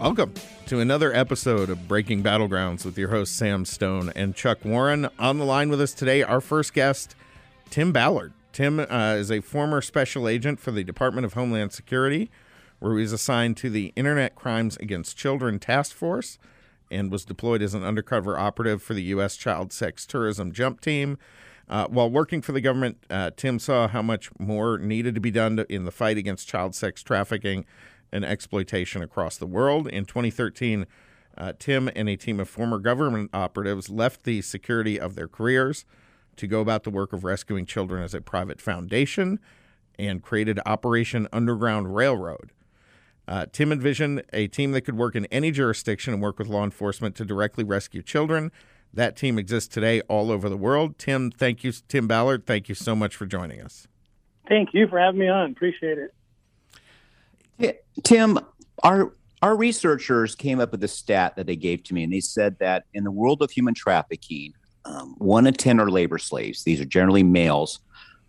Welcome 0.00 0.34
to 0.66 0.78
another 0.78 1.12
episode 1.12 1.70
of 1.70 1.88
Breaking 1.88 2.22
Battlegrounds 2.22 2.84
with 2.84 2.96
your 2.96 3.08
host 3.08 3.36
Sam 3.36 3.64
Stone 3.64 4.12
and 4.14 4.32
Chuck 4.32 4.64
Warren. 4.64 5.08
On 5.18 5.38
the 5.38 5.44
line 5.44 5.70
with 5.70 5.80
us 5.80 5.92
today, 5.92 6.22
our 6.22 6.40
first 6.40 6.72
guest, 6.72 7.16
Tim 7.68 7.90
Ballard. 7.90 8.32
Tim 8.52 8.78
uh, 8.78 9.16
is 9.18 9.32
a 9.32 9.40
former 9.40 9.82
special 9.82 10.28
agent 10.28 10.60
for 10.60 10.70
the 10.70 10.84
Department 10.84 11.24
of 11.24 11.32
Homeland 11.32 11.72
Security, 11.72 12.30
where 12.78 12.94
he 12.94 13.00
was 13.00 13.12
assigned 13.12 13.56
to 13.56 13.70
the 13.70 13.92
Internet 13.96 14.36
Crimes 14.36 14.76
Against 14.76 15.16
Children 15.16 15.58
Task 15.58 15.96
Force 15.96 16.38
and 16.92 17.10
was 17.10 17.24
deployed 17.24 17.60
as 17.60 17.74
an 17.74 17.82
undercover 17.82 18.38
operative 18.38 18.80
for 18.80 18.94
the 18.94 19.02
U.S. 19.02 19.36
Child 19.36 19.72
Sex 19.72 20.06
Tourism 20.06 20.52
Jump 20.52 20.80
Team. 20.80 21.18
Uh, 21.68 21.86
while 21.88 22.08
working 22.08 22.40
for 22.40 22.52
the 22.52 22.60
government, 22.60 22.98
uh, 23.10 23.32
Tim 23.36 23.58
saw 23.58 23.88
how 23.88 24.00
much 24.00 24.30
more 24.38 24.78
needed 24.78 25.16
to 25.16 25.20
be 25.20 25.32
done 25.32 25.56
to, 25.56 25.70
in 25.70 25.84
the 25.84 25.90
fight 25.90 26.16
against 26.16 26.48
child 26.48 26.74
sex 26.76 27.02
trafficking 27.02 27.66
and 28.12 28.24
exploitation 28.24 29.02
across 29.02 29.36
the 29.36 29.46
world. 29.46 29.88
In 29.88 30.04
2013, 30.04 30.86
uh, 31.36 31.52
Tim 31.58 31.90
and 31.94 32.08
a 32.08 32.16
team 32.16 32.40
of 32.40 32.48
former 32.48 32.78
government 32.78 33.30
operatives 33.32 33.88
left 33.88 34.24
the 34.24 34.42
security 34.42 34.98
of 34.98 35.14
their 35.14 35.28
careers 35.28 35.84
to 36.36 36.46
go 36.46 36.60
about 36.60 36.84
the 36.84 36.90
work 36.90 37.12
of 37.12 37.24
rescuing 37.24 37.66
children 37.66 38.02
as 38.02 38.14
a 38.14 38.20
private 38.20 38.60
foundation 38.60 39.38
and 39.98 40.22
created 40.22 40.60
Operation 40.64 41.28
Underground 41.32 41.94
Railroad. 41.94 42.52
Uh, 43.26 43.46
Tim 43.52 43.72
envisioned 43.72 44.22
a 44.32 44.46
team 44.46 44.72
that 44.72 44.82
could 44.82 44.96
work 44.96 45.14
in 45.14 45.26
any 45.26 45.50
jurisdiction 45.50 46.14
and 46.14 46.22
work 46.22 46.38
with 46.38 46.48
law 46.48 46.64
enforcement 46.64 47.14
to 47.16 47.24
directly 47.24 47.62
rescue 47.62 48.02
children. 48.02 48.50
That 48.94 49.16
team 49.16 49.38
exists 49.38 49.68
today 49.72 50.00
all 50.02 50.30
over 50.30 50.48
the 50.48 50.56
world. 50.56 50.98
Tim, 50.98 51.30
thank 51.30 51.62
you, 51.62 51.72
Tim 51.88 52.08
Ballard. 52.08 52.46
Thank 52.46 52.68
you 52.70 52.74
so 52.74 52.96
much 52.96 53.14
for 53.14 53.26
joining 53.26 53.60
us. 53.60 53.86
Thank 54.48 54.70
you 54.72 54.88
for 54.88 54.98
having 54.98 55.20
me 55.20 55.28
on. 55.28 55.50
Appreciate 55.50 55.98
it. 55.98 56.14
Tim, 58.04 58.38
our 58.82 59.12
our 59.40 59.56
researchers 59.56 60.34
came 60.34 60.58
up 60.58 60.72
with 60.72 60.82
a 60.82 60.88
stat 60.88 61.36
that 61.36 61.46
they 61.46 61.56
gave 61.56 61.84
to 61.84 61.94
me, 61.94 62.02
and 62.02 62.12
they 62.12 62.20
said 62.20 62.58
that 62.58 62.84
in 62.92 63.04
the 63.04 63.10
world 63.10 63.40
of 63.40 63.50
human 63.50 63.74
trafficking, 63.74 64.52
um, 64.84 65.14
one 65.18 65.46
in 65.46 65.54
ten 65.54 65.80
are 65.80 65.90
labor 65.90 66.18
slaves. 66.18 66.64
These 66.64 66.80
are 66.80 66.84
generally 66.84 67.22
males, 67.22 67.80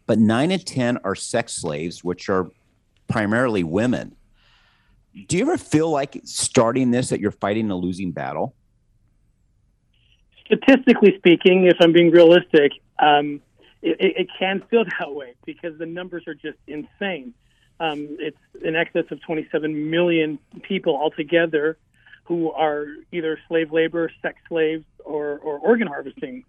but 0.05 0.19
nine 0.19 0.51
in 0.51 0.59
ten 0.59 0.97
are 1.03 1.15
sex 1.15 1.53
slaves, 1.53 2.03
which 2.03 2.29
are 2.29 2.49
primarily 3.07 3.63
women. 3.63 4.15
Do 5.27 5.37
you 5.37 5.43
ever 5.43 5.57
feel 5.57 5.89
like 5.89 6.21
starting 6.23 6.91
this 6.91 7.09
that 7.09 7.19
you're 7.19 7.31
fighting 7.31 7.71
a 7.71 7.75
losing 7.75 8.11
battle? 8.11 8.55
Statistically 10.45 11.15
speaking, 11.17 11.65
if 11.65 11.77
I'm 11.79 11.91
being 11.91 12.11
realistic, 12.11 12.71
um, 12.99 13.41
it, 13.81 13.97
it, 13.99 14.27
can 14.37 14.63
feel 14.69 14.83
that 14.99 15.13
way 15.13 15.35
because 15.45 15.77
the 15.77 15.85
numbers 15.85 16.23
are 16.27 16.33
just 16.33 16.57
insane. 16.67 17.33
Um, 17.79 18.17
it's 18.19 18.37
in 18.63 18.75
excess 18.75 19.05
of 19.11 19.21
27 19.21 19.89
million 19.89 20.39
people 20.63 20.95
altogether 20.95 21.77
who 22.25 22.51
are 22.51 22.85
either 23.11 23.39
slave 23.47 23.71
labor, 23.71 24.11
sex 24.21 24.37
slaves, 24.47 24.85
or, 25.03 25.39
or 25.39 25.57
organ 25.57 25.87
harvesting 25.87 26.43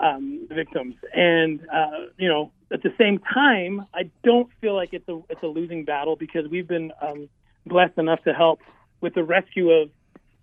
um, 0.00 0.46
victims. 0.50 0.94
And 1.12 1.60
uh, 1.72 2.06
you 2.16 2.28
know, 2.28 2.52
at 2.72 2.82
the 2.82 2.92
same 2.98 3.18
time, 3.18 3.86
I 3.94 4.10
don't 4.22 4.48
feel 4.60 4.74
like 4.74 4.90
it's 4.92 5.08
a 5.08 5.20
it's 5.28 5.42
a 5.42 5.46
losing 5.46 5.84
battle 5.84 6.16
because 6.16 6.48
we've 6.48 6.68
been 6.68 6.92
um, 7.02 7.28
blessed 7.66 7.98
enough 7.98 8.22
to 8.24 8.32
help 8.32 8.60
with 9.00 9.14
the 9.14 9.24
rescue 9.24 9.70
of 9.70 9.90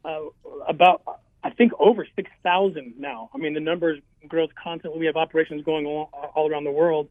uh, 0.03 0.19
about 0.67 1.01
I 1.43 1.51
think 1.51 1.73
over 1.77 2.07
6,000 2.15 2.95
now. 2.97 3.29
I 3.33 3.37
mean, 3.37 3.53
the 3.53 3.59
numbers 3.59 4.01
grows 4.27 4.49
constantly. 4.61 4.99
We 4.99 5.05
have 5.05 5.15
operations 5.15 5.63
going 5.63 5.85
all, 5.85 6.09
all 6.35 6.49
around 6.49 6.63
the 6.63 6.71
world. 6.71 7.07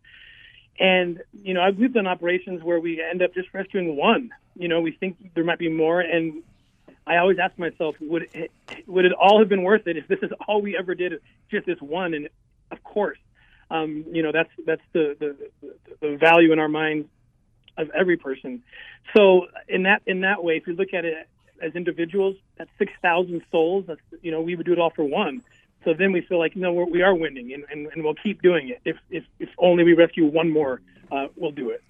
And, 0.79 1.23
you 1.33 1.55
know, 1.55 1.69
we've 1.77 1.93
done 1.93 2.07
operations 2.07 2.62
where 2.62 2.81
we 2.81 3.01
end 3.03 3.23
up 3.23 3.35
just 3.35 3.49
rescuing 3.53 3.97
one. 3.97 4.31
You 4.57 4.69
know, 4.69 4.81
we 4.81 4.93
think 4.93 5.35
there 5.35 5.45
might 5.45 5.59
be 5.59 5.69
more. 5.69 6.01
And 6.01 6.43
I 7.07 7.19
always 7.19 7.39
ask 7.39 7.57
myself, 7.59 7.95
would 8.01 8.29
it, 8.33 8.51
would 8.87 9.05
it 9.05 9.12
all 9.12 9.39
have 9.39 9.49
been 9.49 9.62
worth 9.62 9.87
it 9.87 9.97
if 9.97 10.09
this 10.09 10.19
is 10.23 10.31
all 10.49 10.62
we 10.62 10.77
ever 10.77 10.95
did, 10.95 11.21
just 11.51 11.67
this 11.67 11.81
one? 11.81 12.15
And 12.15 12.29
of 12.71 12.83
course, 12.83 13.19
um, 13.71 14.05
you 14.11 14.23
know, 14.23 14.33
that's, 14.33 14.51
that's 14.67 14.83
the, 14.93 15.17
the, 15.19 15.69
the 16.01 16.17
value 16.17 16.53
in 16.53 16.59
our 16.59 16.69
minds 16.69 17.09
of 17.77 17.91
every 17.91 18.17
person. 18.17 18.62
So 19.17 19.47
in 19.69 19.85
that, 19.85 20.03
in 20.06 20.21
that 20.23 20.43
way, 20.43 20.56
if 20.56 20.67
you 20.67 20.75
look 20.75 20.93
at 20.93 21.05
it 21.05 21.29
as 21.62 21.75
individuals, 21.75 22.37
that's 22.56 22.71
6,000 22.79 23.43
souls. 23.51 23.85
That's, 23.87 24.01
you 24.23 24.31
know, 24.31 24.41
we 24.41 24.55
would 24.55 24.67
do 24.67 24.73
it 24.73 24.79
all 24.79 24.91
for 24.91 25.05
one. 25.05 25.43
So 25.84 25.93
then 25.95 26.12
we 26.12 26.22
feel 26.22 26.39
like, 26.39 26.56
know, 26.56 26.72
we're, 26.72 26.87
we 26.87 27.03
are 27.03 27.15
winning 27.15 27.53
and, 27.53 27.65
and, 27.71 27.89
and 27.93 28.03
we'll 28.03 28.15
keep 28.15 28.41
doing 28.43 28.69
it. 28.69 28.81
If, 28.84 28.97
if, 29.11 29.25
if 29.39 29.49
only 29.59 29.84
we 29.84 29.93
rescue 29.93 30.27
one 30.27 30.50
more, 30.50 30.81
uh, 31.12 31.27
we'll 31.37 31.53
do 31.53 31.71
it. 31.71 31.83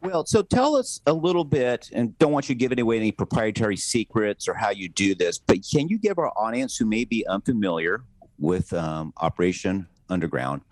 Well, 0.00 0.24
so 0.26 0.42
tell 0.42 0.76
us 0.76 1.00
a 1.06 1.12
little 1.12 1.44
bit, 1.44 1.90
and 1.92 2.16
don't 2.20 2.30
want 2.30 2.48
you 2.48 2.54
to 2.54 2.58
give 2.58 2.78
away 2.78 2.98
any 2.98 3.10
proprietary 3.10 3.76
secrets 3.76 4.46
or 4.46 4.54
how 4.54 4.70
you 4.70 4.88
do 4.88 5.16
this, 5.16 5.38
but 5.38 5.58
can 5.68 5.88
you 5.88 5.98
give 5.98 6.18
our 6.18 6.32
audience 6.36 6.76
who 6.76 6.86
may 6.86 7.04
be 7.04 7.26
unfamiliar 7.26 8.04
with 8.38 8.72
um, 8.72 9.12
Operation 9.16 9.88
Underground 10.08 10.62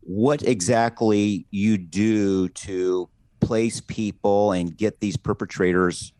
what 0.00 0.42
exactly 0.42 1.46
you 1.50 1.78
do 1.78 2.48
to 2.50 3.08
place 3.40 3.80
people 3.80 4.52
and 4.52 4.76
get 4.76 5.00
these 5.00 5.16
perpetrators 5.16 6.12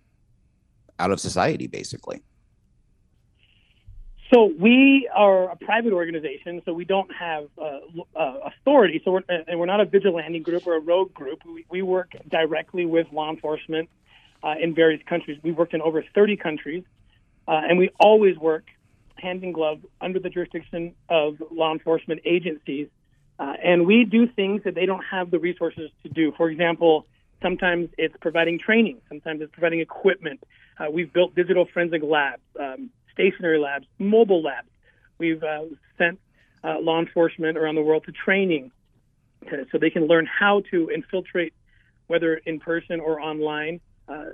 out 0.98 1.10
of 1.10 1.20
society, 1.20 1.66
basically? 1.66 2.22
So 4.32 4.52
we 4.58 5.08
are 5.14 5.50
a 5.50 5.56
private 5.56 5.92
organization, 5.92 6.60
so 6.64 6.72
we 6.72 6.84
don't 6.84 7.10
have 7.14 7.46
uh, 7.56 7.78
uh, 8.16 8.38
authority. 8.46 9.00
So 9.04 9.12
we're, 9.12 9.22
and 9.28 9.60
we're 9.60 9.66
not 9.66 9.80
a 9.80 9.84
vigilante 9.84 10.40
group 10.40 10.66
or 10.66 10.74
a 10.74 10.80
rogue 10.80 11.14
group. 11.14 11.44
We, 11.44 11.64
we 11.70 11.82
work 11.82 12.12
directly 12.28 12.86
with 12.86 13.06
law 13.12 13.30
enforcement 13.30 13.88
uh, 14.42 14.54
in 14.60 14.74
various 14.74 15.00
countries. 15.08 15.38
We've 15.42 15.56
worked 15.56 15.74
in 15.74 15.80
over 15.80 16.04
30 16.14 16.36
countries, 16.38 16.82
uh, 17.46 17.52
and 17.68 17.78
we 17.78 17.90
always 18.00 18.36
work 18.36 18.64
hand 19.14 19.44
in 19.44 19.52
glove 19.52 19.78
under 20.00 20.18
the 20.18 20.28
jurisdiction 20.28 20.94
of 21.08 21.40
law 21.52 21.72
enforcement 21.72 22.20
agencies. 22.24 22.88
Uh, 23.38 23.54
and 23.62 23.86
we 23.86 24.04
do 24.04 24.26
things 24.26 24.62
that 24.64 24.74
they 24.74 24.86
don't 24.86 25.04
have 25.04 25.30
the 25.30 25.38
resources 25.38 25.90
to 26.02 26.08
do. 26.08 26.32
For 26.36 26.50
example, 26.50 27.06
sometimes 27.42 27.90
it's 27.96 28.14
providing 28.20 28.58
training, 28.58 29.02
sometimes 29.08 29.40
it's 29.40 29.52
providing 29.52 29.80
equipment. 29.80 30.42
Uh, 30.78 30.90
we've 30.90 31.12
built 31.12 31.34
digital 31.34 31.66
forensic 31.72 32.02
labs. 32.02 32.42
Um, 32.58 32.90
stationary 33.16 33.58
labs, 33.58 33.86
mobile 33.98 34.42
labs. 34.42 34.68
We've 35.18 35.42
uh, 35.42 35.64
sent 35.96 36.20
uh, 36.62 36.78
law 36.80 37.00
enforcement 37.00 37.56
around 37.56 37.76
the 37.76 37.82
world 37.82 38.04
to 38.04 38.12
training 38.12 38.70
to, 39.48 39.66
so 39.72 39.78
they 39.78 39.90
can 39.90 40.06
learn 40.06 40.26
how 40.26 40.62
to 40.70 40.90
infiltrate, 40.90 41.54
whether 42.08 42.34
in 42.34 42.60
person 42.60 43.00
or 43.00 43.20
online, 43.20 43.80
uh, 44.08 44.26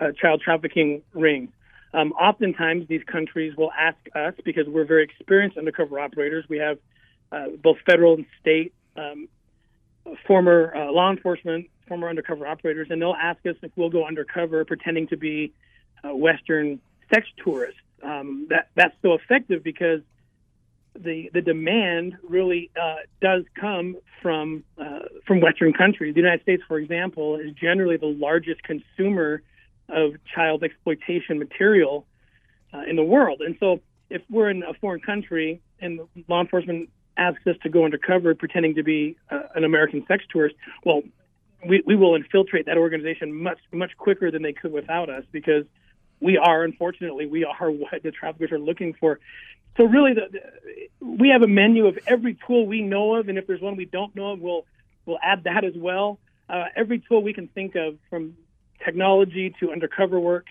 uh, 0.00 0.12
child 0.20 0.42
trafficking 0.44 1.02
rings. 1.14 1.50
Um, 1.94 2.12
oftentimes, 2.12 2.88
these 2.88 3.04
countries 3.04 3.56
will 3.56 3.72
ask 3.72 3.96
us 4.14 4.34
because 4.44 4.66
we're 4.66 4.84
very 4.84 5.04
experienced 5.04 5.56
undercover 5.56 5.98
operators. 5.98 6.44
We 6.48 6.58
have 6.58 6.78
uh, 7.32 7.46
both 7.62 7.78
federal 7.86 8.14
and 8.14 8.26
state 8.40 8.74
um, 8.96 9.28
former 10.26 10.74
uh, 10.74 10.92
law 10.92 11.10
enforcement, 11.10 11.68
former 11.86 12.08
undercover 12.08 12.46
operators, 12.46 12.88
and 12.90 13.00
they'll 13.00 13.14
ask 13.14 13.44
us 13.46 13.54
if 13.62 13.70
we'll 13.76 13.90
go 13.90 14.06
undercover 14.06 14.64
pretending 14.64 15.06
to 15.08 15.16
be 15.16 15.52
Western 16.04 16.80
sex 17.12 17.26
tourists 17.42 17.80
um, 18.02 18.46
that 18.50 18.68
that's 18.74 18.94
so 19.02 19.14
effective 19.14 19.62
because 19.62 20.00
the 20.94 21.30
the 21.32 21.40
demand 21.40 22.16
really 22.22 22.70
uh, 22.80 22.96
does 23.20 23.44
come 23.58 23.96
from 24.22 24.64
uh, 24.78 25.00
from 25.26 25.40
Western 25.40 25.72
countries. 25.72 26.14
The 26.14 26.20
United 26.20 26.42
States, 26.42 26.62
for 26.66 26.78
example, 26.78 27.36
is 27.36 27.52
generally 27.52 27.96
the 27.96 28.06
largest 28.06 28.62
consumer 28.62 29.42
of 29.88 30.14
child 30.34 30.62
exploitation 30.62 31.38
material 31.38 32.06
uh, 32.74 32.82
in 32.88 32.96
the 32.96 33.02
world. 33.02 33.40
And 33.40 33.56
so, 33.60 33.80
if 34.10 34.22
we're 34.30 34.50
in 34.50 34.62
a 34.62 34.74
foreign 34.74 35.00
country 35.00 35.60
and 35.80 36.00
law 36.28 36.40
enforcement 36.40 36.90
asks 37.16 37.46
us 37.46 37.56
to 37.62 37.68
go 37.68 37.84
undercover 37.84 38.34
pretending 38.34 38.74
to 38.76 38.82
be 38.82 39.16
uh, 39.30 39.40
an 39.54 39.64
American 39.64 40.04
sex 40.06 40.24
tourist, 40.30 40.54
well, 40.84 41.02
we, 41.66 41.82
we 41.86 41.96
will 41.96 42.14
infiltrate 42.14 42.66
that 42.66 42.76
organization 42.76 43.32
much 43.34 43.58
much 43.72 43.96
quicker 43.96 44.30
than 44.30 44.42
they 44.42 44.52
could 44.52 44.72
without 44.72 45.10
us 45.10 45.24
because 45.32 45.64
we 46.20 46.36
are, 46.36 46.64
unfortunately, 46.64 47.26
we 47.26 47.44
are 47.44 47.70
what 47.70 48.02
the 48.02 48.10
traffickers 48.10 48.52
are 48.52 48.58
looking 48.58 48.94
for. 48.94 49.20
So 49.76 49.84
really, 49.84 50.14
the, 50.14 50.28
the, 50.32 51.06
we 51.06 51.28
have 51.28 51.42
a 51.42 51.46
menu 51.46 51.86
of 51.86 51.98
every 52.06 52.36
tool 52.46 52.66
we 52.66 52.82
know 52.82 53.14
of, 53.14 53.28
and 53.28 53.38
if 53.38 53.46
there's 53.46 53.60
one 53.60 53.76
we 53.76 53.84
don't 53.84 54.14
know 54.16 54.32
of, 54.32 54.40
we'll 54.40 54.64
we'll 55.06 55.20
add 55.22 55.44
that 55.44 55.64
as 55.64 55.74
well. 55.76 56.18
Uh, 56.48 56.64
every 56.74 56.98
tool 56.98 57.22
we 57.22 57.32
can 57.32 57.46
think 57.48 57.76
of, 57.76 57.96
from 58.10 58.36
technology 58.84 59.54
to 59.60 59.70
undercover 59.70 60.18
work, 60.18 60.46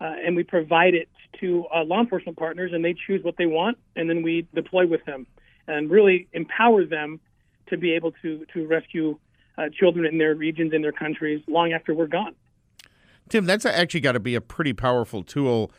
uh, 0.00 0.14
and 0.24 0.36
we 0.36 0.44
provide 0.44 0.94
it 0.94 1.08
to 1.40 1.66
uh, 1.74 1.82
law 1.82 2.00
enforcement 2.00 2.38
partners, 2.38 2.72
and 2.72 2.84
they 2.84 2.94
choose 2.94 3.22
what 3.24 3.36
they 3.36 3.46
want, 3.46 3.78
and 3.96 4.08
then 4.08 4.22
we 4.22 4.46
deploy 4.54 4.86
with 4.86 5.04
them 5.04 5.26
and 5.66 5.90
really 5.90 6.28
empower 6.32 6.84
them 6.84 7.20
to 7.68 7.76
be 7.76 7.92
able 7.92 8.12
to 8.22 8.46
to 8.52 8.66
rescue 8.66 9.18
uh, 9.58 9.68
children 9.78 10.06
in 10.06 10.18
their 10.18 10.34
regions 10.34 10.72
in 10.72 10.82
their 10.82 10.92
countries 10.92 11.42
long 11.48 11.72
after 11.72 11.94
we're 11.94 12.06
gone. 12.06 12.34
Tim, 13.28 13.46
that's 13.46 13.64
actually 13.66 14.00
got 14.00 14.12
to 14.12 14.20
be 14.20 14.34
a 14.34 14.40
pretty 14.40 14.72
powerful 14.72 15.22
tool. 15.22 15.72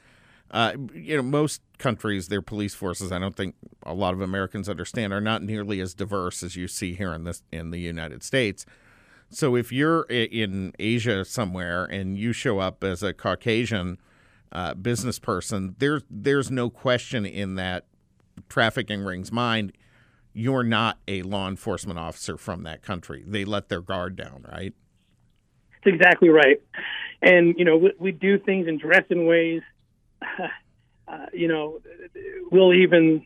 Uh, 0.51 0.73
you 0.93 1.15
know, 1.15 1.21
most 1.21 1.61
countries, 1.77 2.27
their 2.27 2.41
police 2.41 2.73
forces, 2.73 3.11
I 3.11 3.19
don't 3.19 3.35
think 3.35 3.55
a 3.83 3.93
lot 3.93 4.13
of 4.13 4.21
Americans 4.21 4.67
understand, 4.67 5.13
are 5.13 5.21
not 5.21 5.43
nearly 5.43 5.79
as 5.79 5.93
diverse 5.93 6.41
as 6.41 6.55
you 6.55 6.67
see 6.67 6.95
here 6.95 7.13
in 7.13 7.23
this 7.23 7.43
in 7.51 7.71
the 7.71 7.79
United 7.79 8.23
States. 8.23 8.65
So 9.29 9.55
if 9.55 9.71
you're 9.71 10.03
in 10.03 10.73
Asia 10.79 11.23
somewhere 11.23 11.85
and 11.85 12.17
you 12.17 12.33
show 12.33 12.59
up 12.59 12.83
as 12.83 13.03
a 13.03 13.13
Caucasian 13.13 13.99
uh, 14.51 14.73
business 14.73 15.19
person, 15.19 15.75
there's 15.77 16.01
there's 16.09 16.49
no 16.49 16.71
question 16.71 17.25
in 17.25 17.55
that 17.55 17.85
trafficking 18.49 19.03
ring's 19.03 19.31
mind. 19.31 19.73
You're 20.33 20.63
not 20.63 20.97
a 21.07 21.21
law 21.21 21.47
enforcement 21.47 21.99
officer 21.99 22.37
from 22.37 22.63
that 22.63 22.81
country. 22.81 23.23
They 23.25 23.45
let 23.45 23.69
their 23.69 23.81
guard 23.81 24.15
down, 24.15 24.45
right? 24.51 24.73
That's 25.83 25.95
exactly 25.95 26.29
right. 26.29 26.61
And 27.21 27.55
you 27.57 27.65
know, 27.65 27.77
we, 27.77 27.93
we 27.99 28.11
do 28.11 28.39
things 28.39 28.67
and 28.67 28.79
dress 28.79 29.05
in 29.09 29.25
ways. 29.25 29.61
Uh, 31.07 31.25
you 31.33 31.47
know, 31.47 31.79
we'll 32.51 32.71
even 32.71 33.25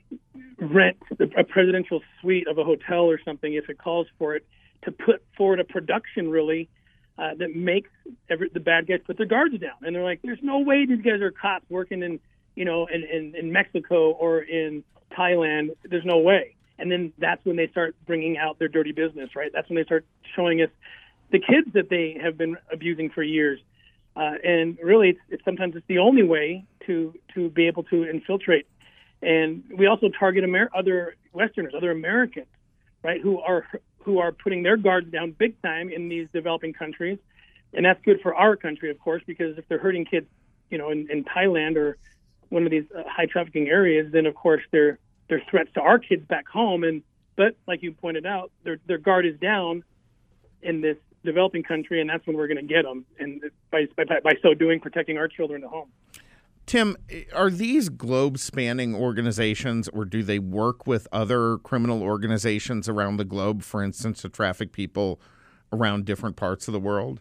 rent 0.58 0.96
a 1.38 1.44
presidential 1.44 2.02
suite 2.22 2.48
of 2.48 2.58
a 2.58 2.64
hotel 2.64 3.02
or 3.02 3.20
something 3.26 3.54
if 3.56 3.70
it 3.70 3.78
calls 3.78 4.08
for 4.18 4.38
it 4.38 4.46
to 4.86 4.92
put 4.92 5.22
forward 5.36 5.60
a 5.60 5.66
production 5.66 6.30
really 6.30 6.70
uh, 7.18 7.36
that 7.38 7.56
makes 7.56 7.90
every, 8.30 8.50
the 8.50 8.60
bad 8.60 8.88
guys 8.88 9.00
put 9.06 9.18
their 9.18 9.26
guards 9.26 9.58
down. 9.60 9.76
And 9.82 9.96
they're 9.96 10.04
like, 10.04 10.22
there's 10.24 10.42
no 10.42 10.60
way 10.60 10.86
these 10.86 11.02
guys 11.02 11.22
are 11.22 11.32
cops 11.32 11.66
working 11.70 12.02
in, 12.04 12.20
you 12.56 12.66
know, 12.66 12.88
in, 12.88 13.04
in, 13.04 13.36
in 13.36 13.52
Mexico 13.52 14.12
or 14.12 14.42
in 14.42 14.84
Thailand. 15.12 15.76
There's 15.84 16.06
no 16.06 16.20
way. 16.20 16.56
And 16.80 16.92
then 16.92 17.14
that's 17.18 17.44
when 17.46 17.56
they 17.56 17.68
start 17.68 17.96
bringing 18.06 18.38
out 18.38 18.60
their 18.60 18.68
dirty 18.68 18.92
business, 18.92 19.36
right? 19.36 19.52
That's 19.54 19.70
when 19.70 19.76
they 19.76 19.84
start 19.84 20.06
showing 20.36 20.62
us 20.62 20.70
the 21.32 21.40
kids 21.40 21.68
that 21.74 21.90
they 21.90 22.18
have 22.22 22.38
been 22.38 22.58
abusing 22.72 23.10
for 23.10 23.24
years. 23.24 23.60
Uh, 24.16 24.36
and 24.44 24.78
really, 24.82 25.10
it's, 25.10 25.20
it's 25.30 25.44
sometimes 25.44 25.76
it's 25.76 25.88
the 25.88 25.98
only 25.98 26.24
way 26.24 26.66
to 26.86 27.14
to 27.34 27.50
be 27.50 27.68
able 27.68 27.84
to 27.84 28.06
infiltrate. 28.06 28.68
And 29.22 29.64
we 29.76 29.88
also 29.88 30.10
target 30.10 30.44
Amer- 30.44 30.70
other 30.76 31.16
Westerners, 31.32 31.74
other 31.76 31.92
Americans, 31.92 32.48
right, 33.04 33.22
who 33.22 33.40
are 33.40 33.66
who 34.00 34.20
are 34.20 34.32
putting 34.32 34.64
their 34.64 34.78
guards 34.78 35.10
down 35.12 35.32
big 35.32 35.60
time 35.62 35.90
in 35.90 36.10
these 36.10 36.28
developing 36.34 36.74
countries, 36.74 37.18
and 37.74 37.86
that's 37.86 38.02
good 38.04 38.22
for 38.22 38.36
our 38.36 38.56
country, 38.56 38.92
of 38.92 39.00
course, 39.00 39.24
because 39.26 39.58
if 39.58 39.68
they're 39.68 39.80
hurting 39.80 40.06
kids, 40.06 40.28
you 40.70 40.78
know, 40.78 40.90
in, 40.90 41.10
in 41.10 41.24
Thailand 41.24 41.78
or 41.78 41.98
one 42.50 42.66
of 42.66 42.72
these 42.72 42.86
uh, 42.96 43.04
high 43.08 43.26
trafficking 43.26 43.68
areas, 43.68 44.12
then 44.12 44.26
of 44.26 44.36
course 44.36 44.62
they're 44.72 45.00
they're 45.28 45.44
threats 45.50 45.72
to 45.74 45.82
our 45.82 45.98
kids 45.98 46.26
back 46.28 46.48
home. 46.48 46.84
And 46.84 47.02
but 47.36 47.56
like 47.68 47.82
you 47.82 47.94
pointed 47.94 48.26
out, 48.26 48.52
their 48.64 48.78
their 48.86 49.00
guard 49.00 49.26
is 49.26 49.40
down 49.40 49.84
in 50.62 50.82
this 50.82 50.98
developing 51.24 51.64
country, 51.64 52.02
and 52.02 52.10
that's 52.10 52.26
when 52.28 52.36
we're 52.36 52.48
going 52.48 52.58
to 52.58 52.74
get 52.74 52.84
them, 52.84 53.06
and 53.20 53.42
by, 53.72 53.88
by 53.96 54.04
by 54.24 54.34
so 54.42 54.54
doing, 54.54 54.80
protecting 54.80 55.18
our 55.18 55.28
children 55.28 55.64
at 55.64 55.70
home. 55.70 55.90
Tim, 56.66 56.96
are 57.34 57.50
these 57.50 57.90
globe 57.90 58.38
spanning 58.38 58.96
organizations 58.96 59.90
or 59.90 60.06
do 60.06 60.24
they 60.24 60.40
work 60.40 60.88
with 60.88 61.08
other 61.12 61.58
criminal 61.58 62.02
organizations 62.02 62.88
around 62.88 63.18
the 63.18 63.26
globe, 63.26 63.64
for 63.64 63.84
instance, 63.84 64.22
to 64.22 64.30
traffic 64.30 64.72
people 64.72 65.20
around 65.74 66.06
different 66.06 66.38
parts 66.38 66.68
of 66.68 66.72
the 66.72 66.80
world? 66.80 67.20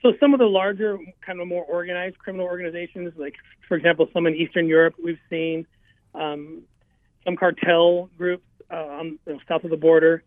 So, 0.00 0.12
some 0.18 0.32
of 0.32 0.40
the 0.40 0.46
larger, 0.46 0.98
kind 1.24 1.40
of 1.40 1.46
more 1.46 1.64
organized 1.64 2.18
criminal 2.18 2.46
organizations, 2.46 3.12
like, 3.16 3.34
for 3.68 3.76
example, 3.76 4.08
some 4.12 4.26
in 4.26 4.34
Eastern 4.34 4.66
Europe, 4.66 4.94
we've 5.02 5.18
seen 5.30 5.66
um, 6.14 6.62
some 7.24 7.36
cartel 7.36 8.10
groups 8.18 8.44
uh, 8.70 8.76
on, 8.76 9.18
you 9.26 9.34
know, 9.34 9.38
south 9.48 9.64
of 9.64 9.70
the 9.70 9.76
border. 9.76 10.22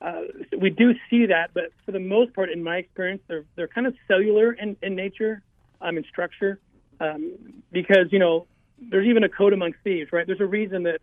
Uh, 0.00 0.22
we 0.56 0.70
do 0.70 0.94
see 1.10 1.26
that, 1.26 1.50
but 1.54 1.72
for 1.84 1.92
the 1.92 1.98
most 1.98 2.32
part, 2.34 2.50
in 2.50 2.62
my 2.62 2.76
experience, 2.76 3.20
they're, 3.26 3.44
they're 3.56 3.68
kind 3.68 3.86
of 3.86 3.94
cellular 4.06 4.52
in, 4.52 4.76
in 4.80 4.94
nature, 4.94 5.42
um, 5.80 5.96
in 5.96 6.04
structure 6.04 6.60
um, 7.00 7.34
because 7.72 8.06
you 8.10 8.18
know 8.18 8.46
there's 8.80 9.06
even 9.06 9.24
a 9.24 9.28
code 9.28 9.52
among 9.52 9.74
thieves, 9.84 10.12
right? 10.12 10.26
There's 10.26 10.40
a 10.40 10.46
reason 10.46 10.84
that 10.84 11.00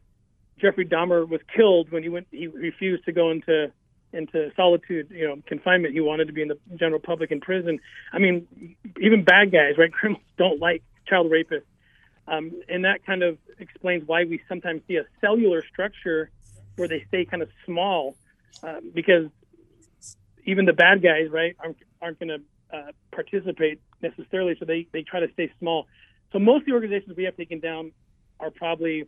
Jeffrey 0.59 0.85
Dahmer 0.85 1.27
was 1.27 1.41
killed 1.55 1.91
when 1.91 2.03
he 2.03 2.09
went. 2.09 2.27
He 2.31 2.47
refused 2.47 3.05
to 3.05 3.11
go 3.11 3.31
into 3.31 3.71
into 4.13 4.49
solitude, 4.55 5.09
you 5.11 5.27
know, 5.27 5.35
confinement. 5.45 5.93
He 5.93 5.99
wanted 5.99 6.27
to 6.27 6.33
be 6.33 6.41
in 6.41 6.47
the 6.47 6.57
general 6.77 7.01
public 7.01 7.31
in 7.31 7.41
prison. 7.41 7.79
I 8.13 8.19
mean, 8.19 8.75
even 9.01 9.25
bad 9.25 9.51
guys, 9.51 9.77
right? 9.77 9.91
Criminals 9.99 10.23
don't 10.37 10.59
like 10.59 10.83
child 11.07 11.31
rapists, 11.31 11.63
um, 12.27 12.51
and 12.69 12.85
that 12.85 13.05
kind 13.05 13.23
of 13.23 13.37
explains 13.59 14.07
why 14.07 14.23
we 14.23 14.41
sometimes 14.47 14.81
see 14.87 14.95
a 14.97 15.05
cellular 15.21 15.63
structure 15.71 16.29
where 16.77 16.87
they 16.87 17.05
stay 17.07 17.25
kind 17.25 17.41
of 17.41 17.49
small, 17.65 18.15
uh, 18.63 18.81
because 18.93 19.29
even 20.45 20.65
the 20.65 20.73
bad 20.73 21.01
guys, 21.01 21.29
right, 21.29 21.55
aren't 21.59 21.77
aren't 22.01 22.19
going 22.19 22.29
to 22.29 22.41
uh, 22.75 22.91
participate 23.11 23.79
necessarily, 24.01 24.55
so 24.59 24.65
they, 24.65 24.87
they 24.91 25.01
try 25.03 25.19
to 25.19 25.31
stay 25.33 25.51
small. 25.59 25.87
So 26.31 26.39
most 26.39 26.61
of 26.61 26.65
the 26.65 26.73
organizations 26.73 27.15
we 27.15 27.23
have 27.23 27.37
taken 27.37 27.59
down 27.59 27.91
are 28.39 28.51
probably 28.51 29.05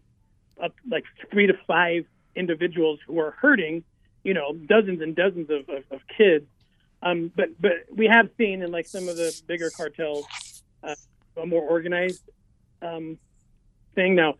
up 0.61 0.73
like 0.89 1.03
three 1.31 1.47
to 1.47 1.53
five 1.67 2.05
individuals 2.35 2.99
who 3.05 3.19
are 3.19 3.31
hurting, 3.31 3.83
you 4.23 4.33
know, 4.33 4.53
dozens 4.53 5.01
and 5.01 5.15
dozens 5.15 5.49
of, 5.49 5.67
of, 5.69 5.83
of 5.91 5.99
kids. 6.17 6.45
Um, 7.01 7.31
but 7.35 7.49
but 7.59 7.73
we 7.93 8.07
have 8.07 8.29
seen 8.37 8.61
in 8.61 8.71
like 8.71 8.87
some 8.87 9.07
of 9.07 9.17
the 9.17 9.39
bigger 9.47 9.69
cartels 9.69 10.25
uh, 10.83 10.95
a 11.35 11.45
more 11.45 11.61
organized 11.61 12.23
um, 12.81 13.17
thing. 13.93 14.15
Now, 14.15 14.35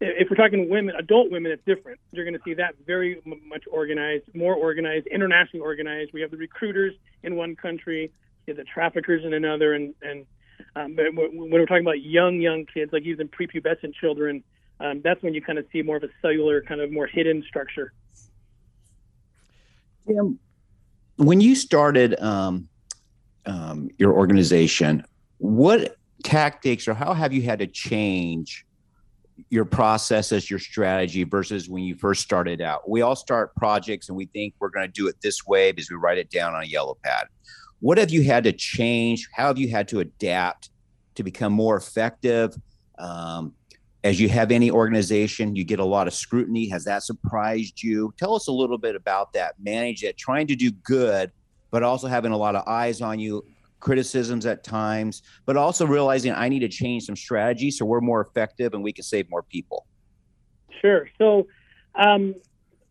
if 0.00 0.30
we're 0.30 0.36
talking 0.36 0.68
women, 0.68 0.94
adult 0.96 1.30
women, 1.30 1.52
it's 1.52 1.64
different. 1.66 2.00
You're 2.12 2.24
going 2.24 2.36
to 2.36 2.42
see 2.44 2.54
that 2.54 2.74
very 2.86 3.20
much 3.46 3.64
organized, 3.70 4.24
more 4.34 4.54
organized, 4.54 5.06
internationally 5.08 5.62
organized. 5.62 6.12
We 6.14 6.22
have 6.22 6.30
the 6.30 6.38
recruiters 6.38 6.94
in 7.22 7.36
one 7.36 7.54
country, 7.54 8.10
the 8.46 8.64
traffickers 8.64 9.24
in 9.24 9.34
another, 9.34 9.74
and 9.74 9.94
and 10.02 10.26
um, 10.74 10.94
but 10.94 11.06
when 11.14 11.50
we're 11.50 11.66
talking 11.66 11.84
about 11.84 12.02
young 12.02 12.40
young 12.40 12.66
kids, 12.66 12.92
like 12.92 13.04
even 13.04 13.28
prepubescent 13.28 13.94
children, 13.94 14.42
um, 14.80 15.00
that's 15.04 15.22
when 15.22 15.34
you 15.34 15.42
kind 15.42 15.58
of 15.58 15.66
see 15.72 15.82
more 15.82 15.96
of 15.96 16.02
a 16.02 16.08
cellular, 16.22 16.62
kind 16.62 16.80
of 16.80 16.90
more 16.90 17.06
hidden 17.06 17.44
structure. 17.46 17.92
Tim, 20.06 20.38
when 21.16 21.40
you 21.40 21.54
started 21.54 22.18
um, 22.20 22.68
um, 23.46 23.90
your 23.98 24.14
organization, 24.14 25.04
what 25.38 25.96
tactics 26.24 26.88
or 26.88 26.94
how 26.94 27.14
have 27.14 27.32
you 27.32 27.42
had 27.42 27.58
to 27.58 27.66
change 27.66 28.66
your 29.48 29.64
processes, 29.64 30.50
your 30.50 30.58
strategy 30.58 31.24
versus 31.24 31.68
when 31.68 31.82
you 31.82 31.94
first 31.94 32.22
started 32.22 32.60
out? 32.60 32.88
We 32.88 33.02
all 33.02 33.16
start 33.16 33.54
projects 33.56 34.08
and 34.08 34.16
we 34.16 34.26
think 34.26 34.54
we're 34.58 34.70
going 34.70 34.86
to 34.86 34.92
do 34.92 35.08
it 35.08 35.16
this 35.22 35.46
way 35.46 35.72
because 35.72 35.90
we 35.90 35.96
write 35.96 36.18
it 36.18 36.30
down 36.30 36.54
on 36.54 36.62
a 36.62 36.66
yellow 36.66 36.96
pad. 37.02 37.26
What 37.80 37.98
have 37.98 38.10
you 38.10 38.22
had 38.22 38.44
to 38.44 38.52
change? 38.52 39.28
How 39.34 39.46
have 39.46 39.58
you 39.58 39.68
had 39.68 39.88
to 39.88 40.00
adapt 40.00 40.70
to 41.14 41.22
become 41.22 41.52
more 41.52 41.76
effective? 41.76 42.54
Um, 42.98 43.54
as 44.02 44.20
you 44.20 44.28
have 44.28 44.50
any 44.50 44.70
organization, 44.70 45.54
you 45.54 45.64
get 45.64 45.78
a 45.78 45.84
lot 45.84 46.06
of 46.06 46.14
scrutiny. 46.14 46.68
Has 46.68 46.84
that 46.84 47.02
surprised 47.02 47.82
you? 47.82 48.14
Tell 48.18 48.34
us 48.34 48.48
a 48.48 48.52
little 48.52 48.78
bit 48.78 48.96
about 48.96 49.32
that. 49.34 49.54
Manage 49.62 50.02
it, 50.04 50.16
trying 50.16 50.46
to 50.46 50.56
do 50.56 50.70
good, 50.70 51.30
but 51.70 51.82
also 51.82 52.06
having 52.06 52.32
a 52.32 52.36
lot 52.36 52.56
of 52.56 52.66
eyes 52.66 53.00
on 53.00 53.18
you, 53.18 53.44
criticisms 53.80 54.46
at 54.46 54.62
times, 54.62 55.22
but 55.46 55.56
also 55.56 55.86
realizing 55.86 56.32
I 56.32 56.48
need 56.48 56.60
to 56.60 56.68
change 56.68 57.04
some 57.04 57.16
strategy 57.16 57.70
so 57.70 57.84
we're 57.84 58.00
more 58.00 58.20
effective 58.20 58.74
and 58.74 58.82
we 58.82 58.92
can 58.92 59.04
save 59.04 59.28
more 59.30 59.42
people. 59.42 59.86
Sure. 60.80 61.08
So, 61.18 61.46
um, 61.94 62.34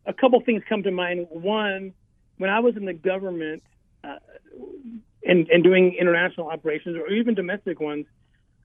a 0.05 0.13
couple 0.13 0.41
things 0.41 0.63
come 0.67 0.83
to 0.83 0.91
mind. 0.91 1.27
One, 1.29 1.93
when 2.37 2.49
I 2.49 2.59
was 2.59 2.75
in 2.75 2.85
the 2.85 2.93
government, 2.93 3.63
uh, 4.03 4.15
and, 5.25 5.47
and 5.49 5.63
doing 5.63 5.95
international 5.99 6.47
operations 6.49 6.97
or 6.97 7.09
even 7.09 7.35
domestic 7.35 7.79
ones, 7.79 8.05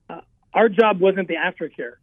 uh, 0.09 0.21
our 0.53 0.69
job 0.69 0.99
wasn't 0.99 1.27
the 1.27 1.35
aftercare. 1.35 1.95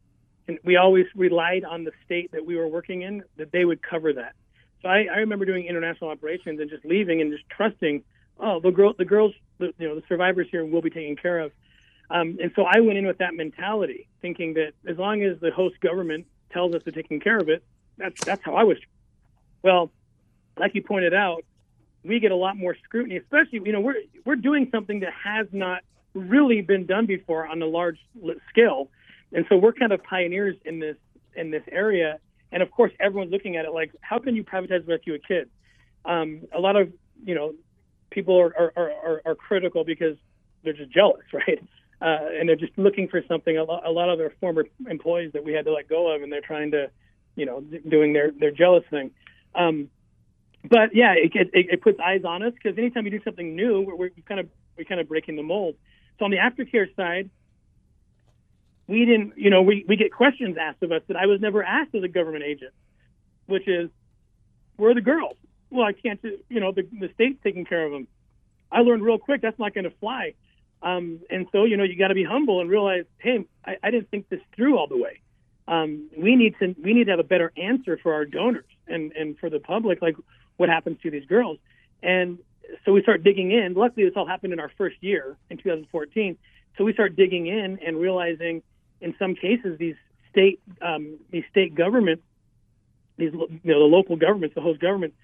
And 0.49 0.59
we 0.65 0.77
always 0.77 1.07
relied 1.15 1.65
on 1.65 1.85
the 1.85 1.93
state 2.05 2.33
that 2.33 2.45
we 2.45 2.57
were 2.57 2.69
working 2.69 3.03
in 3.03 3.23
that 3.37 3.53
they 3.53 3.65
would 3.65 3.83
cover 3.83 4.13
that. 4.15 4.35
So 4.83 4.89
I, 4.89 5.07
I 5.13 5.19
remember 5.19 5.45
doing 5.45 5.67
international 5.67 6.11
operations 6.11 6.61
and 6.61 6.69
just 6.69 6.85
leaving 6.85 7.21
and 7.21 7.33
just 7.33 7.49
trusting, 7.49 8.03
oh, 8.39 8.61
the 8.61 8.71
girl, 8.71 8.95
the 8.99 9.05
girls, 9.05 9.33
the, 9.63 9.75
you 9.79 9.89
know, 9.89 9.95
the 9.95 10.03
survivors 10.09 10.49
here 10.51 10.65
will 10.65 10.83
be 10.83 10.91
taken 10.91 11.17
care 11.17 11.39
of. 11.39 11.53
Um, 12.11 12.37
and 12.43 12.53
so 12.55 12.65
I 12.65 12.81
went 12.81 12.99
in 12.99 13.07
with 13.07 13.19
that 13.19 13.35
mentality, 13.35 14.09
thinking 14.21 14.55
that 14.55 14.73
as 14.87 14.99
long 14.99 15.23
as 15.23 15.41
the 15.41 15.51
host 15.51 15.81
government 15.81 16.27
tells 16.53 16.75
us 16.75 16.83
they're 16.85 16.93
taking 16.93 17.21
care 17.21 17.39
of 17.39 17.49
it, 17.49 17.65
that's 17.97 18.23
that's 18.25 18.45
how 18.45 18.55
I 18.55 18.65
was. 18.65 18.77
Well, 19.63 19.91
like 20.59 20.75
you 20.75 20.83
pointed 20.83 21.15
out, 21.15 21.45
we 22.05 22.21
get 22.21 22.33
a 22.33 22.37
lot 22.37 22.57
more 22.57 22.77
scrutiny, 22.85 23.17
especially 23.17 23.63
you 23.65 23.73
know 23.73 23.81
we're 23.81 24.03
we're 24.25 24.37
doing 24.37 24.69
something 24.71 25.01
that 25.01 25.13
has 25.25 25.47
not 25.53 25.83
really 26.15 26.61
been 26.61 26.85
done 26.85 27.07
before 27.07 27.47
on 27.47 27.63
a 27.63 27.67
large 27.67 27.99
scale, 28.51 28.91
and 29.33 29.47
so 29.49 29.57
we're 29.57 29.73
kind 29.73 29.93
of 29.93 30.03
pioneers 30.03 30.57
in 30.65 30.81
this 30.81 30.97
in 31.35 31.51
this 31.51 31.63
area. 31.71 32.19
And 32.51 32.63
of 32.63 32.71
course, 32.71 32.93
everyone's 33.01 33.33
looking 33.33 33.57
at 33.57 33.65
it 33.65 33.73
like, 33.73 33.93
how 34.03 34.19
can 34.19 34.37
you 34.37 34.45
privatize 34.45 34.87
rescue 34.87 35.15
a 35.15 35.19
kid? 35.19 35.49
Um, 36.05 36.43
a 36.53 36.61
lot 36.61 36.77
of 36.77 36.93
you 37.25 37.35
know 37.35 37.55
people 38.13 38.39
are 38.39 38.55
are, 38.57 38.73
are, 38.77 39.23
are 39.25 39.35
critical 39.35 39.85
because 39.85 40.17
they're 40.63 40.73
just 40.73 40.93
jealous, 40.93 41.23
right? 41.33 41.63
uh, 42.03 42.19
and 42.39 42.49
they're 42.49 42.57
just 42.57 42.77
looking 42.77 43.07
for 43.09 43.23
something. 43.29 43.57
A 43.57 43.63
lot, 43.63 43.87
a 43.87 43.91
lot 43.91 44.09
of 44.09 44.19
their 44.19 44.33
former 44.41 44.65
employees 44.91 45.33
that 45.35 45.45
we 45.45 45.53
had 45.53 45.67
to 45.67 45.73
let 45.73 45.89
go 45.89 46.13
of, 46.13 46.23
and 46.23 46.33
they're 46.33 46.41
trying 46.41 46.73
to, 46.73 46.91
you 47.37 47.47
know, 47.47 47.61
doing 47.61 48.13
their 48.13 48.33
their 48.33 48.51
jealous 48.51 48.83
thing. 48.91 49.13
Um, 49.55 49.89
but 50.69 50.95
yeah, 50.95 51.15
it, 51.17 51.33
it, 51.35 51.51
it 51.53 51.83
puts 51.83 52.01
eyes 52.01 52.23
on 52.25 52.43
us 52.43 52.53
because 52.55 52.77
anytime 52.77 53.05
you 53.05 53.13
do 53.13 53.23
something 53.23 53.55
new, 53.55 53.83
we're, 53.83 53.95
we're 53.95 54.11
kind 54.27 54.41
of 54.41 54.49
we're 54.77 54.85
kind 54.85 55.01
of 55.01 55.09
breaking 55.09 55.37
the 55.37 55.43
mold. 55.45 55.77
So 56.19 56.25
on 56.25 56.33
the 56.33 56.39
aftercare 56.39 56.95
side, 56.97 57.31
we 58.89 59.05
didn't, 59.05 59.35
you 59.37 59.51
know, 59.51 59.63
we, 59.63 59.85
we 59.89 59.97
get 59.97 60.13
questions 60.13 60.57
asked 60.61 60.83
of 60.83 60.93
us 60.93 61.03
that 61.07 61.17
I 61.17 61.27
was 61.27 61.41
never 61.41 61.63
asked 61.63 61.95
as 61.95 62.03
a 62.03 62.09
government 62.09 62.45
agent, 62.45 62.73
which 63.47 63.67
is, 63.67 63.91
where 64.77 64.91
are 64.91 64.95
the 64.95 65.01
girls? 65.01 65.37
Well, 65.73 65.87
I 65.87 65.93
can't, 65.93 66.21
you 66.23 66.61
know, 66.61 66.73
the, 66.73 66.83
the 66.83 67.09
state's 67.15 67.43
taking 67.43 67.65
care 67.65 67.85
of 67.87 67.93
them. 67.93 68.07
I 68.71 68.81
learned 68.81 69.03
real 69.03 69.19
quick 69.19 69.41
that's 69.41 69.59
not 69.59 69.75
going 69.75 69.85
to 69.85 69.97
fly. 70.01 70.35
Um, 70.83 71.21
and 71.31 71.47
so, 71.51 71.65
you 71.65 71.77
know, 71.77 71.85
you 71.85 71.97
got 71.97 72.09
to 72.09 72.15
be 72.15 72.25
humble 72.25 72.61
and 72.61 72.69
realize, 72.69 73.05
hey, 73.19 73.47
I, 73.65 73.77
I 73.83 73.91
didn't 73.91 74.11
think 74.11 74.29
this 74.29 74.41
through 74.55 74.79
all 74.79 74.87
the 74.87 74.97
way. 74.97 75.21
Um, 75.67 76.11
we 76.17 76.37
need 76.37 76.57
to 76.59 76.75
we 76.83 76.93
need 76.93 77.05
to 77.05 77.13
have 77.13 77.21
a 77.21 77.25
better 77.25 77.53
answer 77.57 77.99
for 78.03 78.13
our 78.15 78.25
donors 78.25 78.65
and 78.89 79.13
and 79.13 79.39
for 79.39 79.49
the 79.49 79.61
public, 79.61 80.03
like 80.03 80.17
what 80.57 80.69
happens 80.69 80.99
to 81.03 81.11
these 81.11 81.25
girls. 81.25 81.59
And 82.03 82.39
so 82.85 82.93
we 82.93 83.01
start 83.03 83.23
digging 83.23 83.53
in. 83.53 83.75
Luckily, 83.75 84.05
this 84.05 84.15
all 84.17 84.27
happened 84.27 84.53
in 84.53 84.61
our 84.61 84.73
first 84.77 84.97
year 85.01 85.37
in 85.51 85.59
2014. 85.59 86.37
So 86.77 86.85
we 86.85 86.93
start 86.93 87.15
digging 87.15 87.47
in 87.47 87.79
and 87.87 87.97
realizing 87.97 88.63
in 89.01 89.15
some 89.19 89.35
cases, 89.35 89.79
these 89.79 89.97
state 90.31 90.61
um, 90.81 91.19
these 91.31 91.45
state 91.51 91.75
governments, 91.75 92.25
these 93.17 93.33
you 93.33 93.61
know 93.65 93.79
the 93.79 93.97
local 93.97 94.17
governments, 94.17 94.55
the 94.55 94.61
host 94.61 94.81
government, 94.81 95.15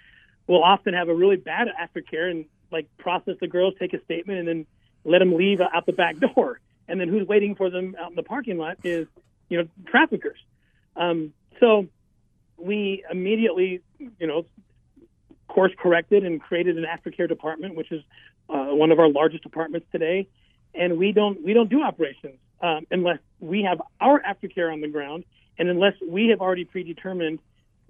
will 0.48 0.64
often 0.64 0.94
have 0.94 1.08
a 1.08 1.14
really 1.14 1.36
bad 1.36 1.68
aftercare 1.80 2.30
and 2.30 2.46
like 2.72 2.88
process 2.98 3.36
the 3.40 3.46
girls, 3.46 3.74
take 3.78 3.94
a 3.94 4.02
statement, 4.04 4.40
and 4.40 4.48
then 4.48 4.66
let 5.04 5.20
them 5.20 5.36
leave 5.36 5.60
out 5.60 5.86
the 5.86 5.92
back 5.92 6.16
door. 6.34 6.60
And 6.88 7.00
then 7.00 7.08
who's 7.08 7.28
waiting 7.28 7.54
for 7.54 7.70
them 7.70 7.94
out 8.00 8.10
in 8.10 8.16
the 8.16 8.22
parking 8.22 8.58
lot 8.58 8.78
is 8.82 9.06
you 9.48 9.58
know 9.58 9.68
traffickers. 9.86 10.38
Um, 10.96 11.32
so 11.60 11.86
we 12.56 13.04
immediately 13.10 13.82
you 13.98 14.26
know 14.26 14.46
course 15.48 15.72
corrected 15.78 16.24
and 16.24 16.40
created 16.40 16.76
an 16.78 16.84
aftercare 16.84 17.28
department, 17.28 17.74
which 17.74 17.92
is 17.92 18.02
uh, 18.48 18.66
one 18.66 18.90
of 18.90 18.98
our 18.98 19.08
largest 19.08 19.42
departments 19.42 19.86
today. 19.92 20.28
And 20.74 20.98
we 20.98 21.12
don't 21.12 21.44
we 21.44 21.52
don't 21.52 21.68
do 21.68 21.82
operations 21.82 22.38
um, 22.60 22.86
unless 22.90 23.18
we 23.40 23.62
have 23.62 23.80
our 24.00 24.20
aftercare 24.20 24.72
on 24.72 24.80
the 24.80 24.88
ground, 24.88 25.24
and 25.58 25.68
unless 25.68 25.94
we 26.06 26.28
have 26.28 26.40
already 26.40 26.64
predetermined 26.64 27.40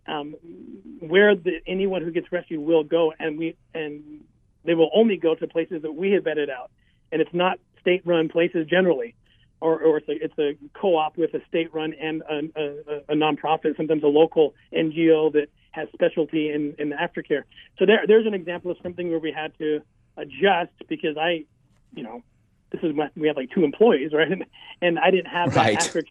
um, 0.09 0.35
where 1.01 1.35
the, 1.35 1.61
anyone 1.67 2.03
who 2.03 2.11
gets 2.11 2.33
rescued 2.33 2.61
will 2.61 2.85
go, 2.85 3.13
and 3.19 3.39
we 3.39 3.57
and 3.75 4.25
they 4.65 4.75
will 4.75 4.91
only 4.95 5.17
go 5.17 5.35
to 5.35 5.47
places 5.47 5.83
that 5.83 5.93
we 5.93 6.13
have 6.13 6.25
vetted 6.25 6.51
out, 6.51 6.71
and 7.13 7.21
it's 7.21 7.35
not 7.35 7.59
state-run 7.81 8.29
places 8.29 8.67
generally, 8.67 9.15
or, 9.61 9.81
or 9.81 9.99
it's 9.99 10.09
a 10.09 10.25
it's 10.25 10.39
a 10.39 10.57
co-op 10.79 11.17
with 11.17 11.35
a 11.35 11.41
state-run 11.49 11.95
and 11.95 12.23
a, 12.23 12.61
a, 12.61 13.13
a 13.13 13.15
nonprofit, 13.15 13.77
sometimes 13.77 14.03
a 14.03 14.09
local 14.09 14.55
NGO 14.73 15.33
that 15.33 15.49
has 15.73 15.89
specialty 15.93 16.51
in, 16.51 16.75
in 16.79 16.91
aftercare. 16.91 17.43
So 17.79 17.87
there 17.87 18.05
there's 18.07 18.27
an 18.27 18.35
example 18.35 18.71
of 18.71 18.79
something 18.83 19.11
where 19.11 19.21
we 19.21 19.33
had 19.33 19.57
to 19.59 19.81
adjust 20.17 20.73
because 20.89 21.17
I, 21.17 21.45
you 21.95 22.03
know, 22.03 22.23
this 22.71 22.83
is 22.83 22.95
when 22.95 23.11
we 23.17 23.29
had 23.29 23.37
like 23.37 23.51
two 23.51 23.65
employees, 23.65 24.13
right? 24.13 24.31
And, 24.31 24.45
and 24.83 24.99
I 24.99 25.11
didn't 25.11 25.27
have 25.27 25.55
right. 25.55 25.79
that 25.79 25.87
after 25.87 26.03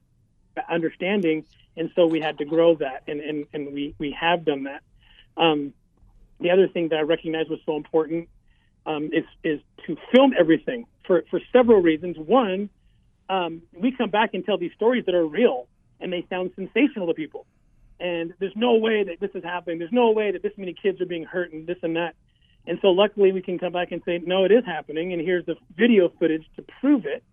understanding, 0.70 1.46
and 1.76 1.92
so 1.96 2.08
we 2.08 2.20
had 2.20 2.38
to 2.40 2.46
grow 2.46 2.76
that, 2.76 3.04
and 3.08 3.20
and, 3.20 3.46
and 3.54 3.74
we 3.74 3.96
we 3.98 4.12
have 4.20 4.46
done 4.46 4.64
that. 4.64 4.82
Um, 5.36 5.74
the 6.40 6.52
other 6.52 6.68
thing 6.68 6.90
that 6.90 6.98
I 6.98 7.02
recognize 7.02 7.48
was 7.50 7.60
so 7.66 7.76
important 7.76 8.30
um, 8.86 9.10
is 9.14 9.26
is 9.44 9.60
to 9.86 9.98
film 10.14 10.34
everything 10.38 10.86
for 11.06 11.24
for 11.30 11.40
several 11.52 11.82
reasons. 11.82 12.18
One, 12.18 12.70
um, 13.30 13.62
we 13.74 13.92
come 13.92 14.10
back 14.10 14.34
and 14.34 14.46
tell 14.46 14.58
these 14.58 14.74
stories 14.76 15.06
that 15.06 15.16
are 15.16 15.26
real, 15.26 15.68
and 16.00 16.12
they 16.12 16.26
sound 16.30 16.52
sensational 16.56 17.08
to 17.08 17.14
people. 17.14 17.46
And 18.00 18.34
there's 18.40 18.56
no 18.56 18.76
way 18.76 19.04
that 19.04 19.20
this 19.20 19.32
is 19.34 19.44
happening. 19.44 19.80
There's 19.80 19.92
no 19.92 20.12
way 20.12 20.32
that 20.32 20.44
this 20.44 20.54
many 20.56 20.74
kids 20.74 21.02
are 21.02 21.08
being 21.08 21.24
hurt 21.24 21.52
and 21.52 21.66
this 21.66 21.80
and 21.82 21.96
that. 21.96 22.16
And 22.68 22.78
so 22.82 22.90
luckily 22.90 23.32
we 23.32 23.42
can 23.42 23.58
come 23.58 23.72
back 23.72 23.92
and 23.92 24.02
say, 24.06 24.22
no, 24.24 24.44
it 24.44 24.52
is 24.52 24.66
happening, 24.66 25.14
and 25.14 25.22
here's 25.22 25.46
the 25.46 25.56
video 25.76 26.10
footage 26.20 26.46
to 26.58 26.66
prove 26.82 27.06
it. 27.06 27.24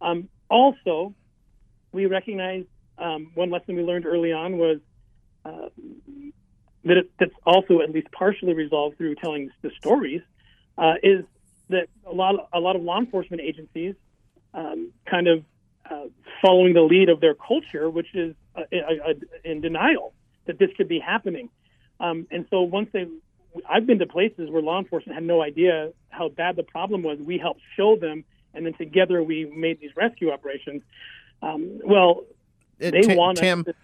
Um, 0.00 0.28
also, 0.48 1.14
we 1.92 2.06
recognize 2.06 2.64
um, 2.98 3.30
one 3.34 3.50
lesson 3.50 3.76
we 3.76 3.82
learned 3.82 4.06
early 4.06 4.32
on 4.32 4.58
was 4.58 4.78
uh, 5.44 5.68
that 6.84 6.96
it, 6.96 7.10
that's 7.18 7.34
also 7.46 7.80
at 7.80 7.90
least 7.90 8.10
partially 8.12 8.54
resolved 8.54 8.98
through 8.98 9.14
telling 9.16 9.50
the 9.62 9.70
stories 9.78 10.22
uh, 10.78 10.94
is 11.02 11.24
that 11.68 11.88
a 12.06 12.12
lot 12.12 12.34
of, 12.34 12.46
a 12.52 12.60
lot 12.60 12.76
of 12.76 12.82
law 12.82 12.98
enforcement 12.98 13.42
agencies 13.42 13.94
um, 14.54 14.92
kind 15.06 15.28
of 15.28 15.44
uh, 15.90 16.04
following 16.40 16.74
the 16.74 16.82
lead 16.82 17.08
of 17.08 17.20
their 17.20 17.34
culture, 17.34 17.88
which 17.88 18.14
is 18.14 18.34
uh, 18.56 18.62
in 19.44 19.60
denial 19.60 20.12
that 20.46 20.58
this 20.58 20.70
could 20.76 20.88
be 20.88 20.98
happening. 20.98 21.48
Um, 22.00 22.26
and 22.30 22.46
so 22.50 22.62
once 22.62 22.88
they 22.92 23.06
I've 23.68 23.86
been 23.86 23.98
to 23.98 24.06
places 24.06 24.50
where 24.50 24.62
law 24.62 24.78
enforcement 24.78 25.14
had 25.14 25.24
no 25.24 25.42
idea 25.42 25.92
how 26.08 26.28
bad 26.28 26.56
the 26.56 26.62
problem 26.62 27.02
was. 27.02 27.18
We 27.18 27.38
helped 27.38 27.60
show 27.76 27.96
them, 27.96 28.24
and 28.54 28.64
then 28.64 28.74
together 28.74 29.22
we 29.22 29.44
made 29.44 29.80
these 29.80 29.94
rescue 29.96 30.30
operations. 30.30 30.82
Um, 31.42 31.80
well, 31.84 32.24
they 32.90 33.02
T- 33.02 33.16
want 33.16 33.38
Tim. 33.38 33.64
To- 33.64 33.74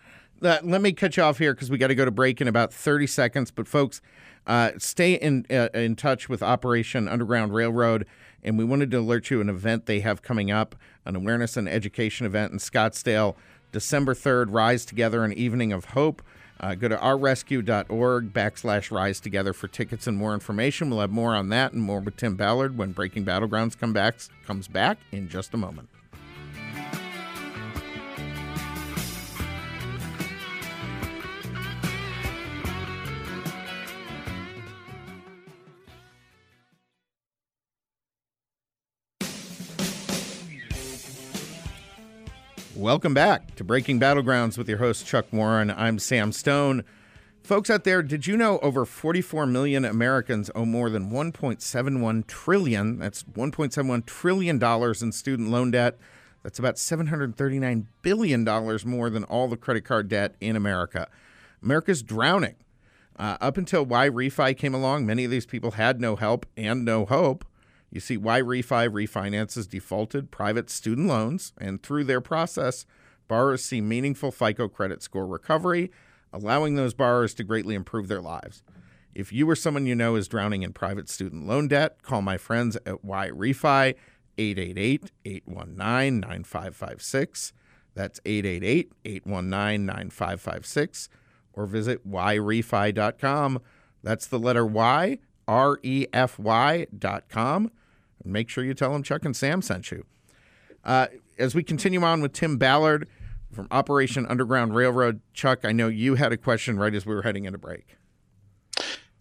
uh, 0.43 0.59
let 0.63 0.81
me 0.81 0.93
cut 0.93 1.17
you 1.17 1.23
off 1.23 1.39
here 1.39 1.53
because 1.53 1.71
we 1.71 1.79
got 1.79 1.89
to 1.89 1.95
go 1.95 2.05
to 2.05 2.11
break 2.11 2.41
in 2.41 2.49
about 2.49 2.73
30 2.73 3.07
seconds. 3.07 3.51
But 3.51 3.67
folks, 3.67 4.01
uh, 4.47 4.73
stay 4.79 5.15
in 5.15 5.47
uh, 5.51 5.69
in 5.75 5.97
touch 5.97 6.29
with 6.29 6.43
Operation 6.43 7.09
Underground 7.09 7.55
Railroad, 7.55 8.07
and 8.43 8.57
we 8.57 8.65
wanted 8.65 8.91
to 8.93 8.99
alert 8.99 9.31
you 9.31 9.41
an 9.41 9.49
event 9.49 9.87
they 9.87 10.01
have 10.01 10.23
coming 10.23 10.51
up, 10.51 10.77
an 11.05 11.17
awareness 11.17 11.57
and 11.57 11.69
education 11.69 12.25
event 12.25 12.53
in 12.53 12.59
Scottsdale, 12.59 13.35
December 13.73 14.15
3rd. 14.15 14.47
Rise 14.51 14.85
Together, 14.85 15.25
an 15.25 15.33
evening 15.33 15.73
of 15.73 15.87
hope. 15.87 16.23
Uh, 16.61 16.75
go 16.75 16.89
to 16.89 16.97
ourrescue.org 16.97 18.33
backslash 18.33 18.91
rise 18.91 19.21
together 19.21 19.53
for 19.53 19.69
tickets 19.69 20.09
and 20.09 20.17
more 20.17 20.35
information. 20.35 20.91
We'll 20.91 21.01
have 21.01 21.11
more 21.11 21.35
on 21.35 21.51
that 21.51 21.73
and 21.73 21.81
more 21.81 22.01
with 22.01 22.17
Tim 22.17 22.35
Ballard 22.35 22.77
when 22.77 22.91
Breaking 22.91 23.25
Battlegrounds 23.25 23.79
come 23.79 23.93
back, 23.93 24.17
comes 24.45 24.67
back 24.67 24.99
in 25.13 25.29
just 25.29 25.55
a 25.55 25.57
moment. 25.57 25.89
Welcome 42.79 43.13
back 43.13 43.57
to 43.57 43.65
Breaking 43.65 43.99
Battlegrounds 43.99 44.57
with 44.57 44.69
your 44.69 44.79
host, 44.79 45.05
Chuck 45.05 45.27
Warren. 45.33 45.69
I'm 45.69 45.99
Sam 45.99 46.31
Stone. 46.31 46.85
Folks 47.43 47.71
out 47.71 47.83
there, 47.83 48.05
did 48.05 48.29
you 48.29 48.37
know 48.37 48.61
over 48.61 48.87
44 48.87 49.47
million 49.47 49.85
Americans 49.85 50.49
owe 50.55 50.65
more 50.65 50.89
than 50.89 51.11
1.71 51.11 52.25
trillion? 52.29 53.01
That's 53.01 53.25
1.71 53.25 54.07
trillion 54.07 54.61
dollars 54.61 55.03
in 55.03 55.11
student 55.11 55.51
loan 55.51 55.73
debt. 55.73 55.99
That's 56.45 56.61
about 56.61 56.79
739 56.79 57.89
billion 58.03 58.45
dollars 58.45 58.87
more 58.87 59.11
than 59.11 59.25
all 59.25 59.49
the 59.49 59.57
credit 59.57 59.85
card 59.85 60.09
debt 60.09 60.37
in 60.41 60.55
America. 60.55 61.09
America's 61.61 62.05
drowning. 62.05 62.55
Uh, 63.19 63.39
up 63.41 63.57
until 63.57 63.87
YRefy 63.87 64.57
came 64.57 64.73
along, 64.73 65.05
many 65.05 65.25
of 65.25 65.33
these 65.33 65.47
people 65.47 65.73
had 65.73 66.01
no 66.01 66.15
help 66.15 66.47
and 66.57 66.85
no 66.85 67.07
hope. 67.07 67.45
You 67.91 68.01
see, 68.01 68.19
YRefy 68.19 68.89
refinances 68.89 69.69
defaulted 69.69 70.31
private 70.31 70.69
student 70.71 71.09
loans, 71.09 71.53
and 71.59 71.83
through 71.83 72.05
their 72.05 72.21
process, 72.21 72.85
borrowers 73.29 73.65
see 73.65 73.81
meaningful 73.81 74.31
FICO 74.31 74.69
credit 74.69 75.03
score 75.03 75.27
recovery, 75.27 75.91
allowing 76.33 76.75
those 76.75 76.95
borrowers 76.95 77.35
to 77.35 77.45
greatly 77.45 77.75
improve 77.75 78.09
their 78.09 78.21
lives. 78.21 78.63
If 79.15 79.33
you 79.33 79.49
or 79.49 79.57
someone 79.57 79.87
you 79.87 79.95
know 79.95 80.17
is 80.17 80.29
drowning 80.29 80.63
in 80.63 80.73
private 80.73 81.09
student 81.09 81.47
loan 81.47 81.69
debt, 81.69 82.03
call 82.03 82.23
my 82.23 82.37
friends 82.37 82.77
at 82.87 83.05
YRefy 83.05 83.95
888 84.37 85.11
819 85.25 86.21
9556. 86.21 87.53
That's 87.95 88.21
888 88.25 88.93
819 89.05 89.87
9556. 89.87 91.09
Or 91.53 91.67
visit 91.67 92.09
yrefy.com. 92.09 93.61
That's 94.05 94.27
the 94.27 94.39
letter 94.39 94.65
Y, 94.65 95.19
R 95.49 95.81
E 95.83 96.07
F 96.13 96.39
Y.com. 96.39 97.63
And 97.65 97.73
make 98.29 98.49
sure 98.49 98.65
you 98.65 98.75
tell 98.75 98.93
them 98.93 99.03
Chuck 99.03 99.25
and 99.25 99.37
Sam 99.37 99.63
sent 99.63 99.91
you. 99.91 100.05
Uh, 100.85 101.09
as 101.39 101.55
we 101.55 101.63
continue 101.63 102.03
on 102.03 102.21
with 102.21 102.33
Tim 102.33 102.57
Ballard 102.57 103.09
from 103.53 103.69
Operation 103.71 104.27
Underground 104.27 104.75
Railroad, 104.75 105.21
Chuck, 105.33 105.65
I 105.65 105.73
know 105.73 105.89
you 105.89 106.15
had 106.15 106.33
a 106.33 106.37
question 106.37 106.79
right 106.79 106.95
as 106.95 107.07
we 107.07 107.15
were 107.15 107.23
heading 107.23 107.45
into 107.45 107.59
break. 107.59 107.97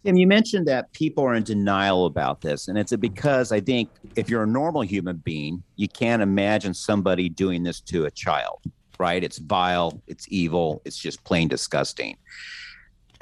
Tim, 0.04 0.16
you 0.16 0.26
mentioned 0.26 0.66
that 0.68 0.92
people 0.92 1.24
are 1.24 1.34
in 1.34 1.42
denial 1.42 2.06
about 2.06 2.40
this. 2.40 2.68
And 2.68 2.78
it's 2.78 2.94
because 2.96 3.50
I 3.52 3.60
think 3.60 3.90
if 4.16 4.30
you're 4.30 4.44
a 4.44 4.46
normal 4.46 4.82
human 4.82 5.16
being, 5.18 5.62
you 5.76 5.88
can't 5.88 6.22
imagine 6.22 6.72
somebody 6.72 7.28
doing 7.28 7.64
this 7.64 7.80
to 7.82 8.04
a 8.04 8.10
child, 8.10 8.60
right? 8.98 9.22
It's 9.22 9.38
vile, 9.38 10.00
it's 10.06 10.26
evil, 10.30 10.82
it's 10.84 10.96
just 10.96 11.22
plain 11.24 11.48
disgusting. 11.48 12.16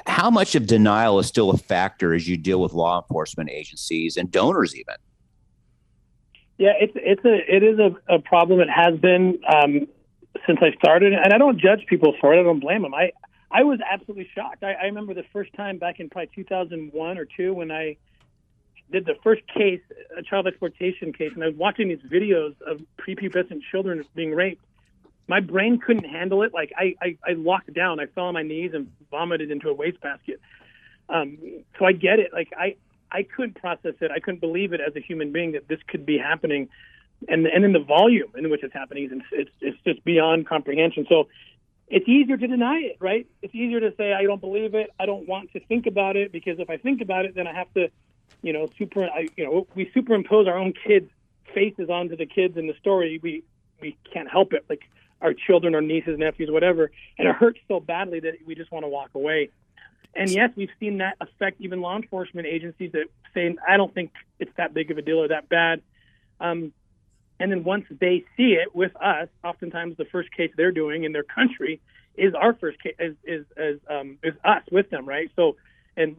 How 0.05 0.29
much 0.29 0.55
of 0.55 0.67
denial 0.67 1.19
is 1.19 1.27
still 1.27 1.49
a 1.49 1.57
factor 1.57 2.13
as 2.13 2.27
you 2.27 2.37
deal 2.37 2.61
with 2.61 2.73
law 2.73 3.01
enforcement 3.01 3.49
agencies 3.49 4.15
and 4.15 4.31
donors, 4.31 4.75
even? 4.75 4.95
Yeah, 6.57 6.73
it's 6.79 6.93
it's 6.95 7.23
a 7.23 7.55
it 7.55 7.63
is 7.63 7.79
a, 7.79 8.15
a 8.15 8.19
problem. 8.19 8.59
It 8.59 8.69
has 8.69 8.99
been 8.99 9.39
um, 9.47 9.87
since 10.45 10.59
I 10.61 10.71
started, 10.77 11.13
and 11.13 11.33
I 11.33 11.37
don't 11.37 11.59
judge 11.59 11.85
people 11.87 12.15
for 12.19 12.33
it. 12.33 12.39
I 12.39 12.43
don't 12.43 12.59
blame 12.59 12.81
them. 12.81 12.93
I 12.93 13.11
I 13.51 13.63
was 13.63 13.79
absolutely 13.89 14.29
shocked. 14.33 14.63
I, 14.63 14.73
I 14.73 14.85
remember 14.85 15.13
the 15.13 15.25
first 15.31 15.53
time 15.53 15.77
back 15.77 15.99
in 15.99 16.09
probably 16.09 16.31
2001 16.35 17.17
or 17.17 17.25
two 17.25 17.53
when 17.53 17.71
I 17.71 17.97
did 18.91 19.05
the 19.05 19.15
first 19.23 19.41
case, 19.47 19.81
a 20.17 20.23
child 20.23 20.47
exploitation 20.47 21.13
case, 21.13 21.31
and 21.33 21.43
I 21.43 21.47
was 21.47 21.55
watching 21.55 21.89
these 21.89 21.99
videos 22.09 22.55
of 22.61 22.81
prepubescent 22.97 23.61
children 23.69 24.03
being 24.15 24.33
raped. 24.33 24.63
My 25.27 25.41
brain 25.41 25.79
couldn't 25.79 26.05
handle 26.05 26.41
it. 26.43 26.53
Like 26.53 26.71
I, 26.77 26.95
I, 27.01 27.17
I 27.25 27.33
locked 27.33 27.73
down. 27.73 27.99
I 27.99 28.05
fell 28.07 28.25
on 28.25 28.33
my 28.33 28.43
knees 28.43 28.71
and 28.73 28.91
vomited 29.11 29.51
into 29.51 29.69
a 29.69 29.73
wastebasket. 29.73 30.39
Um, 31.09 31.37
so 31.77 31.85
I 31.85 31.91
get 31.91 32.19
it. 32.19 32.31
Like 32.33 32.49
I, 32.57 32.75
I 33.11 33.23
couldn't 33.23 33.55
process 33.55 33.95
it. 34.01 34.11
I 34.11 34.19
couldn't 34.19 34.41
believe 34.41 34.73
it 34.73 34.81
as 34.81 34.95
a 34.95 34.99
human 34.99 35.31
being 35.31 35.53
that 35.53 35.67
this 35.67 35.79
could 35.87 36.05
be 36.05 36.17
happening, 36.17 36.69
and 37.27 37.45
and 37.47 37.65
in 37.65 37.73
the 37.73 37.79
volume 37.79 38.31
in 38.37 38.49
which 38.49 38.63
it's 38.63 38.73
happening, 38.73 39.09
it's 39.11 39.25
it's, 39.31 39.51
it's 39.61 39.77
just 39.83 40.03
beyond 40.03 40.47
comprehension. 40.47 41.05
So 41.09 41.27
it's 41.87 42.07
easier 42.07 42.37
to 42.37 42.47
deny 42.47 42.79
it, 42.79 42.97
right? 42.99 43.25
It's 43.41 43.55
easier 43.55 43.79
to 43.79 43.93
say 43.97 44.13
I 44.13 44.23
don't 44.23 44.41
believe 44.41 44.75
it. 44.75 44.89
I 44.99 45.05
don't 45.05 45.27
want 45.27 45.53
to 45.53 45.59
think 45.61 45.85
about 45.85 46.17
it 46.17 46.31
because 46.31 46.59
if 46.59 46.69
I 46.69 46.77
think 46.77 47.01
about 47.01 47.25
it, 47.25 47.35
then 47.35 47.47
I 47.47 47.53
have 47.53 47.73
to 47.75 47.89
you 48.41 48.53
know, 48.53 48.67
super, 48.77 49.05
I, 49.05 49.27
you 49.35 49.45
know, 49.45 49.67
we 49.75 49.89
superimpose 49.93 50.47
our 50.47 50.57
own 50.57 50.73
kids' 50.73 51.09
faces 51.53 51.89
onto 51.89 52.15
the 52.15 52.25
kids 52.25 52.57
in 52.57 52.67
the 52.67 52.73
story. 52.79 53.19
We 53.21 53.43
we 53.79 53.95
can't 54.11 54.29
help 54.29 54.53
it, 54.53 54.65
like 54.69 54.81
our 55.21 55.33
children, 55.33 55.75
our 55.75 55.81
nieces, 55.81 56.17
nephews, 56.17 56.49
whatever, 56.51 56.91
and 57.17 57.27
it 57.27 57.35
hurts 57.35 57.59
so 57.67 57.79
badly 57.79 58.19
that 58.21 58.33
we 58.45 58.55
just 58.55 58.71
want 58.71 58.85
to 58.85 58.89
walk 58.89 59.11
away. 59.13 59.49
And 60.15 60.29
yes, 60.29 60.51
we've 60.55 60.71
seen 60.79 60.97
that 60.97 61.17
affect 61.21 61.61
even 61.61 61.81
law 61.81 61.95
enforcement 61.95 62.47
agencies 62.47 62.91
that 62.93 63.05
say, 63.33 63.55
"I 63.67 63.77
don't 63.77 63.93
think 63.93 64.11
it's 64.39 64.51
that 64.57 64.73
big 64.73 64.89
of 64.91 64.97
a 64.97 65.01
deal 65.01 65.19
or 65.19 65.27
that 65.27 65.47
bad." 65.49 65.81
Um, 66.39 66.73
and 67.39 67.51
then 67.51 67.63
once 67.63 67.85
they 67.89 68.25
see 68.35 68.53
it 68.53 68.73
with 68.75 68.95
us, 68.95 69.29
oftentimes 69.43 69.97
the 69.97 70.05
first 70.05 70.31
case 70.31 70.51
they're 70.57 70.71
doing 70.71 71.03
in 71.03 71.11
their 71.11 71.23
country 71.23 71.79
is 72.15 72.33
our 72.33 72.53
first 72.53 72.81
case, 72.81 72.95
is 72.99 73.15
is, 73.23 73.45
is, 73.55 73.79
um, 73.89 74.17
is 74.23 74.33
us 74.43 74.63
with 74.71 74.89
them, 74.89 75.05
right? 75.05 75.29
So, 75.35 75.55
and 75.95 76.15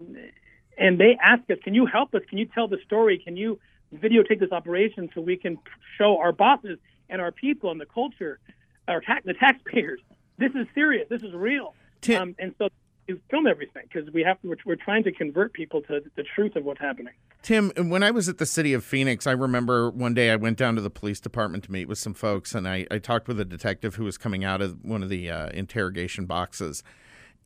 and 0.76 0.98
they 0.98 1.18
ask 1.20 1.50
us, 1.50 1.58
"Can 1.64 1.74
you 1.74 1.86
help 1.86 2.14
us? 2.14 2.22
Can 2.28 2.38
you 2.38 2.46
tell 2.46 2.68
the 2.68 2.78
story? 2.84 3.18
Can 3.18 3.36
you 3.36 3.58
videotape 3.94 4.38
this 4.38 4.52
operation 4.52 5.10
so 5.14 5.20
we 5.20 5.36
can 5.36 5.58
show 5.96 6.18
our 6.18 6.30
bosses 6.30 6.78
and 7.08 7.20
our 7.20 7.32
people 7.32 7.70
and 7.72 7.80
the 7.80 7.86
culture, 7.86 8.38
our 8.86 9.00
ta- 9.00 9.20
the 9.24 9.34
taxpayers, 9.34 10.00
this 10.36 10.54
is 10.54 10.66
serious, 10.74 11.08
this 11.08 11.22
is 11.22 11.32
real." 11.32 11.74
Tim- 12.00 12.22
um, 12.22 12.34
and 12.38 12.54
so 12.58 12.68
you 13.08 13.20
film 13.30 13.46
everything 13.46 13.82
because 13.92 14.10
we 14.12 14.22
have 14.22 14.40
to. 14.42 14.48
We're, 14.48 14.56
we're 14.66 14.76
trying 14.76 15.02
to 15.04 15.12
convert 15.12 15.52
people 15.52 15.82
to 15.82 16.00
the 16.16 16.22
truth 16.22 16.54
of 16.56 16.64
what's 16.64 16.80
happening. 16.80 17.14
Tim, 17.42 17.72
when 17.76 18.02
I 18.02 18.10
was 18.10 18.28
at 18.28 18.38
the 18.38 18.46
city 18.46 18.74
of 18.74 18.84
Phoenix, 18.84 19.26
I 19.26 19.32
remember 19.32 19.90
one 19.90 20.14
day 20.14 20.30
I 20.30 20.36
went 20.36 20.58
down 20.58 20.74
to 20.76 20.80
the 20.80 20.90
police 20.90 21.18
department 21.18 21.64
to 21.64 21.72
meet 21.72 21.88
with 21.88 21.98
some 21.98 22.14
folks, 22.14 22.54
and 22.54 22.68
I, 22.68 22.86
I 22.90 22.98
talked 22.98 23.26
with 23.26 23.40
a 23.40 23.44
detective 23.44 23.94
who 23.94 24.04
was 24.04 24.18
coming 24.18 24.44
out 24.44 24.60
of 24.60 24.84
one 24.84 25.02
of 25.02 25.08
the 25.08 25.30
uh, 25.30 25.48
interrogation 25.50 26.26
boxes. 26.26 26.82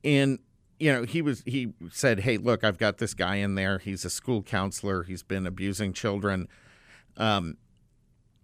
And 0.03 0.41
you 0.79 0.93
know, 0.93 1.05
he 1.05 1.23
was 1.23 1.43
he 1.47 1.73
said, 1.91 2.21
"Hey, 2.21 2.39
look, 2.39 2.65
I've 2.65 2.79
got 2.79 2.99
this 2.99 3.15
guy 3.15 3.37
in 3.37 3.55
there. 3.55 3.79
He's 3.79 4.05
a 4.05 4.11
school 4.11 4.43
counselor. 4.43 5.05
He's 5.05 5.23
been 5.23 5.47
abusing 5.47 5.93
children." 5.93 6.49
Um, 7.17 7.59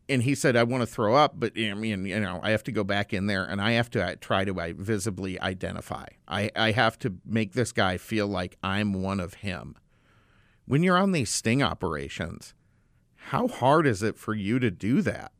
and 0.08 0.22
he 0.22 0.34
said, 0.34 0.56
"I 0.56 0.62
want 0.62 0.82
to 0.82 0.86
throw 0.86 1.14
up, 1.14 1.34
but 1.38 1.52
I 1.56 1.74
mean, 1.74 2.06
you 2.06 2.20
know, 2.20 2.40
I 2.42 2.50
have 2.50 2.64
to 2.64 2.72
go 2.72 2.84
back 2.84 3.12
in 3.12 3.26
there 3.26 3.44
and 3.44 3.60
I 3.60 3.72
have 3.72 3.90
to 3.90 4.04
uh, 4.04 4.14
try 4.20 4.44
to 4.44 4.60
uh, 4.60 4.72
visibly 4.76 5.40
identify. 5.40 6.06
I 6.26 6.50
I 6.56 6.72
have 6.72 6.98
to 7.00 7.14
make 7.24 7.52
this 7.52 7.72
guy 7.72 7.96
feel 7.96 8.26
like 8.26 8.56
I'm 8.62 8.92
one 8.92 9.20
of 9.20 9.34
him." 9.34 9.76
When 10.66 10.82
you're 10.82 10.98
on 10.98 11.12
these 11.12 11.30
sting 11.30 11.62
operations, 11.62 12.54
how 13.16 13.48
hard 13.48 13.86
is 13.86 14.02
it 14.02 14.18
for 14.18 14.34
you 14.34 14.58
to 14.58 14.70
do 14.70 15.00
that? 15.02 15.32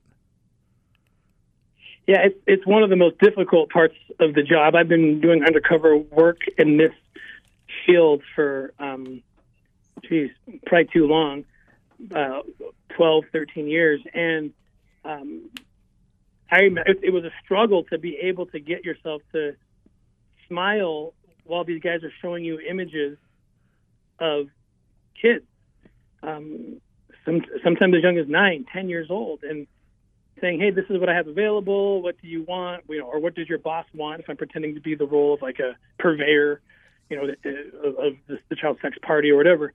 Yeah, 2.06 2.20
it's 2.24 2.38
it's 2.46 2.66
one 2.66 2.82
of 2.82 2.88
the 2.88 2.96
most 2.96 3.18
difficult 3.18 3.68
parts 3.70 3.94
of 4.20 4.34
the 4.34 4.42
job. 4.42 4.74
I've 4.74 4.88
been 4.88 5.20
doing 5.20 5.44
undercover 5.44 5.96
work 5.98 6.38
in 6.56 6.78
this 6.78 6.92
field 7.84 8.22
for, 8.34 8.72
um, 8.78 9.22
geez, 10.08 10.30
probably 10.66 10.88
too 10.92 11.06
long, 11.06 11.44
uh, 12.14 12.40
12, 12.96 13.24
13 13.32 13.66
years, 13.68 14.00
and 14.14 14.52
um, 15.04 15.50
I 16.50 16.60
it, 16.86 17.00
it 17.02 17.12
was 17.12 17.24
a 17.24 17.32
struggle 17.44 17.84
to 17.84 17.98
be 17.98 18.16
able 18.16 18.46
to 18.46 18.60
get 18.60 18.84
yourself 18.84 19.22
to 19.32 19.54
smile 20.48 21.14
while 21.44 21.64
these 21.64 21.80
guys 21.80 22.02
are 22.04 22.12
showing 22.20 22.44
you 22.44 22.58
images 22.60 23.18
of 24.18 24.46
kids, 25.20 25.44
um, 26.22 26.80
some, 27.24 27.42
sometimes 27.62 27.94
as 27.94 28.02
young 28.02 28.18
as 28.18 28.28
nine, 28.28 28.64
ten 28.72 28.88
years 28.88 29.08
old, 29.10 29.42
and 29.42 29.66
saying, 30.40 30.60
"Hey, 30.60 30.70
this 30.70 30.84
is 30.88 30.98
what 30.98 31.08
I 31.08 31.14
have 31.14 31.28
available. 31.28 32.02
What 32.02 32.20
do 32.20 32.28
you 32.28 32.42
want? 32.42 32.84
You 32.88 33.00
know, 33.00 33.06
or 33.06 33.18
what 33.20 33.34
does 33.34 33.48
your 33.48 33.58
boss 33.58 33.86
want?" 33.94 34.20
If 34.20 34.30
I'm 34.30 34.36
pretending 34.36 34.74
to 34.74 34.80
be 34.80 34.94
the 34.94 35.06
role 35.06 35.34
of 35.34 35.42
like 35.42 35.58
a 35.58 35.76
purveyor, 35.98 36.60
you 37.10 37.16
know, 37.16 37.24
of, 37.24 37.96
of 37.96 38.12
the, 38.26 38.38
the 38.48 38.56
child 38.56 38.78
sex 38.82 38.96
party 39.02 39.30
or 39.30 39.36
whatever. 39.36 39.72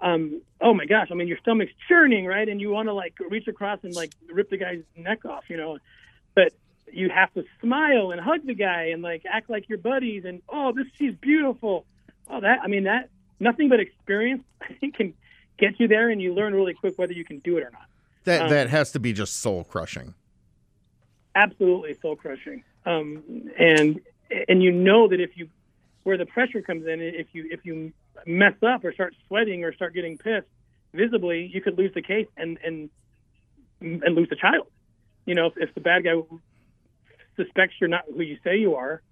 Um, 0.00 0.42
oh 0.60 0.74
my 0.74 0.84
gosh! 0.84 1.08
I 1.10 1.14
mean, 1.14 1.28
your 1.28 1.38
stomach's 1.38 1.72
churning, 1.88 2.26
right? 2.26 2.48
And 2.48 2.60
you 2.60 2.70
want 2.70 2.88
to 2.88 2.92
like 2.92 3.14
reach 3.30 3.48
across 3.48 3.78
and 3.82 3.94
like 3.94 4.12
rip 4.30 4.50
the 4.50 4.58
guy's 4.58 4.82
neck 4.96 5.24
off, 5.24 5.44
you 5.48 5.56
know, 5.56 5.78
but 6.34 6.52
you 6.92 7.08
have 7.08 7.32
to 7.34 7.44
smile 7.60 8.10
and 8.12 8.20
hug 8.20 8.46
the 8.46 8.54
guy 8.54 8.90
and 8.92 9.02
like 9.02 9.22
act 9.30 9.50
like 9.50 9.68
your 9.68 9.78
buddies 9.78 10.24
and 10.24 10.42
oh, 10.48 10.72
this 10.72 10.86
she's 10.98 11.14
beautiful. 11.14 11.86
Oh, 12.28 12.40
that 12.40 12.60
I 12.62 12.66
mean 12.66 12.84
that 12.84 13.08
nothing 13.40 13.68
but 13.68 13.80
experience 13.80 14.44
I 14.60 14.74
think 14.74 14.96
can 14.96 15.14
get 15.58 15.80
you 15.80 15.88
there, 15.88 16.10
and 16.10 16.20
you 16.20 16.34
learn 16.34 16.54
really 16.54 16.74
quick 16.74 16.98
whether 16.98 17.14
you 17.14 17.24
can 17.24 17.38
do 17.38 17.56
it 17.56 17.62
or 17.62 17.70
not. 17.70 17.86
That 18.24 18.42
Um, 18.42 18.50
that 18.50 18.68
has 18.68 18.92
to 18.92 19.00
be 19.00 19.12
just 19.12 19.36
soul 19.36 19.64
crushing. 19.64 20.14
absolutely 21.34 21.94
soul 22.00 22.16
crushing. 22.16 22.62
Um, 22.84 23.22
and 23.58 24.00
and 24.48 24.62
you 24.62 24.72
know 24.72 25.08
that 25.08 25.20
if 25.20 25.36
you 25.36 25.48
where 26.04 26.16
the 26.16 26.26
pressure 26.26 26.62
comes 26.62 26.86
in, 26.86 27.00
if 27.00 27.28
you 27.32 27.48
if 27.50 27.64
you 27.64 27.92
mess 28.26 28.54
up 28.62 28.84
or 28.84 28.92
start 28.92 29.14
sweating 29.26 29.64
or 29.64 29.74
start 29.74 29.94
getting 29.94 30.18
pissed 30.18 30.48
visibly, 30.94 31.50
you 31.52 31.60
could 31.60 31.76
lose 31.78 31.92
the 31.94 32.02
case 32.02 32.26
and 32.36 32.58
and 32.64 32.90
and 33.80 34.14
lose 34.14 34.28
the 34.28 34.36
child. 34.36 34.66
You 35.26 35.34
know, 35.34 35.46
if, 35.46 35.54
if 35.56 35.74
the 35.74 35.80
bad 35.80 36.04
guy 36.04 36.14
suspects 37.36 37.76
you're 37.80 37.88
not 37.88 38.04
who 38.06 38.22
you 38.22 38.38
say 38.42 38.56
you 38.56 38.76
are, 38.76 39.02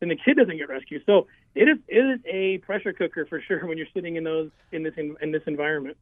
then 0.00 0.08
the 0.08 0.16
kid 0.16 0.36
doesn't 0.36 0.56
get 0.56 0.68
rescued. 0.68 1.02
So 1.06 1.26
it 1.54 1.68
is 1.68 1.78
it 1.88 1.98
is 1.98 2.20
a 2.26 2.58
pressure 2.58 2.92
cooker 2.92 3.26
for 3.26 3.40
sure 3.48 3.66
when 3.66 3.78
you're 3.78 3.86
sitting 3.94 4.16
in 4.16 4.24
those 4.24 4.50
in 4.70 4.82
this 4.82 4.94
in, 4.96 5.16
in 5.20 5.32
this 5.32 5.42
environment. 5.46 5.96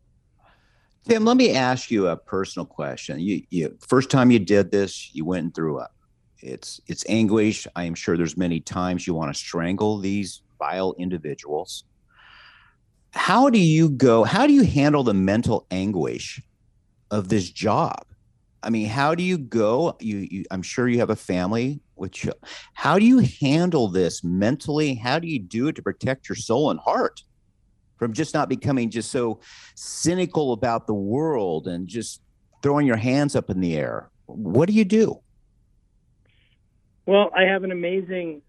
Tim, 1.09 1.25
let 1.25 1.39
me 1.39 1.55
ask 1.55 1.91
you 1.91 2.09
a 2.09 2.17
personal 2.17 2.67
question. 2.67 3.21
You, 3.21 3.43
you 3.49 3.79
first 3.81 4.11
time 4.11 4.31
you 4.31 4.39
did 4.39 4.71
this, 4.71 5.15
you 5.15 5.25
went 5.25 5.45
and 5.45 5.55
threw 5.55 5.79
up. 5.79 5.95
It's 6.41 6.81
it's 6.87 7.05
anguish. 7.09 7.67
I 7.75 7.85
am 7.85 7.95
sure 7.95 8.17
there's 8.17 8.37
many 8.37 8.61
times 8.61 9.07
you 9.07 9.15
want 9.15 9.33
to 9.33 9.39
strangle 9.39 9.99
these 9.99 10.43
vile 10.59 10.95
individuals. 10.99 11.85
How 13.13 13.51
do 13.51 13.59
you 13.59 13.91
go? 13.91 14.25
How 14.25 14.47
do 14.47 14.53
you 14.53 14.63
handle 14.63 15.03
the 15.03 15.15
mental 15.15 15.67
anguish 15.71 16.41
of 17.11 17.29
this 17.29 17.51
job? 17.51 18.07
I 18.63 18.71
mean, 18.71 18.89
how 18.89 19.15
do 19.15 19.23
you 19.23 19.39
go? 19.39 19.97
You, 20.01 20.29
you 20.31 20.45
I'm 20.51 20.63
sure 20.63 20.89
you 20.89 20.99
have 20.99 21.11
a 21.11 21.17
family. 21.17 21.81
Which, 21.95 22.27
how 22.75 22.99
do 22.99 23.05
you 23.05 23.19
handle 23.41 23.89
this 23.89 24.23
mentally? 24.23 24.95
How 24.95 25.19
do 25.19 25.29
you 25.29 25.39
do 25.39 25.69
it 25.69 25.77
to 25.77 25.83
protect 25.83 26.29
your 26.29 26.37
soul 26.37 26.71
and 26.71 26.81
heart 26.81 27.23
from 27.99 28.13
just 28.13 28.33
not 28.33 28.49
becoming 28.49 28.91
just 28.91 29.11
so 29.11 29.41
cynical 29.75 30.53
about 30.53 30.87
the 30.87 30.95
world 30.95 31.69
and 31.69 31.89
just 31.89 32.23
throwing 32.63 32.87
your 32.87 32.97
hands 32.97 33.35
up 33.35 33.51
in 33.51 33.61
the 33.61 33.77
air? 33.77 34.11
What 34.27 34.67
do 34.67 34.75
you 34.75 34.85
do? 34.85 35.21
Well, 37.07 37.31
I 37.37 37.43
have 37.43 37.65
an 37.65 37.73
amazing 37.73 38.43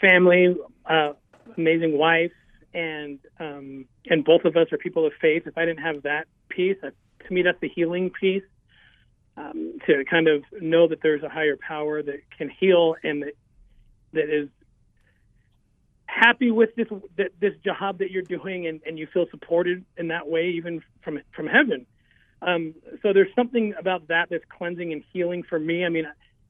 family, 0.00 0.54
uh, 0.84 1.12
amazing 1.56 1.96
wife, 1.96 2.32
and 2.74 3.18
um, 3.40 3.86
and 4.06 4.24
both 4.24 4.44
of 4.44 4.56
us 4.56 4.72
are 4.72 4.78
people 4.78 5.06
of 5.06 5.12
faith. 5.20 5.46
If 5.46 5.56
I 5.56 5.64
didn't 5.64 5.82
have 5.82 6.02
that 6.02 6.26
piece, 6.48 6.76
uh, 6.82 6.90
to 7.26 7.32
me, 7.32 7.42
that's 7.42 7.60
the 7.60 7.68
healing 7.68 8.10
piece. 8.10 8.42
Um, 9.36 9.78
to 9.86 10.04
kind 10.10 10.26
of 10.26 10.42
know 10.60 10.88
that 10.88 10.98
there's 11.00 11.22
a 11.22 11.28
higher 11.28 11.56
power 11.56 12.02
that 12.02 12.20
can 12.36 12.50
heal 12.50 12.96
and 13.04 13.22
that 13.22 13.34
that 14.12 14.28
is 14.28 14.48
happy 16.06 16.50
with 16.50 16.74
this 16.74 16.88
that, 17.16 17.30
this 17.40 17.54
job 17.64 17.98
that 17.98 18.10
you're 18.10 18.22
doing, 18.22 18.66
and, 18.66 18.80
and 18.86 18.98
you 18.98 19.06
feel 19.06 19.26
supported 19.30 19.84
in 19.96 20.08
that 20.08 20.28
way, 20.28 20.50
even 20.50 20.82
from 21.02 21.20
from 21.32 21.46
heaven. 21.46 21.86
Um, 22.42 22.74
so 23.02 23.12
there's 23.12 23.34
something 23.34 23.74
about 23.78 24.08
that 24.08 24.28
that's 24.30 24.44
cleansing 24.48 24.92
and 24.92 25.02
healing 25.12 25.42
for 25.42 25.58
me. 25.58 25.84
I 25.84 25.88
mean, 25.88 26.06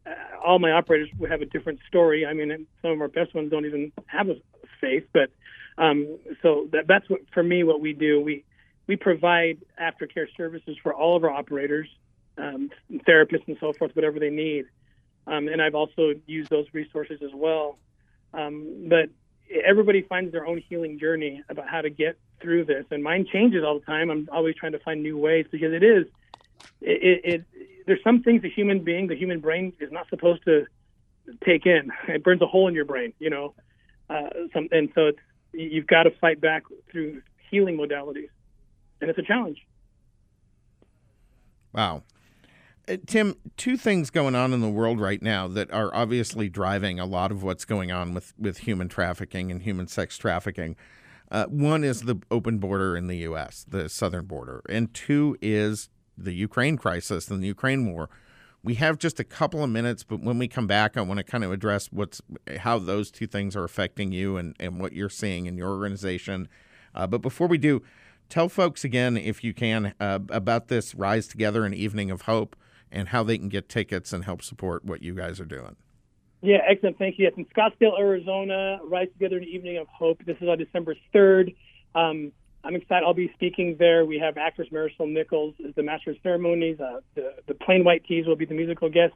uh, 0.06 0.10
all 0.44 0.58
my 0.58 0.72
operators 0.72 1.08
would 1.18 1.30
have 1.30 1.42
a 1.42 1.46
different 1.46 1.80
story. 1.88 2.26
I 2.26 2.32
mean, 2.34 2.66
some 2.82 2.92
of 2.92 3.00
our 3.00 3.08
best 3.08 3.34
ones 3.34 3.50
don't 3.50 3.66
even 3.66 3.92
have 4.06 4.28
a 4.28 4.36
faith, 4.80 5.04
but 5.12 5.30
um, 5.78 6.18
so 6.42 6.68
that, 6.72 6.86
that's 6.86 7.08
what 7.08 7.20
for 7.32 7.42
me 7.42 7.64
what 7.64 7.80
we 7.80 7.92
do. 7.92 8.20
We 8.20 8.44
we 8.86 8.96
provide 8.96 9.58
aftercare 9.80 10.26
services 10.36 10.76
for 10.82 10.92
all 10.94 11.16
of 11.16 11.24
our 11.24 11.30
operators, 11.30 11.88
um, 12.36 12.70
therapists 13.08 13.46
and 13.46 13.56
so 13.60 13.72
forth, 13.72 13.94
whatever 13.94 14.18
they 14.18 14.30
need. 14.30 14.66
Um, 15.26 15.48
and 15.48 15.60
I've 15.60 15.74
also 15.74 16.14
used 16.26 16.50
those 16.50 16.66
resources 16.72 17.20
as 17.22 17.30
well. 17.34 17.78
Um, 18.32 18.86
but 18.88 19.10
everybody 19.64 20.02
finds 20.02 20.32
their 20.32 20.46
own 20.46 20.62
healing 20.68 20.98
journey 20.98 21.42
about 21.48 21.68
how 21.68 21.82
to 21.82 21.90
get 21.90 22.18
through 22.40 22.64
this, 22.64 22.84
and 22.90 23.02
mine 23.02 23.26
changes 23.30 23.64
all 23.64 23.78
the 23.78 23.84
time. 23.84 24.10
I'm 24.10 24.28
always 24.32 24.54
trying 24.56 24.72
to 24.72 24.78
find 24.78 25.02
new 25.02 25.18
ways 25.18 25.46
because 25.50 25.72
it 25.72 25.82
is 25.82 26.06
it, 26.80 27.20
it, 27.24 27.44
there's 27.86 28.02
some 28.04 28.22
things 28.22 28.42
the 28.42 28.50
human 28.50 28.84
being, 28.84 29.08
the 29.08 29.16
human 29.16 29.40
brain, 29.40 29.72
is 29.80 29.90
not 29.90 30.08
supposed 30.08 30.44
to 30.44 30.66
take 31.44 31.66
in. 31.66 31.90
It 32.08 32.22
burns 32.22 32.42
a 32.42 32.46
hole 32.46 32.68
in 32.68 32.74
your 32.74 32.84
brain, 32.84 33.12
you 33.18 33.30
know. 33.30 33.54
Uh, 34.08 34.28
some, 34.52 34.68
and 34.70 34.88
so 34.94 35.06
it's 35.06 35.18
you've 35.52 35.86
got 35.86 36.04
to 36.04 36.10
fight 36.10 36.40
back 36.40 36.64
through 36.90 37.22
healing 37.50 37.76
modalities, 37.76 38.28
and 39.00 39.10
it's 39.10 39.18
a 39.18 39.22
challenge. 39.22 39.58
Wow. 41.72 42.02
Uh, 42.88 42.96
Tim, 43.06 43.34
two 43.56 43.76
things 43.76 44.10
going 44.10 44.34
on 44.34 44.52
in 44.52 44.60
the 44.60 44.68
world 44.68 45.00
right 45.00 45.20
now 45.20 45.46
that 45.48 45.70
are 45.70 45.94
obviously 45.94 46.48
driving 46.48 46.98
a 46.98 47.06
lot 47.06 47.30
of 47.30 47.42
what's 47.42 47.64
going 47.64 47.92
on 47.92 48.14
with, 48.14 48.32
with 48.38 48.58
human 48.58 48.88
trafficking 48.88 49.50
and 49.50 49.62
human 49.62 49.86
sex 49.86 50.16
trafficking. 50.16 50.76
Uh, 51.30 51.44
one 51.46 51.84
is 51.84 52.02
the 52.02 52.16
open 52.30 52.58
border 52.58 52.96
in 52.96 53.06
the 53.06 53.18
U.S., 53.18 53.64
the 53.68 53.88
southern 53.88 54.24
border, 54.24 54.62
and 54.68 54.92
two 54.94 55.36
is 55.42 55.90
the 56.16 56.32
Ukraine 56.32 56.76
crisis 56.76 57.28
and 57.28 57.42
the 57.42 57.46
Ukraine 57.46 57.92
war. 57.92 58.08
We 58.62 58.74
have 58.74 58.98
just 58.98 59.20
a 59.20 59.24
couple 59.24 59.62
of 59.62 59.70
minutes, 59.70 60.02
but 60.02 60.20
when 60.20 60.38
we 60.38 60.48
come 60.48 60.66
back, 60.66 60.96
I 60.96 61.00
want 61.02 61.18
to 61.18 61.24
kind 61.24 61.44
of 61.44 61.52
address 61.52 61.88
what's 61.92 62.20
how 62.58 62.78
those 62.78 63.10
two 63.10 63.26
things 63.26 63.54
are 63.54 63.64
affecting 63.64 64.12
you 64.12 64.36
and, 64.36 64.56
and 64.58 64.80
what 64.80 64.92
you're 64.92 65.08
seeing 65.08 65.46
in 65.46 65.56
your 65.56 65.68
organization. 65.68 66.48
Uh, 66.94 67.06
but 67.06 67.22
before 67.22 67.46
we 67.46 67.58
do, 67.58 67.82
tell 68.28 68.48
folks 68.48 68.84
again, 68.84 69.16
if 69.16 69.44
you 69.44 69.54
can, 69.54 69.94
uh, 70.00 70.18
about 70.30 70.68
this 70.68 70.94
Rise 70.94 71.28
Together 71.28 71.64
and 71.64 71.74
Evening 71.74 72.10
of 72.10 72.22
Hope 72.22 72.56
and 72.90 73.08
how 73.08 73.22
they 73.22 73.38
can 73.38 73.48
get 73.48 73.68
tickets 73.68 74.12
and 74.12 74.24
help 74.24 74.42
support 74.42 74.84
what 74.84 75.02
you 75.02 75.14
guys 75.14 75.40
are 75.40 75.44
doing. 75.44 75.76
Yeah, 76.40 76.58
excellent. 76.68 76.98
Thank 76.98 77.18
you. 77.18 77.26
It's 77.26 77.36
in 77.36 77.46
Scottsdale, 77.46 77.98
Arizona. 77.98 78.78
Rise 78.84 79.08
Together 79.12 79.38
an 79.38 79.44
Evening 79.44 79.78
of 79.78 79.88
Hope. 79.88 80.24
This 80.24 80.36
is 80.40 80.48
on 80.48 80.58
December 80.58 80.94
3rd. 81.14 81.54
Um, 81.94 82.32
I'm 82.64 82.74
excited. 82.74 83.04
I'll 83.06 83.14
be 83.14 83.30
speaking 83.34 83.76
there. 83.78 84.04
We 84.04 84.18
have 84.18 84.36
actress 84.36 84.68
Marisol 84.72 85.12
Nichols 85.12 85.54
as 85.66 85.74
the 85.74 85.82
master 85.82 86.10
of 86.10 86.16
ceremonies. 86.22 86.80
Uh, 86.80 87.00
the, 87.14 87.34
the 87.46 87.54
Plain 87.54 87.84
White 87.84 88.04
T's 88.04 88.26
will 88.26 88.36
be 88.36 88.44
the 88.44 88.54
musical 88.54 88.88
guest, 88.88 89.14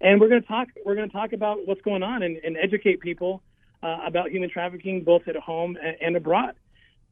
and 0.00 0.20
we're 0.20 0.28
going 0.28 0.42
to 0.42 0.48
talk. 0.48 0.68
We're 0.84 0.94
going 0.94 1.08
to 1.08 1.12
talk 1.12 1.32
about 1.32 1.66
what's 1.66 1.80
going 1.82 2.02
on 2.02 2.22
and, 2.22 2.36
and 2.38 2.56
educate 2.56 3.00
people 3.00 3.42
uh, 3.82 3.98
about 4.06 4.30
human 4.30 4.50
trafficking, 4.50 5.02
both 5.04 5.26
at 5.28 5.36
home 5.36 5.76
and, 5.82 5.96
and 6.00 6.16
abroad. 6.16 6.54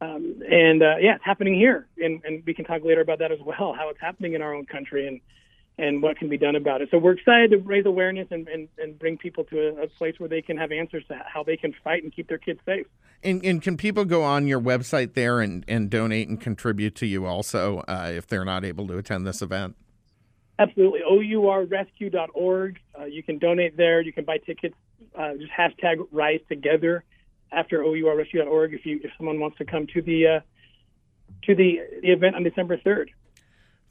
Um, 0.00 0.42
and 0.48 0.82
uh, 0.82 0.96
yeah, 1.00 1.16
it's 1.16 1.24
happening 1.24 1.54
here, 1.54 1.87
and, 1.98 2.22
and 2.24 2.42
we 2.46 2.54
can 2.54 2.64
talk 2.64 2.82
later 2.84 3.00
about 3.00 3.18
that 3.20 3.32
as 3.32 3.38
well. 3.44 3.74
How 3.76 3.88
it's 3.90 4.00
happening 4.00 4.34
in 4.34 4.42
our 4.42 4.54
own 4.54 4.66
country, 4.66 5.06
and 5.06 5.20
and 5.78 6.02
what 6.02 6.16
can 6.16 6.28
be 6.28 6.38
done 6.38 6.54
about 6.54 6.82
it. 6.82 6.88
So 6.90 6.98
we're 6.98 7.12
excited 7.12 7.50
to 7.50 7.58
raise 7.58 7.84
awareness 7.84 8.28
and, 8.30 8.46
and, 8.48 8.68
and 8.78 8.98
bring 8.98 9.18
people 9.18 9.44
to 9.44 9.68
a, 9.68 9.82
a, 9.82 9.88
place 9.88 10.14
where 10.18 10.28
they 10.28 10.40
can 10.40 10.56
have 10.56 10.70
answers 10.70 11.04
to 11.08 11.20
how 11.26 11.42
they 11.42 11.56
can 11.56 11.74
fight 11.82 12.04
and 12.04 12.14
keep 12.14 12.28
their 12.28 12.38
kids 12.38 12.60
safe. 12.64 12.87
And, 13.22 13.44
and 13.44 13.60
can 13.60 13.76
people 13.76 14.04
go 14.04 14.22
on 14.22 14.46
your 14.46 14.60
website 14.60 15.14
there 15.14 15.40
and, 15.40 15.64
and 15.66 15.90
donate 15.90 16.28
and 16.28 16.40
contribute 16.40 16.94
to 16.96 17.06
you 17.06 17.26
also 17.26 17.82
uh, 17.88 18.12
if 18.14 18.26
they're 18.26 18.44
not 18.44 18.64
able 18.64 18.87
to 18.87 18.98
attend 18.98 19.26
this 19.26 19.42
event? 19.42 19.76
Absolutely. 20.58 21.00
OURrescue.org. 21.00 22.78
Uh, 22.98 23.04
you 23.06 23.22
can 23.24 23.38
donate 23.38 23.76
there. 23.76 24.00
You 24.00 24.12
can 24.12 24.24
buy 24.24 24.38
tickets. 24.38 24.76
Uh, 25.18 25.34
just 25.34 25.50
hashtag 25.50 26.06
Rise 26.12 26.40
Together 26.48 27.02
after 27.50 27.80
OURrescue.org 27.80 28.74
if 28.74 28.87
you 28.87 29.00
if 29.02 29.10
someone 29.16 29.40
wants 29.40 29.58
to 29.58 29.64
come 29.64 29.87
to 29.88 30.02
the 30.02 30.26
uh, 30.26 30.40
to 31.42 31.54
the, 31.54 31.80
the 32.02 32.10
event 32.10 32.37
on 32.37 32.42
December 32.42 32.76
3rd. 32.76 33.08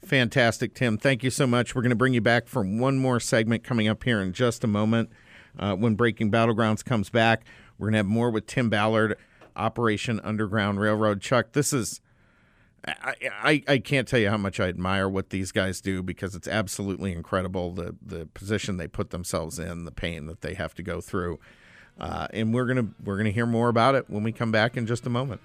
Fantastic, 0.04 0.74
Tim. 0.74 0.98
Thank 0.98 1.24
you 1.24 1.30
so 1.30 1.46
much. 1.46 1.74
We're 1.74 1.82
going 1.82 1.90
to 1.90 1.96
bring 1.96 2.14
you 2.14 2.20
back 2.20 2.46
for 2.46 2.62
one 2.62 2.98
more 2.98 3.18
segment 3.18 3.64
coming 3.64 3.88
up 3.88 4.04
here 4.04 4.20
in 4.20 4.32
just 4.32 4.62
a 4.62 4.66
moment. 4.66 5.10
Uh, 5.58 5.74
when 5.74 5.94
Breaking 5.94 6.30
Battlegrounds 6.30 6.84
comes 6.84 7.08
back, 7.08 7.44
we're 7.78 7.86
going 7.86 7.94
to 7.94 7.98
have 7.98 8.06
more 8.06 8.30
with 8.30 8.46
Tim 8.46 8.68
Ballard, 8.68 9.16
Operation 9.56 10.20
Underground 10.22 10.80
Railroad. 10.80 11.20
Chuck, 11.20 11.52
this 11.52 11.72
is. 11.72 12.00
I, 12.86 13.14
I, 13.32 13.62
I 13.66 13.78
can't 13.78 14.06
tell 14.06 14.18
you 14.18 14.28
how 14.28 14.36
much 14.36 14.60
I 14.60 14.68
admire 14.68 15.08
what 15.08 15.30
these 15.30 15.52
guys 15.52 15.80
do 15.80 16.02
because 16.02 16.34
it's 16.34 16.46
absolutely 16.46 17.12
incredible 17.12 17.72
the, 17.72 17.96
the 18.04 18.26
position 18.26 18.76
they 18.76 18.88
put 18.88 19.08
themselves 19.08 19.58
in, 19.58 19.86
the 19.86 19.90
pain 19.90 20.26
that 20.26 20.42
they 20.42 20.52
have 20.52 20.74
to 20.74 20.82
go 20.82 21.00
through. 21.00 21.40
Uh, 21.98 22.26
and 22.34 22.52
we're 22.52 22.66
gonna 22.66 22.88
we're 23.02 23.16
gonna 23.16 23.30
hear 23.30 23.46
more 23.46 23.70
about 23.70 23.94
it 23.94 24.10
when 24.10 24.22
we 24.22 24.32
come 24.32 24.52
back 24.52 24.76
in 24.76 24.84
just 24.84 25.06
a 25.06 25.10
moment. 25.10 25.40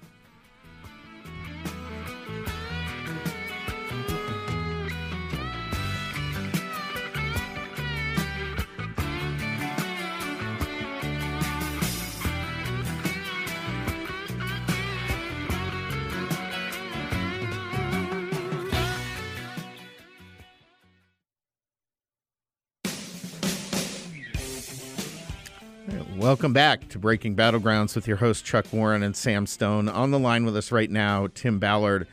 Welcome 26.20 26.52
back 26.52 26.86
to 26.90 26.98
Breaking 26.98 27.34
Battlegrounds 27.34 27.94
with 27.94 28.06
your 28.06 28.18
host 28.18 28.44
Chuck 28.44 28.66
Warren 28.74 29.02
and 29.02 29.16
Sam 29.16 29.46
Stone. 29.46 29.88
On 29.88 30.10
the 30.10 30.18
line 30.18 30.44
with 30.44 30.54
us 30.54 30.70
right 30.70 30.90
now, 30.90 31.28
Tim 31.28 31.58
Ballard. 31.58 32.06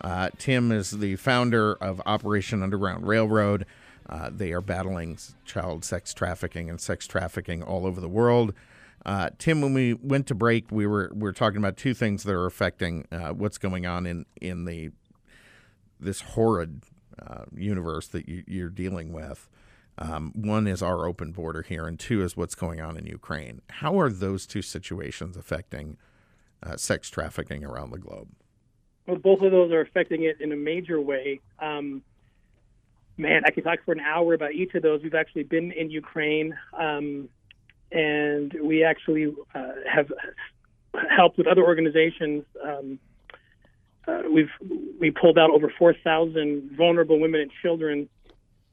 Uh, 0.00 0.30
Tim 0.36 0.72
is 0.72 0.90
the 0.90 1.14
founder 1.14 1.74
of 1.74 2.02
Operation 2.04 2.60
Underground 2.64 3.06
Railroad. 3.06 3.64
Uh, 4.10 4.30
they 4.32 4.50
are 4.50 4.60
battling 4.60 5.16
child 5.44 5.84
sex 5.84 6.12
trafficking 6.12 6.68
and 6.68 6.80
sex 6.80 7.06
trafficking 7.06 7.62
all 7.62 7.86
over 7.86 8.00
the 8.00 8.08
world. 8.08 8.52
Uh, 9.06 9.30
Tim, 9.38 9.60
when 9.60 9.74
we 9.74 9.94
went 9.94 10.26
to 10.26 10.34
break, 10.34 10.72
we 10.72 10.84
were 10.84 11.12
we 11.14 11.20
were 11.20 11.32
talking 11.32 11.58
about 11.58 11.76
two 11.76 11.94
things 11.94 12.24
that 12.24 12.34
are 12.34 12.46
affecting 12.46 13.06
uh, 13.12 13.28
what's 13.28 13.58
going 13.58 13.86
on 13.86 14.06
in 14.06 14.26
in 14.40 14.64
the 14.64 14.90
this 16.00 16.20
horrid 16.20 16.82
uh, 17.24 17.44
universe 17.54 18.08
that 18.08 18.28
you, 18.28 18.42
you're 18.48 18.70
dealing 18.70 19.12
with. 19.12 19.48
Um, 20.02 20.32
one 20.34 20.66
is 20.66 20.82
our 20.82 21.06
open 21.06 21.30
border 21.30 21.62
here, 21.62 21.86
and 21.86 21.98
two 21.98 22.24
is 22.24 22.36
what's 22.36 22.56
going 22.56 22.80
on 22.80 22.96
in 22.96 23.06
Ukraine. 23.06 23.62
How 23.70 24.00
are 24.00 24.10
those 24.10 24.46
two 24.46 24.62
situations 24.62 25.36
affecting 25.36 25.96
uh, 26.60 26.76
sex 26.76 27.08
trafficking 27.08 27.64
around 27.64 27.92
the 27.92 28.00
globe? 28.00 28.28
Well, 29.06 29.18
both 29.18 29.42
of 29.42 29.52
those 29.52 29.70
are 29.70 29.80
affecting 29.80 30.24
it 30.24 30.40
in 30.40 30.50
a 30.50 30.56
major 30.56 31.00
way. 31.00 31.40
Um, 31.60 32.02
man, 33.16 33.42
I 33.46 33.52
could 33.52 33.62
talk 33.62 33.78
for 33.84 33.92
an 33.92 34.00
hour 34.00 34.34
about 34.34 34.54
each 34.54 34.74
of 34.74 34.82
those. 34.82 35.02
We've 35.04 35.14
actually 35.14 35.44
been 35.44 35.70
in 35.70 35.88
Ukraine, 35.88 36.58
um, 36.76 37.28
and 37.92 38.52
we 38.60 38.82
actually 38.82 39.32
uh, 39.54 39.72
have 39.88 40.10
helped 41.16 41.38
with 41.38 41.46
other 41.46 41.62
organizations. 41.62 42.42
Um, 42.60 42.98
uh, 44.08 44.22
we've 44.32 44.50
we 44.98 45.12
pulled 45.12 45.38
out 45.38 45.50
over 45.50 45.72
4,000 45.78 46.72
vulnerable 46.76 47.20
women 47.20 47.40
and 47.40 47.52
children 47.62 48.08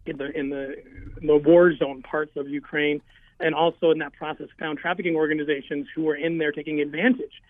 in 0.09 0.17
the 0.17 0.37
in 0.37 0.49
the, 0.49 0.75
in 1.21 1.27
the 1.27 1.37
war 1.37 1.75
zone 1.75 2.01
parts 2.01 2.31
of 2.35 2.47
Ukraine, 2.49 3.01
and 3.39 3.55
also 3.55 3.91
in 3.91 3.99
that 3.99 4.13
process 4.13 4.47
found 4.59 4.79
trafficking 4.79 5.15
organizations 5.15 5.87
who 5.95 6.03
were 6.03 6.15
in 6.15 6.37
there 6.37 6.51
taking 6.51 6.81
advantage. 6.81 7.41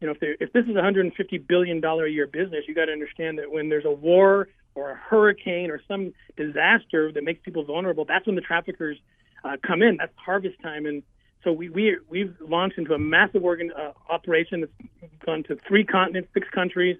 You 0.00 0.06
know, 0.06 0.14
if, 0.20 0.36
if 0.40 0.52
this 0.52 0.64
is 0.64 0.70
a 0.70 0.74
150 0.74 1.38
billion 1.38 1.80
dollar 1.80 2.06
a 2.06 2.10
year 2.10 2.26
business, 2.26 2.64
you 2.68 2.74
got 2.74 2.86
to 2.86 2.92
understand 2.92 3.38
that 3.38 3.50
when 3.50 3.68
there's 3.68 3.84
a 3.84 3.90
war 3.90 4.48
or 4.74 4.90
a 4.90 4.94
hurricane 4.94 5.70
or 5.70 5.80
some 5.88 6.12
disaster 6.36 7.10
that 7.12 7.24
makes 7.24 7.40
people 7.42 7.64
vulnerable, 7.64 8.04
that's 8.04 8.26
when 8.26 8.36
the 8.36 8.40
traffickers 8.40 8.96
uh, 9.44 9.56
come 9.66 9.82
in. 9.82 9.96
That's 9.96 10.12
harvest 10.16 10.60
time, 10.62 10.86
and 10.86 11.02
so 11.44 11.52
we 11.52 11.68
we 11.68 11.96
we've 12.08 12.34
launched 12.40 12.78
into 12.78 12.94
a 12.94 12.98
massive 12.98 13.44
organ 13.44 13.72
uh, 13.76 13.92
operation 14.08 14.60
that's 14.60 15.12
gone 15.24 15.42
to 15.44 15.56
three 15.66 15.84
continents, 15.84 16.28
six 16.34 16.48
countries 16.50 16.96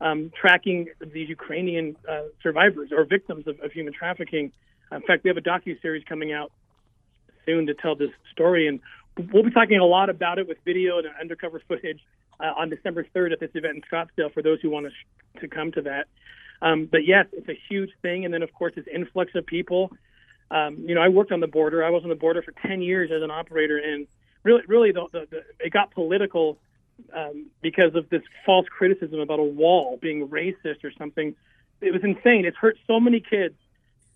um, 0.00 0.30
tracking 0.38 0.86
these 1.12 1.28
Ukrainian 1.28 1.96
uh, 2.08 2.22
survivors 2.42 2.90
or 2.92 3.04
victims 3.04 3.46
of, 3.46 3.60
of, 3.60 3.72
human 3.72 3.92
trafficking. 3.92 4.52
In 4.92 5.02
fact, 5.02 5.24
we 5.24 5.28
have 5.28 5.36
a 5.36 5.42
docu 5.42 5.80
series 5.82 6.04
coming 6.08 6.32
out 6.32 6.50
soon 7.46 7.66
to 7.66 7.74
tell 7.74 7.94
this 7.94 8.10
story, 8.32 8.66
and 8.66 8.80
we'll 9.32 9.42
be 9.42 9.50
talking 9.50 9.78
a 9.78 9.84
lot 9.84 10.08
about 10.08 10.38
it 10.38 10.48
with 10.48 10.58
video 10.64 10.98
and 10.98 11.08
undercover 11.20 11.62
footage 11.68 12.00
uh, 12.40 12.52
on 12.56 12.70
December 12.70 13.06
3rd 13.14 13.32
at 13.32 13.40
this 13.40 13.50
event 13.54 13.76
in 13.76 13.82
Scottsdale 13.82 14.32
for 14.32 14.42
those 14.42 14.58
who 14.62 14.70
want 14.70 14.86
to, 14.86 14.90
sh- 14.90 15.40
to 15.40 15.48
come 15.48 15.70
to 15.72 15.82
that. 15.82 16.06
Um, 16.62 16.88
but 16.90 17.06
yes, 17.06 17.26
it's 17.32 17.48
a 17.48 17.58
huge 17.68 17.90
thing, 18.02 18.24
and 18.24 18.32
then 18.32 18.42
of 18.42 18.52
course 18.52 18.72
this 18.76 18.86
influx 18.92 19.32
of 19.34 19.46
people. 19.46 19.90
Um, 20.50 20.78
you 20.86 20.94
know, 20.94 21.00
I 21.00 21.08
worked 21.08 21.32
on 21.32 21.40
the 21.40 21.46
border. 21.46 21.84
I 21.84 21.90
was 21.90 22.02
on 22.02 22.08
the 22.08 22.16
border 22.16 22.42
for 22.42 22.52
10 22.66 22.82
years 22.82 23.10
as 23.14 23.22
an 23.22 23.30
operator, 23.30 23.78
and 23.78 24.06
really, 24.42 24.62
really, 24.66 24.92
the, 24.92 25.06
the, 25.12 25.26
the, 25.30 25.42
it 25.60 25.72
got 25.72 25.92
political 25.92 26.58
um, 27.14 27.46
because 27.60 27.94
of 27.94 28.08
this 28.10 28.22
false 28.44 28.66
criticism 28.68 29.20
about 29.20 29.38
a 29.38 29.44
wall 29.44 29.98
being 30.00 30.28
racist 30.28 30.84
or 30.84 30.92
something. 30.98 31.34
It 31.80 31.92
was 31.92 32.02
insane. 32.04 32.44
It's 32.44 32.56
hurt 32.56 32.76
so 32.86 33.00
many 33.00 33.20
kids. 33.20 33.54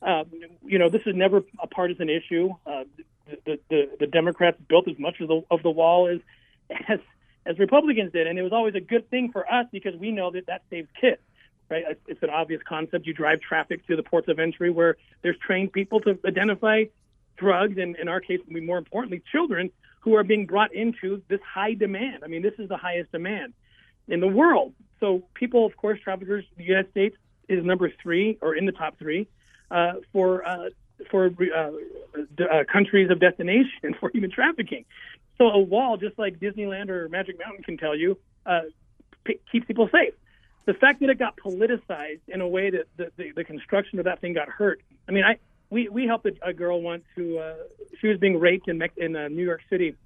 Uh, 0.03 0.25
you 0.64 0.79
know, 0.79 0.88
this 0.88 1.03
is 1.07 1.14
never 1.14 1.42
a 1.61 1.66
partisan 1.66 2.11
issue. 2.11 2.51
Uh, 2.66 2.85
the, 3.44 3.59
the, 3.70 3.90
the 4.01 4.07
Democrats 4.07 4.59
built 4.68 4.88
as 4.88 4.99
much 4.99 5.20
of 5.20 5.29
the 5.29 5.42
of 5.51 5.62
the 5.62 5.70
wall 5.70 6.09
as 6.09 6.20
as 6.88 7.01
as 7.47 7.59
Republicans 7.59 8.12
did, 8.12 8.27
and 8.27 8.38
it 8.38 8.42
was 8.42 8.53
always 8.53 8.75
a 8.75 8.81
good 8.81 9.09
thing 9.11 9.33
for 9.33 9.51
us 9.51 9.66
because 9.73 9.94
we 9.97 10.11
know 10.11 10.31
that 10.31 10.47
that 10.47 10.62
saves 10.70 10.88
kids. 11.01 11.20
Right? 11.70 11.85
It's, 11.88 12.01
it's 12.07 12.23
an 12.23 12.31
obvious 12.31 12.62
concept. 12.62 13.07
You 13.07 13.14
drive 13.14 13.40
traffic 13.40 13.87
to 13.87 13.97
the 13.97 14.03
ports 14.03 14.29
of 14.29 14.38
entry 14.38 14.70
where 14.70 14.97
there's 15.23 15.38
trained 15.38 15.73
people 15.73 16.01
to 16.01 16.18
identify 16.27 16.85
drugs, 17.37 17.79
and 17.79 17.97
in 17.97 18.09
our 18.09 18.20
case, 18.20 18.40
more 18.49 18.79
importantly, 18.79 19.23
children 19.33 19.70
who 20.04 20.14
are 20.16 20.24
being 20.24 20.46
brought 20.46 20.74
into 20.74 21.22
this 21.28 21.40
high 21.42 21.74
demand. 21.74 22.22
I 22.22 22.28
mean, 22.28 22.42
this 22.42 22.54
is 22.58 22.68
the 22.68 22.76
highest 22.76 23.10
demand 23.10 23.54
in 24.06 24.20
the 24.20 24.28
world. 24.28 24.74
So 25.00 25.24
people, 25.34 25.64
of 25.64 25.76
course, 25.76 25.98
traffickers, 26.00 26.44
the 26.56 26.64
United 26.64 26.90
States 26.90 27.16
is 27.48 27.64
number 27.64 27.90
three 28.02 28.38
or 28.40 28.54
in 28.54 28.66
the 28.66 28.72
top 28.72 28.98
three. 28.98 29.26
uh, 29.70 29.94
for 30.12 30.46
uh, 30.46 30.70
for 31.10 31.26
uh, 31.26 31.70
uh, 32.42 32.64
countries 32.72 33.10
of 33.10 33.18
destination 33.18 33.94
for 34.00 34.10
human 34.10 34.30
trafficking. 34.30 34.84
So 35.38 35.48
a 35.48 35.58
wall, 35.58 35.96
just 35.96 36.18
like 36.18 36.38
Disneyland 36.38 36.90
or 36.90 37.08
Magic 37.08 37.38
Mountain 37.38 37.64
can 37.64 37.76
tell 37.76 37.96
you, 37.96 38.16
uh, 38.46 38.60
p- 39.24 39.40
keeps 39.50 39.66
people 39.66 39.88
safe. 39.90 40.14
The 40.66 40.74
fact 40.74 41.00
that 41.00 41.10
it 41.10 41.18
got 41.18 41.36
politicized 41.36 42.20
in 42.28 42.40
a 42.40 42.48
way 42.48 42.70
that 42.70 42.86
the, 42.96 43.10
the, 43.16 43.32
the 43.32 43.44
construction 43.44 43.98
of 43.98 44.04
that 44.04 44.20
thing 44.20 44.34
got 44.34 44.48
hurt. 44.48 44.80
I 45.08 45.12
mean, 45.12 45.24
I 45.24 45.38
we, 45.74 45.88
we 45.88 46.06
helped 46.06 46.24
a, 46.26 46.32
a 46.42 46.52
girl 46.52 46.80
once 46.80 47.02
who 47.16 47.38
uh, 47.38 47.54
she 48.00 48.06
was 48.06 48.16
being 48.18 48.38
raped 48.38 48.68
in 48.68 48.80
in 48.96 49.16
uh, 49.16 49.26
New 49.28 49.44
York 49.44 49.60
City. 49.68 49.96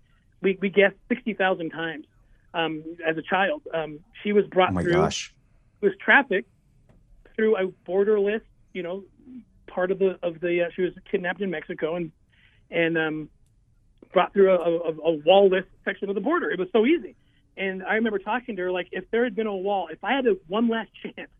We 0.41 0.57
we 0.63 0.71
guessed 0.71 0.97
sixty 1.09 1.35
thousand 1.35 1.71
times 1.71 2.07
um, 2.55 2.83
as 3.07 3.19
a 3.19 3.23
child. 3.23 3.63
Um, 3.75 4.01
she 4.23 4.33
was 4.33 4.47
brought 4.47 4.71
Oh 4.71 4.73
my 4.73 4.83
through. 4.83 4.93
gosh. 4.95 5.35
Was 5.83 5.93
trafficked 6.05 6.49
through 7.37 7.57
a 7.57 7.67
borderless, 7.87 8.41
you 8.73 8.83
know, 8.83 9.05
part 9.67 9.91
of 9.91 9.99
the 9.99 10.19
of 10.23 10.41
the. 10.41 10.63
Uh, 10.63 10.71
she 10.75 10.83
was 10.83 10.93
kidnapped 11.11 11.43
in 11.43 11.51
Mexico 11.51 11.97
and 11.97 12.13
and 12.71 12.97
um, 12.97 13.29
brought 14.13 14.33
through 14.33 14.51
a, 14.51 14.57
a, 14.57 14.93
a 15.13 15.13
wall-less 15.19 15.65
section 15.85 16.09
of 16.09 16.15
the 16.15 16.21
border. 16.21 16.51
It 16.51 16.59
was 16.59 16.69
so 16.73 16.87
easy. 16.87 17.15
And 17.59 17.83
I 17.83 17.95
remember 17.95 18.19
talking 18.19 18.57
to 18.57 18.63
her 18.63 18.71
like, 18.71 18.89
if 18.93 19.05
there 19.11 19.25
had 19.25 19.35
been 19.35 19.47
a 19.47 19.57
wall, 19.57 19.89
if 19.91 20.03
I 20.05 20.13
had 20.13 20.27
a, 20.27 20.37
one 20.47 20.69
last 20.69 20.91
chance 21.03 21.31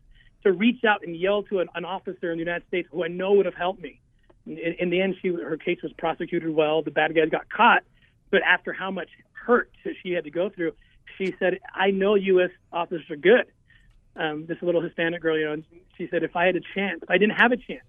to 0.43 0.51
reach 0.51 0.83
out 0.83 1.01
and 1.03 1.15
yell 1.15 1.43
to 1.43 1.59
an, 1.59 1.69
an 1.75 1.85
officer 1.85 2.31
in 2.31 2.37
the 2.37 2.43
United 2.43 2.67
States 2.67 2.87
who 2.91 3.03
I 3.03 3.07
know 3.07 3.33
would 3.33 3.45
have 3.45 3.55
helped 3.55 3.81
me. 3.81 4.01
In, 4.45 4.57
in 4.57 4.89
the 4.89 5.01
end, 5.01 5.15
she 5.21 5.29
her 5.29 5.57
case 5.57 5.79
was 5.83 5.91
prosecuted 5.93 6.49
well. 6.49 6.81
The 6.81 6.91
bad 6.91 7.15
guys 7.15 7.29
got 7.29 7.49
caught, 7.49 7.83
but 8.31 8.41
after 8.43 8.73
how 8.73 8.91
much 8.91 9.09
hurt 9.33 9.71
she 10.01 10.11
had 10.11 10.23
to 10.25 10.31
go 10.31 10.49
through, 10.49 10.73
she 11.17 11.35
said, 11.39 11.59
"I 11.73 11.91
know 11.91 12.15
U.S. 12.15 12.51
officers 12.71 13.09
are 13.09 13.15
good." 13.15 13.45
Um, 14.15 14.45
this 14.47 14.57
little 14.61 14.81
Hispanic 14.81 15.21
girl, 15.21 15.37
you 15.37 15.45
know, 15.45 15.53
and 15.53 15.63
she 15.97 16.07
said, 16.09 16.23
"If 16.23 16.35
I 16.35 16.45
had 16.45 16.55
a 16.55 16.61
chance, 16.73 17.01
I 17.07 17.17
didn't 17.17 17.37
have 17.37 17.51
a 17.51 17.57
chance 17.57 17.85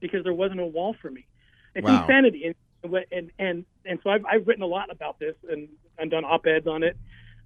because 0.00 0.24
there 0.24 0.34
wasn't 0.34 0.60
a 0.60 0.66
wall 0.66 0.94
for 1.00 1.10
me." 1.10 1.26
It's 1.74 1.86
Wow. 1.86 2.02
insanity, 2.02 2.54
and 2.82 3.04
and 3.12 3.30
and 3.38 3.64
and 3.84 3.98
so 4.02 4.10
I've, 4.10 4.24
I've 4.24 4.46
written 4.46 4.62
a 4.62 4.66
lot 4.66 4.90
about 4.90 5.18
this 5.18 5.34
and, 5.48 5.68
and 5.98 6.10
done 6.10 6.24
op-eds 6.24 6.66
on 6.66 6.82
it. 6.82 6.96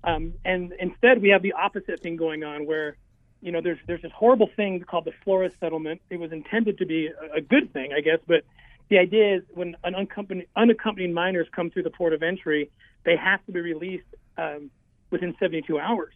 Um, 0.04 0.34
and 0.44 0.72
instead, 0.80 1.22
we 1.22 1.30
have 1.30 1.42
the 1.42 1.52
opposite 1.52 2.00
thing 2.00 2.16
going 2.16 2.42
on, 2.44 2.66
where 2.66 2.96
you 3.42 3.52
know 3.52 3.60
there's 3.60 3.78
there's 3.86 4.02
this 4.02 4.12
horrible 4.14 4.48
thing 4.56 4.80
called 4.80 5.04
the 5.04 5.12
Flores 5.24 5.52
settlement. 5.60 6.00
It 6.08 6.18
was 6.18 6.32
intended 6.32 6.78
to 6.78 6.86
be 6.86 7.08
a, 7.08 7.38
a 7.38 7.40
good 7.40 7.72
thing, 7.72 7.92
I 7.92 8.00
guess, 8.00 8.18
but 8.26 8.44
the 8.88 8.98
idea 8.98 9.36
is 9.36 9.42
when 9.54 9.76
an 9.84 9.94
unaccompanied, 9.94 10.48
unaccompanied 10.56 11.14
minors 11.14 11.46
come 11.54 11.70
through 11.70 11.84
the 11.84 11.90
port 11.90 12.12
of 12.12 12.22
entry, 12.22 12.70
they 13.04 13.16
have 13.16 13.44
to 13.46 13.52
be 13.52 13.60
released 13.60 14.06
um, 14.36 14.70
within 15.10 15.34
72 15.40 15.78
hours. 15.78 16.12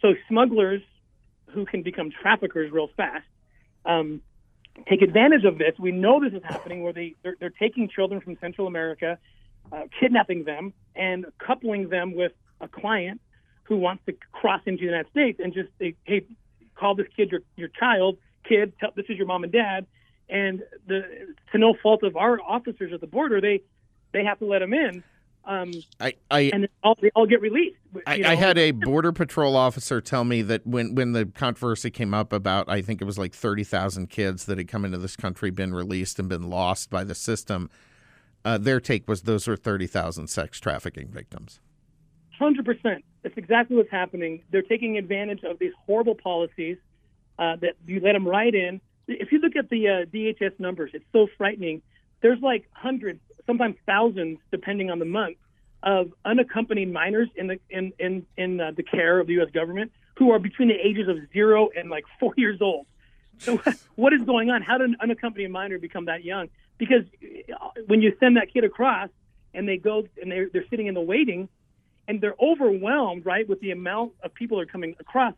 So 0.00 0.14
smugglers 0.28 0.82
who 1.50 1.66
can 1.66 1.82
become 1.82 2.10
traffickers 2.10 2.72
real 2.72 2.88
fast 2.96 3.26
um, 3.84 4.22
take 4.88 5.02
advantage 5.02 5.44
of 5.44 5.58
this. 5.58 5.74
We 5.78 5.92
know 5.92 6.20
this 6.20 6.32
is 6.32 6.42
happening 6.42 6.82
where 6.82 6.92
they 6.92 7.14
they're, 7.22 7.36
they're 7.38 7.50
taking 7.50 7.88
children 7.88 8.20
from 8.20 8.36
Central 8.40 8.66
America, 8.66 9.18
uh, 9.72 9.82
kidnapping 10.00 10.44
them, 10.44 10.72
and 10.96 11.26
coupling 11.38 11.88
them 11.88 12.14
with 12.14 12.32
a 12.60 12.68
client 12.68 13.20
who 13.64 13.76
wants 13.76 14.02
to 14.06 14.14
cross 14.32 14.60
into 14.66 14.80
the 14.80 14.86
United 14.86 15.10
States 15.10 15.40
and 15.42 15.54
just 15.54 15.68
say, 15.78 15.94
hey, 16.04 16.24
call 16.74 16.94
this 16.94 17.06
kid 17.16 17.30
your 17.30 17.40
your 17.56 17.68
child, 17.68 18.18
kid, 18.48 18.72
tell, 18.78 18.90
this 18.94 19.06
is 19.08 19.16
your 19.16 19.26
mom 19.26 19.44
and 19.44 19.52
dad, 19.52 19.86
and 20.28 20.62
the 20.86 21.02
to 21.52 21.58
no 21.58 21.74
fault 21.82 22.02
of 22.02 22.16
our 22.16 22.40
officers 22.40 22.92
at 22.92 23.00
the 23.00 23.06
border, 23.06 23.40
they 23.40 23.60
they 24.12 24.24
have 24.24 24.38
to 24.38 24.44
let 24.44 24.60
them 24.60 24.72
in, 24.72 25.02
um, 25.46 25.72
I, 26.00 26.14
I 26.30 26.40
and 26.52 26.68
all, 26.82 26.96
they 27.00 27.10
all 27.14 27.26
get 27.26 27.40
released. 27.40 27.76
I, 28.06 28.22
I 28.24 28.34
had 28.34 28.56
a 28.56 28.70
border 28.70 29.12
patrol 29.12 29.56
officer 29.56 30.00
tell 30.00 30.24
me 30.24 30.42
that 30.42 30.66
when, 30.66 30.94
when 30.94 31.12
the 31.12 31.26
controversy 31.26 31.90
came 31.90 32.14
up 32.14 32.32
about, 32.32 32.68
I 32.68 32.80
think 32.80 33.02
it 33.02 33.04
was 33.04 33.18
like 33.18 33.34
30,000 33.34 34.08
kids 34.08 34.46
that 34.46 34.58
had 34.58 34.68
come 34.68 34.84
into 34.84 34.98
this 34.98 35.16
country, 35.16 35.50
been 35.50 35.74
released, 35.74 36.18
and 36.18 36.28
been 36.28 36.48
lost 36.48 36.90
by 36.90 37.04
the 37.04 37.14
system, 37.14 37.70
uh, 38.44 38.58
their 38.58 38.80
take 38.80 39.06
was 39.06 39.22
those 39.22 39.46
are 39.46 39.56
30,000 39.56 40.28
sex 40.28 40.60
trafficking 40.60 41.08
victims. 41.08 41.60
Hundred 42.38 42.64
percent. 42.64 43.04
That's 43.22 43.36
exactly 43.36 43.76
what's 43.76 43.90
happening. 43.90 44.42
They're 44.50 44.62
taking 44.62 44.98
advantage 44.98 45.44
of 45.44 45.58
these 45.58 45.72
horrible 45.86 46.14
policies 46.14 46.78
uh, 47.38 47.56
that 47.56 47.74
you 47.86 48.00
let 48.00 48.12
them 48.12 48.26
right 48.26 48.54
in. 48.54 48.80
If 49.06 49.32
you 49.32 49.38
look 49.38 49.56
at 49.56 49.70
the 49.70 49.88
uh, 49.88 49.92
DHS 50.06 50.58
numbers, 50.58 50.90
it's 50.94 51.04
so 51.12 51.28
frightening. 51.38 51.82
There's 52.22 52.40
like 52.40 52.66
hundreds, 52.72 53.20
sometimes 53.46 53.76
thousands, 53.86 54.38
depending 54.50 54.90
on 54.90 54.98
the 54.98 55.04
month, 55.04 55.36
of 55.82 56.12
unaccompanied 56.24 56.92
minors 56.92 57.28
in 57.36 57.46
the 57.46 57.58
in 57.70 57.92
in 57.98 58.26
in 58.36 58.60
uh, 58.60 58.72
the 58.76 58.82
care 58.82 59.20
of 59.20 59.26
the 59.26 59.34
U.S. 59.34 59.50
government 59.52 59.92
who 60.16 60.30
are 60.30 60.38
between 60.38 60.68
the 60.68 60.74
ages 60.74 61.08
of 61.08 61.16
zero 61.32 61.68
and 61.76 61.90
like 61.90 62.04
four 62.18 62.32
years 62.38 62.60
old. 62.60 62.86
So 63.38 63.60
what 63.94 64.12
is 64.12 64.22
going 64.22 64.50
on? 64.50 64.62
How 64.62 64.78
did 64.78 64.88
an 64.88 64.96
unaccompanied 65.00 65.50
minor 65.50 65.78
become 65.78 66.06
that 66.06 66.24
young? 66.24 66.48
Because 66.78 67.04
uh, 67.22 67.68
when 67.86 68.02
you 68.02 68.16
send 68.18 68.36
that 68.36 68.52
kid 68.52 68.64
across 68.64 69.10
and 69.52 69.68
they 69.68 69.76
go 69.76 70.04
and 70.20 70.32
they're, 70.32 70.48
they're 70.52 70.66
sitting 70.68 70.86
in 70.86 70.94
the 70.94 71.00
waiting 71.00 71.48
and 72.06 72.20
they're 72.20 72.36
overwhelmed, 72.40 73.24
right, 73.24 73.48
with 73.48 73.60
the 73.60 73.70
amount 73.70 74.12
of 74.22 74.34
people 74.34 74.58
that 74.58 74.64
are 74.64 74.72
coming 74.72 74.94
across. 75.00 75.34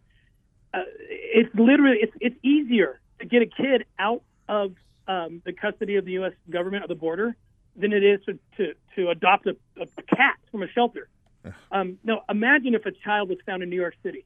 Uh, 0.74 0.80
it's 1.08 1.54
literally 1.54 1.98
it's 2.00 2.12
it's 2.20 2.36
easier 2.44 3.00
to 3.20 3.26
get 3.26 3.42
a 3.42 3.46
kid 3.46 3.84
out 3.98 4.22
of 4.48 4.74
um, 5.08 5.42
the 5.44 5.52
custody 5.52 5.96
of 5.96 6.04
the 6.04 6.12
U.S. 6.12 6.32
government 6.50 6.82
at 6.82 6.88
the 6.88 6.94
border 6.94 7.36
than 7.76 7.92
it 7.92 8.02
is 8.02 8.20
to 8.26 8.38
to, 8.56 8.74
to 8.96 9.10
adopt 9.10 9.46
a, 9.46 9.56
a 9.80 9.86
cat 10.14 10.36
from 10.50 10.62
a 10.62 10.68
shelter. 10.68 11.08
Um, 11.70 11.98
now, 12.02 12.22
imagine 12.28 12.74
if 12.74 12.86
a 12.86 12.90
child 12.90 13.28
was 13.28 13.38
found 13.46 13.62
in 13.62 13.70
New 13.70 13.76
York 13.76 13.94
City, 14.02 14.24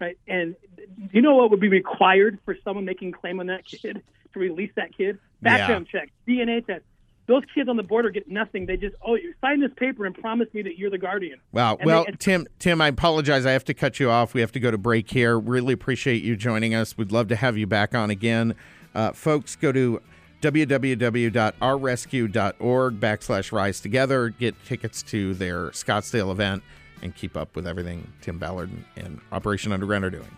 right? 0.00 0.18
And 0.26 0.56
do 0.76 1.08
you 1.12 1.22
know 1.22 1.36
what 1.36 1.50
would 1.50 1.60
be 1.60 1.68
required 1.68 2.38
for 2.44 2.56
someone 2.64 2.84
making 2.84 3.12
claim 3.12 3.38
on 3.40 3.46
that 3.46 3.64
kid 3.64 4.02
to 4.32 4.38
release 4.38 4.72
that 4.76 4.96
kid? 4.96 5.18
Background 5.40 5.86
check, 5.90 6.10
DNA 6.26 6.66
test. 6.66 6.84
Those 7.28 7.44
kids 7.54 7.68
on 7.68 7.76
the 7.76 7.82
border 7.84 8.10
get 8.10 8.28
nothing. 8.28 8.64
They 8.66 8.76
just, 8.78 8.96
oh, 9.06 9.14
you 9.14 9.34
sign 9.40 9.60
this 9.60 9.70
paper 9.76 10.06
and 10.06 10.14
promise 10.14 10.48
me 10.54 10.62
that 10.62 10.78
you're 10.78 10.90
the 10.90 10.98
guardian. 10.98 11.38
Wow. 11.52 11.76
And 11.76 11.86
well, 11.86 12.04
they- 12.06 12.12
Tim, 12.18 12.46
Tim, 12.58 12.80
I 12.80 12.88
apologize. 12.88 13.44
I 13.46 13.52
have 13.52 13.64
to 13.66 13.74
cut 13.74 14.00
you 14.00 14.10
off. 14.10 14.32
We 14.34 14.40
have 14.40 14.52
to 14.52 14.60
go 14.60 14.70
to 14.70 14.78
break 14.78 15.10
here. 15.10 15.38
Really 15.38 15.74
appreciate 15.74 16.22
you 16.22 16.36
joining 16.36 16.74
us. 16.74 16.96
We'd 16.98 17.12
love 17.12 17.28
to 17.28 17.36
have 17.36 17.56
you 17.58 17.66
back 17.66 17.94
on 17.94 18.08
again. 18.10 18.54
Uh, 18.94 19.12
folks, 19.12 19.54
go 19.56 19.72
to 19.72 20.00
www.ourrescue.org 20.40 23.00
backslash 23.00 23.52
rise 23.52 23.80
together. 23.80 24.28
Get 24.30 24.64
tickets 24.64 25.02
to 25.04 25.34
their 25.34 25.68
Scottsdale 25.70 26.32
event 26.32 26.62
and 27.02 27.14
keep 27.14 27.36
up 27.36 27.54
with 27.54 27.66
everything 27.66 28.10
Tim 28.22 28.38
Ballard 28.38 28.70
and 28.96 29.20
Operation 29.32 29.72
Underground 29.72 30.04
are 30.04 30.10
doing. 30.10 30.28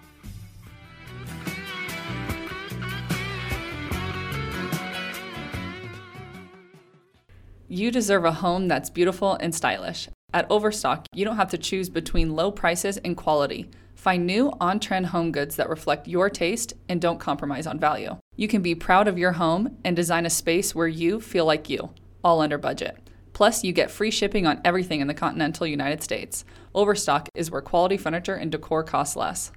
You 7.72 7.92
deserve 7.92 8.24
a 8.24 8.32
home 8.32 8.66
that's 8.66 8.90
beautiful 8.90 9.34
and 9.34 9.54
stylish. 9.54 10.08
At 10.34 10.50
Overstock, 10.50 11.06
you 11.14 11.24
don't 11.24 11.36
have 11.36 11.50
to 11.50 11.56
choose 11.56 11.88
between 11.88 12.34
low 12.34 12.50
prices 12.50 12.96
and 12.96 13.16
quality. 13.16 13.70
Find 13.94 14.26
new 14.26 14.52
on 14.60 14.80
trend 14.80 15.06
home 15.06 15.30
goods 15.30 15.54
that 15.54 15.68
reflect 15.68 16.08
your 16.08 16.28
taste 16.28 16.72
and 16.88 17.00
don't 17.00 17.20
compromise 17.20 17.68
on 17.68 17.78
value. 17.78 18.16
You 18.34 18.48
can 18.48 18.60
be 18.60 18.74
proud 18.74 19.06
of 19.06 19.18
your 19.18 19.30
home 19.30 19.76
and 19.84 19.94
design 19.94 20.26
a 20.26 20.30
space 20.30 20.74
where 20.74 20.88
you 20.88 21.20
feel 21.20 21.44
like 21.44 21.70
you, 21.70 21.90
all 22.24 22.40
under 22.40 22.58
budget. 22.58 22.96
Plus, 23.34 23.62
you 23.62 23.72
get 23.72 23.92
free 23.92 24.10
shipping 24.10 24.48
on 24.48 24.60
everything 24.64 25.00
in 25.00 25.06
the 25.06 25.14
continental 25.14 25.64
United 25.64 26.02
States. 26.02 26.44
Overstock 26.74 27.28
is 27.36 27.52
where 27.52 27.62
quality 27.62 27.96
furniture 27.96 28.34
and 28.34 28.50
decor 28.50 28.82
cost 28.82 29.14
less. 29.14 29.52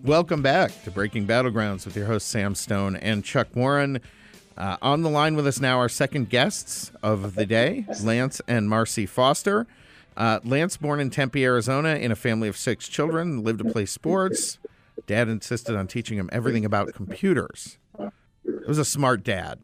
Welcome 0.00 0.42
back 0.42 0.72
to 0.84 0.90
Breaking 0.90 1.26
Battlegrounds 1.26 1.84
with 1.84 1.96
your 1.96 2.06
hosts 2.06 2.28
Sam 2.28 2.54
Stone 2.54 2.96
and 2.96 3.24
Chuck 3.24 3.48
Warren. 3.54 4.00
Uh, 4.56 4.76
on 4.82 5.02
the 5.02 5.10
line 5.10 5.36
with 5.36 5.46
us 5.46 5.60
now, 5.60 5.78
our 5.78 5.88
second 5.88 6.28
guests 6.28 6.90
of 7.02 7.34
the 7.34 7.46
day, 7.46 7.86
Lance 8.02 8.40
and 8.48 8.68
Marcy 8.68 9.06
Foster. 9.06 9.66
Uh, 10.16 10.40
Lance, 10.44 10.76
born 10.76 10.98
in 10.98 11.10
Tempe, 11.10 11.44
Arizona, 11.44 11.94
in 11.94 12.10
a 12.10 12.16
family 12.16 12.48
of 12.48 12.56
six 12.56 12.88
children, 12.88 13.44
lived 13.44 13.58
to 13.60 13.70
play 13.70 13.86
sports. 13.86 14.58
Dad 15.06 15.28
insisted 15.28 15.76
on 15.76 15.86
teaching 15.86 16.18
him 16.18 16.28
everything 16.32 16.64
about 16.64 16.92
computers. 16.94 17.78
It 18.44 18.66
was 18.66 18.78
a 18.78 18.84
smart 18.84 19.22
dad. 19.22 19.60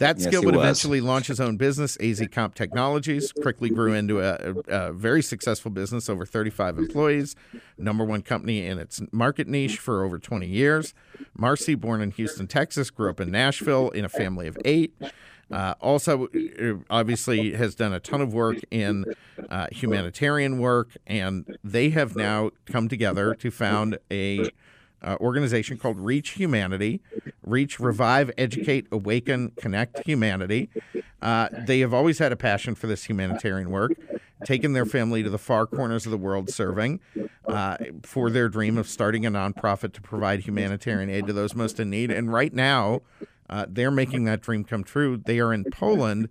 That 0.00 0.16
Yes, 0.18 0.28
skill 0.28 0.42
would 0.44 0.56
eventually 0.56 1.02
launch 1.02 1.26
his 1.26 1.40
own 1.40 1.58
business, 1.58 1.98
AZ 2.00 2.26
Comp 2.32 2.54
Technologies. 2.54 3.32
Quickly 3.32 3.68
grew 3.68 3.92
into 3.92 4.18
a, 4.18 4.54
a, 4.66 4.88
a 4.88 4.92
very 4.94 5.22
successful 5.22 5.70
business, 5.70 6.08
over 6.08 6.24
35 6.24 6.78
employees, 6.78 7.36
number 7.76 8.02
one 8.02 8.22
company 8.22 8.64
in 8.64 8.78
its 8.78 9.02
market 9.12 9.46
niche 9.46 9.78
for 9.78 10.02
over 10.02 10.18
20 10.18 10.46
years. 10.46 10.94
Marcy, 11.36 11.74
born 11.74 12.00
in 12.00 12.12
Houston, 12.12 12.46
Texas, 12.46 12.88
grew 12.88 13.10
up 13.10 13.20
in 13.20 13.30
Nashville 13.30 13.90
in 13.90 14.06
a 14.06 14.08
family 14.08 14.46
of 14.46 14.56
eight. 14.64 14.94
Uh, 15.50 15.74
also, 15.82 16.28
uh, 16.28 16.74
obviously, 16.88 17.52
has 17.52 17.74
done 17.74 17.92
a 17.92 18.00
ton 18.00 18.22
of 18.22 18.32
work 18.32 18.56
in 18.70 19.04
uh, 19.50 19.66
humanitarian 19.70 20.58
work, 20.58 20.96
and 21.06 21.58
they 21.62 21.90
have 21.90 22.16
now 22.16 22.50
come 22.64 22.88
together 22.88 23.34
to 23.34 23.50
found 23.50 23.98
a 24.10 24.48
uh, 25.02 25.16
organization 25.20 25.76
called 25.76 25.98
Reach 25.98 26.30
Humanity. 26.30 27.00
Reach, 27.42 27.80
Revive, 27.80 28.30
Educate, 28.36 28.86
Awaken, 28.92 29.52
Connect 29.56 30.06
Humanity. 30.06 30.70
Uh, 31.22 31.48
they 31.52 31.80
have 31.80 31.92
always 31.92 32.18
had 32.18 32.32
a 32.32 32.36
passion 32.36 32.74
for 32.74 32.86
this 32.86 33.04
humanitarian 33.04 33.70
work. 33.70 33.92
taken 34.44 34.72
their 34.72 34.86
family 34.86 35.22
to 35.22 35.30
the 35.30 35.38
far 35.38 35.66
corners 35.66 36.06
of 36.06 36.12
the 36.12 36.18
world 36.18 36.48
serving 36.50 37.00
uh, 37.46 37.76
for 38.02 38.30
their 38.30 38.48
dream 38.48 38.78
of 38.78 38.88
starting 38.88 39.26
a 39.26 39.30
nonprofit 39.30 39.92
to 39.92 40.00
provide 40.00 40.40
humanitarian 40.40 41.10
aid 41.10 41.26
to 41.26 41.32
those 41.32 41.54
most 41.54 41.78
in 41.78 41.90
need. 41.90 42.10
And 42.10 42.32
right 42.32 42.52
now, 42.52 43.02
uh, 43.48 43.66
they're 43.68 43.90
making 43.90 44.24
that 44.24 44.40
dream 44.40 44.64
come 44.64 44.84
true. 44.84 45.16
They 45.16 45.40
are 45.40 45.52
in 45.52 45.64
Poland 45.64 46.28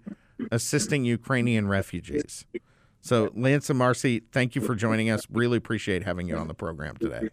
assisting 0.52 1.06
Ukrainian 1.06 1.68
refugees. 1.68 2.46
So, 3.02 3.32
Lance 3.36 3.70
and 3.70 3.80
Marcy, 3.80 4.24
thank 4.32 4.56
you 4.56 4.62
for 4.62 4.76
joining 4.76 5.10
us. 5.10 5.22
Really 5.30 5.58
appreciate 5.58 6.04
having 6.04 6.28
you 6.28 6.36
on 6.36 6.48
the 6.48 6.54
program 6.54 6.98
today. 6.98 7.30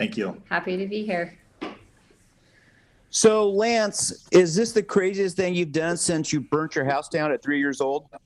Thank 0.00 0.16
you. 0.16 0.40
Happy 0.48 0.78
to 0.78 0.86
be 0.86 1.04
here. 1.04 1.36
So, 3.10 3.50
Lance, 3.50 4.26
is 4.32 4.56
this 4.56 4.72
the 4.72 4.82
craziest 4.82 5.36
thing 5.36 5.54
you've 5.54 5.72
done 5.72 5.98
since 5.98 6.32
you 6.32 6.40
burnt 6.40 6.74
your 6.74 6.86
house 6.86 7.10
down 7.10 7.30
at 7.32 7.42
three 7.42 7.58
years 7.58 7.82
old? 7.82 8.06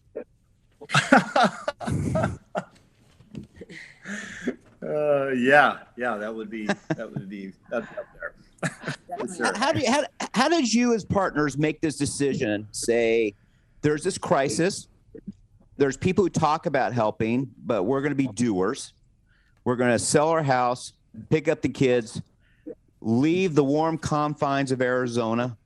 Uh, 4.87 5.30
yeah, 5.30 5.78
yeah, 5.96 6.14
that 6.18 6.32
would 6.32 6.50
be 6.50 6.66
that 6.66 7.10
would 7.10 7.26
be 7.26 7.54
that's 7.70 7.87
up 7.87 8.06
there. 8.20 8.94
Sure. 9.34 9.56
How, 9.56 9.72
do 9.72 9.80
you, 9.80 9.90
how, 9.90 10.04
how 10.34 10.48
did 10.50 10.70
you, 10.70 10.92
as 10.92 11.06
partners, 11.06 11.56
make 11.56 11.80
this 11.80 11.96
decision? 11.96 12.68
Say, 12.72 13.34
there's 13.80 14.04
this 14.04 14.18
crisis. 14.18 14.88
There's 15.78 15.96
people 15.96 16.24
who 16.24 16.28
talk 16.28 16.66
about 16.66 16.92
helping, 16.92 17.50
but 17.64 17.84
we're 17.84 18.02
going 18.02 18.10
to 18.10 18.16
be 18.16 18.26
doers. 18.26 18.92
We're 19.64 19.76
going 19.76 19.92
to 19.92 19.98
sell 19.98 20.28
our 20.28 20.42
house, 20.42 20.92
pick 21.31 21.48
up 21.48 21.62
the 21.62 21.68
kids, 21.68 22.20
leave 23.00 23.55
the 23.55 23.64
warm 23.64 23.98
confines 23.98 24.72
of 24.72 24.81
Arizona, 24.81 25.57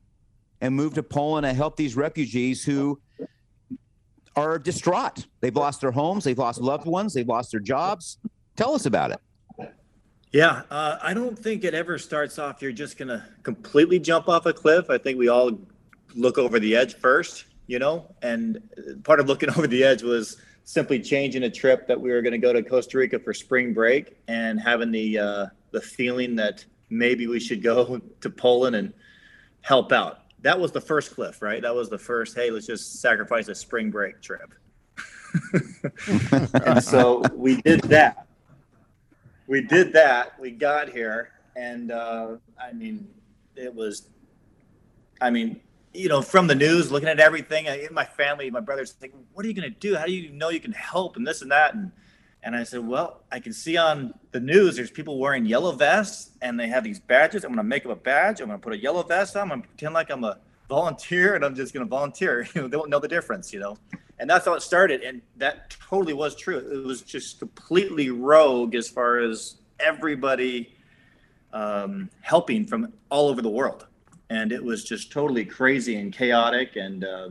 and 0.61 0.75
move 0.75 0.95
to 0.95 1.03
Poland 1.03 1.47
and 1.47 1.57
help 1.57 1.77
these 1.77 1.97
refugees 1.97 2.65
who 2.65 3.01
are 4.37 4.59
distraught. 4.59 5.27
They've 5.41 5.55
lost 5.55 5.81
their 5.81 5.91
homes, 5.91 6.25
they've 6.25 6.39
lost 6.39 6.61
loved 6.61 6.87
ones, 6.87 7.15
they've 7.15 7.29
lost 7.29 7.53
their 7.53 7.61
jobs. 7.61 8.19
Tell 8.57 8.75
us 8.75 8.87
about 8.87 9.13
it. 9.13 9.21
Yeah, 10.33 10.63
uh, 10.71 10.99
I 11.03 11.15
don't 11.15 11.39
think 11.39 11.65
it 11.65 11.75
ever 11.75 11.97
starts 11.99 12.39
off. 12.39 12.61
You're 12.61 12.73
just 12.73 12.99
gonna 12.99 13.27
completely 13.43 13.99
jump 13.99 14.29
off 14.29 14.47
a 14.47 14.53
cliff. 14.53 14.91
I 14.91 14.99
think 14.99 15.19
we 15.19 15.29
all 15.29 15.59
look 16.15 16.39
over 16.39 16.59
the 16.61 16.77
edge 16.77 16.97
first, 16.97 17.47
you 17.67 17.79
know. 17.79 18.15
And 18.21 18.61
part 19.05 19.21
of 19.21 19.27
looking 19.27 19.49
over 19.57 19.67
the 19.67 19.85
edge 19.85 20.03
was 20.03 20.37
simply 20.69 21.01
changing 21.01 21.45
a 21.45 21.51
trip 21.51 21.87
that 21.87 21.99
we 21.99 22.11
were 22.11 22.21
going 22.21 22.33
to 22.33 22.39
go 22.39 22.53
to 22.53 22.63
Costa 22.63 22.99
Rica 22.99 23.19
for 23.19 23.33
spring 23.33 23.73
break 23.73 24.17
and 24.29 24.61
having 24.61 24.91
the 24.91 25.19
uh, 25.19 25.47
the 25.71 25.81
feeling 25.81 26.37
that 26.37 26.65
maybe 26.91 27.27
we 27.27 27.41
should 27.41 27.63
go 27.63 28.01
to 28.21 28.31
Poland 28.31 28.77
and 28.77 28.93
help 29.63 29.93
out. 29.93 30.23
That 30.43 30.59
was 30.59 30.71
the 30.73 30.81
first 30.81 31.15
cliff, 31.15 31.43
right? 31.43 31.63
That 31.63 31.75
was 31.75 31.89
the 31.89 31.99
first. 31.99 32.37
Hey, 32.37 32.51
let's 32.51 32.67
just 32.67 33.01
sacrifice 33.01 33.49
a 33.49 33.55
spring 33.55 33.91
break 33.91 34.21
trip. 34.21 34.55
and 36.65 36.83
so 36.83 37.23
we 37.35 37.61
did 37.63 37.83
that 37.83 38.29
we 39.49 39.63
did 39.63 39.93
that. 39.95 40.39
We 40.39 40.53
got 40.53 40.91
here, 40.91 41.31
and 41.57 41.91
uh, 41.91 42.37
I 42.63 42.73
mean, 42.73 43.09
it 43.57 43.75
was. 43.75 44.11
I 45.21 45.31
mean, 45.31 45.61
you 45.99 46.09
know, 46.09 46.23
from 46.23 46.47
the 46.47 46.55
news, 46.55 46.93
looking 46.93 47.09
at 47.09 47.19
everything, 47.19 47.69
I, 47.69 47.89
my 47.91 48.05
family, 48.05 48.51
my 48.51 48.61
brothers, 48.61 48.95
like, 49.03 49.13
"What 49.33 49.45
are 49.45 49.49
you 49.49 49.55
going 49.55 49.71
to 49.71 49.79
do? 49.79 49.97
How 49.97 50.07
do 50.07 50.13
you 50.13 50.31
know 50.31 50.49
you 50.51 50.61
can 50.61 50.73
help?" 50.73 51.17
And 51.17 51.27
this 51.27 51.43
and 51.43 51.51
that, 51.51 51.75
and 51.75 51.91
and 52.43 52.55
I 52.55 52.63
said, 52.63 52.87
"Well, 52.87 53.25
I 53.33 53.41
can 53.41 53.53
see 53.53 53.77
on 53.77 54.15
the 54.31 54.41
news 54.41 54.77
there's 54.77 54.91
people 54.91 55.19
wearing 55.19 55.45
yellow 55.45 55.73
vests, 55.73 56.31
and 56.41 56.59
they 56.59 56.69
have 56.69 56.85
these 56.85 57.01
badges. 57.01 57.45
I'm 57.45 57.51
going 57.51 57.59
to 57.59 57.65
make 57.65 57.85
up 57.85 57.93
a 57.93 57.97
badge. 57.97 58.41
I'm 58.41 58.47
going 58.47 58.61
to 58.61 58.63
put 58.63 58.73
a 58.73 58.79
yellow 58.79 59.03
vest 59.03 59.37
on. 59.37 59.43
I'm 59.43 59.49
going 59.49 59.63
to 59.63 59.69
pretend 59.69 59.95
like 59.95 60.11
I'm 60.11 60.25
a 60.25 60.39
volunteer, 60.69 61.35
and 61.35 61.45
I'm 61.45 61.57
just 61.57 61.75
going 61.75 61.85
to 61.85 61.91
volunteer. 61.91 62.47
They 62.55 62.77
won't 62.77 62.91
know 62.91 63.01
the 63.01 63.09
difference. 63.09 63.53
You 63.53 63.61
know." 63.61 63.77
and 64.21 64.29
that's 64.29 64.47
how 64.47 64.55
it 64.55 64.63
started 64.63 65.03
and 65.03 65.23
that 65.37 65.71
totally 65.71 66.13
was 66.13 66.35
true 66.35 66.59
it 66.59 66.85
was 66.85 67.03
just 67.03 67.39
completely 67.39 68.11
rogue 68.11 68.75
as 68.75 68.89
far 68.89 69.19
as 69.19 69.59
everybody 69.79 70.75
um, 71.53 72.11
helping 72.21 72.67
from 72.67 72.93
all 73.11 73.29
over 73.29 73.41
the 73.41 73.49
world 73.49 73.87
and 74.31 74.53
it 74.53 74.63
was 74.63 74.85
just 74.85 75.11
totally 75.11 75.45
crazy 75.45 75.97
and 75.97 76.13
chaotic 76.13 76.77
and 76.77 77.05
uh, 77.05 77.29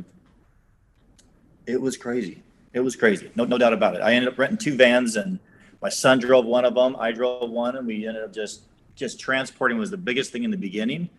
it 1.66 1.80
was 1.80 1.98
crazy. 1.98 2.42
It 2.74 2.80
was 2.82 2.96
crazy 2.96 3.32
no, 3.36 3.46
no 3.46 3.58
doubt 3.58 3.74
about 3.74 3.96
it. 3.96 4.02
I 4.02 4.14
ended 4.14 4.32
up 4.32 4.38
renting 4.38 4.58
two 4.58 4.76
vans 4.76 5.16
and 5.16 5.40
my 5.82 5.90
son 5.90 6.20
drove 6.20 6.46
one 6.46 6.66
of 6.66 6.74
them 6.74 6.96
i 7.00 7.12
drove 7.12 7.52
one 7.52 7.76
and 7.76 7.86
we 7.86 8.08
ended 8.08 8.24
up 8.24 8.34
just 8.34 8.62
just 8.98 9.20
transporting 9.20 9.78
was 9.78 9.92
the 9.92 9.98
biggest 9.98 10.32
thing 10.32 10.44
in 10.44 10.52
the 10.52 10.58
beginning. 10.58 11.10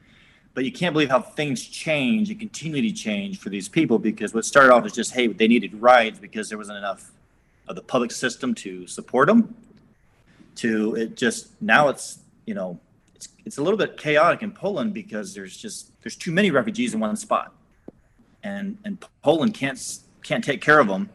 But 0.53 0.65
you 0.65 0.73
can't 0.73 0.93
believe 0.93 1.11
how 1.11 1.21
things 1.21 1.63
change 1.63 2.31
and 2.31 2.39
continue 2.39 2.83
to 2.83 2.93
change 2.93 3.39
for 3.39 3.49
these 3.49 3.69
people 3.69 3.99
because 3.99 4.35
what 4.35 4.45
started 4.45 4.73
off 4.73 4.85
as 4.85 4.93
just 4.93 5.15
hey 5.15 5.29
they 5.29 5.47
needed 5.47 5.81
rides 5.81 6.19
because 6.19 6.49
there 6.49 6.59
wasn't 6.59 6.79
enough 6.79 7.13
of 7.69 7.77
the 7.77 7.83
public 7.83 8.11
system 8.11 8.55
to 8.57 8.87
support 8.87 9.29
them 9.29 9.55
to 10.57 10.97
it 10.97 11.17
just 11.17 11.51
now 11.63 11.89
it's 11.89 12.19
you 12.45 12.55
know 12.55 12.81
it's 13.49 13.57
a 13.57 13.63
little 13.63 13.79
bit 13.79 13.97
chaotic 13.97 14.43
in 14.43 14.53
Poland 14.53 14.93
because 14.93 15.35
there's 15.35 15.57
just 15.57 15.91
there's 16.03 16.17
too 16.17 16.31
many 16.31 16.51
refugees 16.51 16.95
in 16.95 17.01
one 17.01 17.17
spot 17.17 17.55
and 18.43 18.79
and 18.85 19.03
Poland 19.23 19.55
can't 19.55 19.81
can't 20.23 20.45
take 20.45 20.61
care 20.61 20.79
of 20.79 20.87
them 20.87 21.09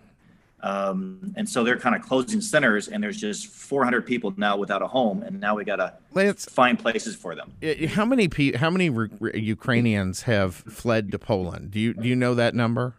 um, 0.64 1.34
and 1.36 1.48
so 1.48 1.64
they're 1.66 1.78
kind 1.78 1.94
of 1.94 2.02
closing 2.02 2.40
centers, 2.40 2.88
and 2.88 3.04
there's 3.04 3.20
just 3.20 3.48
400 3.48 4.06
people 4.06 4.34
now 4.38 4.56
without 4.56 4.82
a 4.82 4.88
home, 4.88 5.22
and 5.22 5.38
now 5.38 5.56
we 5.56 5.66
got 5.66 5.76
to 5.76 5.94
find 6.38 6.80
places 6.80 7.18
for 7.18 7.36
them. 7.36 7.52
How 7.90 8.06
many 8.06 8.30
pe- 8.30 8.54
How 8.54 8.70
many 8.70 8.90
re- 8.90 9.10
re- 9.20 9.38
Ukrainians 9.38 10.22
have 10.22 10.56
fled 10.56 11.12
to 11.12 11.20
Poland? 11.20 11.72
Do 11.72 11.82
you 11.82 11.94
do 11.94 12.08
you 12.08 12.16
know 12.16 12.34
that 12.36 12.56
number? 12.56 12.96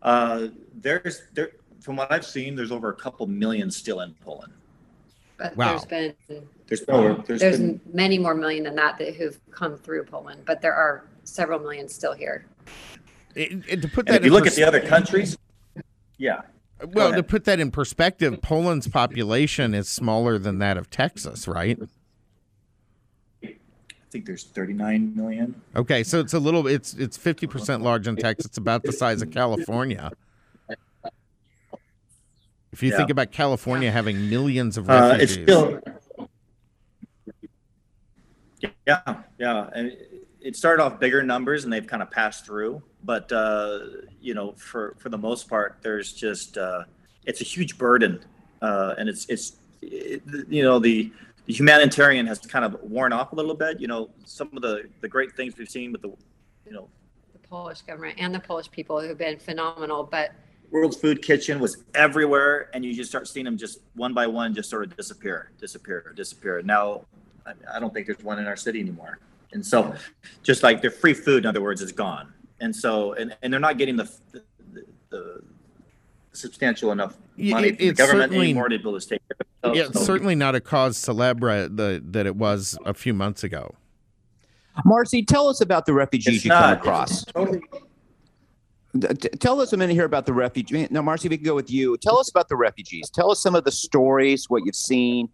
Uh, 0.00 0.48
there's 0.74 1.24
there 1.34 1.50
from 1.82 1.96
what 1.96 2.10
I've 2.10 2.24
seen, 2.24 2.56
there's 2.56 2.72
over 2.72 2.88
a 2.88 2.96
couple 2.96 3.26
million 3.26 3.70
still 3.70 4.00
in 4.00 4.14
Poland. 4.24 4.54
But 5.36 5.56
Wow. 5.56 5.68
there's 5.70 5.84
been 5.84 6.14
There's 6.66 6.82
over, 6.88 7.22
there's, 7.26 7.40
there's 7.40 7.58
been, 7.58 7.80
many 7.92 8.18
more 8.18 8.34
million 8.34 8.64
than 8.64 8.74
that 8.76 8.98
that 8.98 9.14
who've 9.14 9.38
come 9.50 9.76
through 9.76 10.04
Poland, 10.04 10.42
but 10.46 10.60
there 10.62 10.74
are 10.74 11.04
several 11.24 11.58
million 11.58 11.88
still 11.88 12.14
here. 12.14 12.46
It- 13.34 13.62
it- 13.68 13.82
to 13.82 13.88
put 13.88 14.08
and 14.08 14.14
that 14.14 14.20
if 14.20 14.24
you 14.24 14.28
in 14.28 14.32
look 14.32 14.44
pers- 14.44 14.54
at 14.54 14.56
the 14.56 14.64
other 14.66 14.80
countries, 14.80 15.36
yeah, 16.16 16.42
well, 16.92 17.12
to 17.12 17.22
put 17.22 17.44
that 17.44 17.60
in 17.60 17.70
perspective, 17.70 18.40
Poland's 18.42 18.88
population 18.88 19.74
is 19.74 19.88
smaller 19.88 20.38
than 20.38 20.58
that 20.58 20.76
of 20.78 20.88
Texas, 20.90 21.46
right? 21.46 21.78
I 23.44 23.54
think 24.10 24.24
there's 24.26 24.44
39 24.44 25.14
million. 25.14 25.60
Okay, 25.74 26.02
so 26.02 26.20
it's 26.20 26.32
a 26.32 26.38
little 26.38 26.66
it's 26.66 26.94
it's 26.94 27.18
50% 27.18 27.82
larger 27.82 28.04
than 28.10 28.16
Texas. 28.16 28.46
It's 28.46 28.56
about 28.58 28.82
the 28.84 28.92
size 28.92 29.20
of 29.20 29.30
California. 29.30 30.12
If 32.76 32.82
you 32.82 32.90
Yeah. 32.90 32.98
think 32.98 33.08
about 33.08 33.32
California 33.32 33.90
having 33.90 34.28
millions 34.28 34.76
of 34.76 34.90
Uh, 34.90 35.16
it's 35.18 35.34
refugees. 35.34 35.44
still, 35.44 35.80
yeah, 38.86 39.22
yeah, 39.38 39.70
and 39.74 39.86
it- 39.88 40.28
it 40.42 40.56
started 40.56 40.82
off 40.82 41.00
bigger 41.00 41.22
numbers, 41.22 41.64
and 41.64 41.72
they've 41.72 41.86
kind 41.86 42.02
of 42.02 42.10
passed 42.10 42.44
through. 42.44 42.82
But 43.02 43.32
uh, 43.32 43.78
you 44.20 44.34
know, 44.34 44.52
for 44.58 44.94
for 44.98 45.08
the 45.08 45.16
most 45.16 45.48
part, 45.48 45.78
there's 45.80 46.12
just 46.12 46.58
uh, 46.58 46.84
it's 47.24 47.40
a 47.40 47.44
huge 47.44 47.78
burden, 47.78 48.22
uh, 48.60 48.94
and 48.98 49.08
it's 49.08 49.24
it's 49.30 49.56
it, 49.80 50.22
you 50.50 50.62
know 50.62 50.78
the 50.78 51.10
the 51.46 51.54
humanitarian 51.54 52.26
has 52.26 52.40
kind 52.40 52.66
of 52.66 52.78
worn 52.82 53.10
off 53.14 53.32
a 53.32 53.36
little 53.36 53.54
bit. 53.54 53.80
You 53.80 53.86
know, 53.88 54.10
some 54.26 54.50
of 54.54 54.60
the 54.60 54.82
the 55.00 55.08
great 55.08 55.34
things 55.34 55.56
we've 55.56 55.70
seen 55.70 55.92
with 55.92 56.02
the 56.02 56.08
you 56.66 56.72
know 56.72 56.90
The 57.32 57.38
Polish 57.38 57.80
government 57.80 58.16
and 58.18 58.34
the 58.34 58.40
Polish 58.40 58.70
people 58.70 59.00
who've 59.00 59.16
been 59.16 59.38
phenomenal, 59.38 60.04
but 60.04 60.32
World's 60.70 60.96
Food 60.96 61.22
Kitchen 61.22 61.58
was 61.60 61.84
everywhere, 61.94 62.70
and 62.74 62.84
you 62.84 62.92
just 62.94 63.10
start 63.10 63.28
seeing 63.28 63.44
them 63.44 63.56
just 63.56 63.80
one 63.94 64.12
by 64.14 64.26
one 64.26 64.54
just 64.54 64.68
sort 64.70 64.84
of 64.84 64.96
disappear, 64.96 65.50
disappear, 65.60 66.12
disappear. 66.16 66.60
Now, 66.62 67.02
I, 67.46 67.52
I 67.76 67.80
don't 67.80 67.92
think 67.94 68.06
there's 68.06 68.22
one 68.22 68.38
in 68.38 68.46
our 68.46 68.56
city 68.56 68.80
anymore. 68.80 69.18
And 69.52 69.64
so, 69.64 69.94
just 70.42 70.62
like 70.62 70.82
their 70.82 70.90
free 70.90 71.14
food, 71.14 71.44
in 71.44 71.46
other 71.46 71.62
words, 71.62 71.80
is 71.80 71.92
gone. 71.92 72.32
And 72.60 72.74
so, 72.74 73.12
and, 73.14 73.36
and 73.42 73.52
they're 73.52 73.60
not 73.60 73.78
getting 73.78 73.96
the, 73.96 74.10
the, 74.32 74.42
the 75.10 75.42
substantial 76.32 76.90
enough 76.92 77.16
Yeah, 77.36 77.54
money 77.54 77.68
it- 77.68 77.76
from 77.76 77.78
the 77.78 77.88
it's 77.90 77.98
government 77.98 78.30
certainly- 78.32 78.46
anymore 78.46 78.68
to 78.68 78.76
be 78.76 78.82
able 78.82 78.98
to 79.00 79.08
take 79.08 79.20
care 79.28 79.36
of 79.62 79.76
yeah, 79.76 79.82
themselves. 79.84 79.90
it's 79.96 80.00
So- 80.00 80.06
certainly 80.12 80.34
not 80.34 80.54
a 80.54 80.60
cause 80.60 80.98
celebre 80.98 81.68
the, 81.68 82.02
that 82.10 82.26
it 82.26 82.36
was 82.36 82.76
a 82.84 82.92
few 82.92 83.14
months 83.14 83.44
ago. 83.44 83.74
Marcy, 84.84 85.22
tell 85.22 85.48
us 85.48 85.62
about 85.62 85.86
the 85.86 85.94
refugees 85.94 86.36
it's 86.36 86.44
you 86.44 86.50
come 86.50 86.72
across. 86.74 87.22
It's 87.22 87.32
totally, 87.32 87.60
T- 87.60 87.66
Tell 89.00 89.60
us 89.60 89.72
a 89.72 89.76
minute 89.76 89.94
here 89.94 90.04
about 90.04 90.26
the 90.26 90.32
refugee. 90.32 90.86
Now, 90.90 91.02
Marcy, 91.02 91.28
we 91.28 91.36
can 91.36 91.44
go 91.44 91.54
with 91.54 91.70
you. 91.70 91.96
Tell 91.98 92.18
us 92.18 92.30
about 92.30 92.48
the 92.48 92.56
refugees. 92.56 93.10
Tell 93.10 93.30
us 93.30 93.42
some 93.42 93.54
of 93.54 93.64
the 93.64 93.72
stories, 93.72 94.48
what 94.48 94.64
you've 94.64 94.76
seen, 94.76 95.28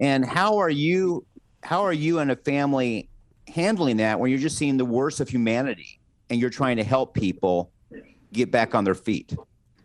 and 0.00 0.24
how 0.24 0.58
are 0.58 0.70
you? 0.70 1.24
How 1.62 1.82
are 1.82 1.92
you 1.92 2.18
and 2.18 2.30
a 2.30 2.36
family 2.36 3.08
handling 3.48 3.98
that 3.98 4.18
when 4.18 4.30
you're 4.30 4.40
just 4.40 4.58
seeing 4.58 4.76
the 4.76 4.84
worst 4.84 5.20
of 5.20 5.28
humanity 5.28 5.98
and 6.30 6.40
you're 6.40 6.50
trying 6.50 6.76
to 6.76 6.84
help 6.84 7.14
people 7.14 7.70
get 8.32 8.50
back 8.50 8.74
on 8.74 8.84
their 8.84 8.94
feet? 8.94 9.34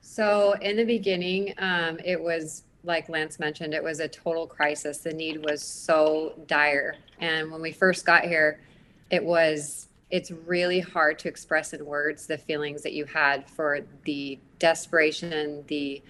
So 0.01 0.53
in 0.61 0.75
the 0.75 0.83
beginning, 0.83 1.53
um, 1.59 1.99
it 2.03 2.21
was 2.21 2.63
like 2.83 3.09
Lance 3.09 3.39
mentioned, 3.39 3.73
it 3.73 3.83
was 3.83 3.99
a 3.99 4.07
total 4.07 4.47
crisis. 4.47 4.99
The 4.99 5.13
need 5.13 5.43
was 5.43 5.61
so 5.61 6.33
dire. 6.47 6.95
And 7.19 7.51
when 7.51 7.61
we 7.61 7.71
first 7.71 8.05
got 8.05 8.23
here, 8.23 8.61
it 9.11 9.23
was 9.23 9.88
it's 10.11 10.31
really 10.31 10.79
hard 10.79 11.19
to 11.19 11.27
express 11.27 11.73
in 11.73 11.85
words 11.85 12.25
the 12.25 12.37
feelings 12.37 12.81
that 12.81 12.93
you 12.93 13.05
had 13.05 13.47
for 13.49 13.81
the 14.05 14.39
desperation, 14.57 15.63
the 15.67 16.01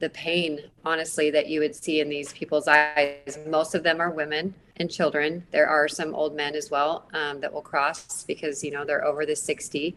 the 0.00 0.10
pain, 0.10 0.60
honestly, 0.84 1.30
that 1.30 1.48
you 1.48 1.60
would 1.60 1.74
see 1.74 2.00
in 2.00 2.08
these 2.08 2.32
people's 2.32 2.66
eyes. 2.66 3.38
Most 3.46 3.74
of 3.74 3.82
them 3.82 4.00
are 4.00 4.10
women 4.10 4.52
and 4.76 4.90
children. 4.90 5.46
There 5.52 5.68
are 5.68 5.86
some 5.88 6.14
old 6.14 6.34
men 6.34 6.56
as 6.56 6.70
well 6.70 7.08
um, 7.14 7.40
that 7.40 7.52
will 7.52 7.62
cross 7.62 8.24
because 8.24 8.64
you 8.64 8.70
know 8.70 8.84
they're 8.84 9.04
over 9.04 9.24
the 9.24 9.36
sixty, 9.36 9.94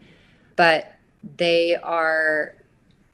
but 0.56 0.94
they 1.36 1.74
are, 1.74 2.54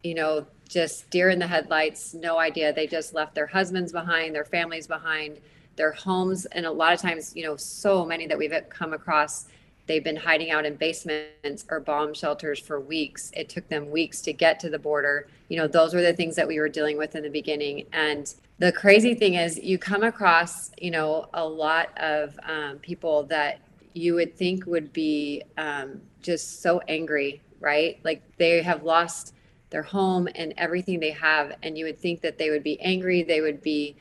you 0.02 0.14
know, 0.14 0.46
just 0.68 1.08
deer 1.10 1.30
in 1.30 1.38
the 1.38 1.46
headlights. 1.46 2.12
No 2.12 2.38
idea. 2.38 2.72
They 2.72 2.86
just 2.86 3.14
left 3.14 3.34
their 3.34 3.46
husbands 3.46 3.92
behind, 3.92 4.34
their 4.34 4.44
families 4.44 4.86
behind, 4.86 5.38
their 5.76 5.92
homes, 5.92 6.44
and 6.46 6.66
a 6.66 6.70
lot 6.70 6.92
of 6.92 7.00
times, 7.00 7.34
you 7.34 7.44
know, 7.44 7.56
so 7.56 8.04
many 8.04 8.26
that 8.26 8.36
we've 8.36 8.54
come 8.68 8.92
across 8.92 9.46
They've 9.86 10.02
been 10.02 10.16
hiding 10.16 10.50
out 10.50 10.64
in 10.64 10.76
basements 10.76 11.64
or 11.68 11.80
bomb 11.80 12.14
shelters 12.14 12.58
for 12.58 12.80
weeks. 12.80 13.30
It 13.34 13.48
took 13.48 13.68
them 13.68 13.90
weeks 13.90 14.22
to 14.22 14.32
get 14.32 14.58
to 14.60 14.70
the 14.70 14.78
border. 14.78 15.28
You 15.48 15.58
know, 15.58 15.66
those 15.66 15.94
were 15.94 16.00
the 16.00 16.14
things 16.14 16.36
that 16.36 16.48
we 16.48 16.58
were 16.58 16.70
dealing 16.70 16.96
with 16.96 17.14
in 17.14 17.22
the 17.22 17.28
beginning. 17.28 17.86
And 17.92 18.32
the 18.58 18.72
crazy 18.72 19.14
thing 19.14 19.34
is, 19.34 19.58
you 19.58 19.78
come 19.78 20.02
across, 20.02 20.70
you 20.78 20.90
know, 20.90 21.28
a 21.34 21.46
lot 21.46 21.90
of 21.98 22.38
um, 22.44 22.78
people 22.78 23.24
that 23.24 23.60
you 23.92 24.14
would 24.14 24.34
think 24.36 24.66
would 24.66 24.92
be 24.92 25.42
um, 25.58 26.00
just 26.22 26.62
so 26.62 26.80
angry, 26.88 27.42
right? 27.60 28.00
Like 28.04 28.22
they 28.38 28.62
have 28.62 28.82
lost 28.82 29.34
their 29.70 29.82
home 29.82 30.28
and 30.34 30.54
everything 30.56 30.98
they 30.98 31.10
have. 31.10 31.56
And 31.62 31.76
you 31.76 31.84
would 31.84 31.98
think 31.98 32.22
that 32.22 32.38
they 32.38 32.48
would 32.48 32.62
be 32.62 32.80
angry, 32.80 33.22
they 33.22 33.42
would 33.42 33.60
be, 33.60 33.96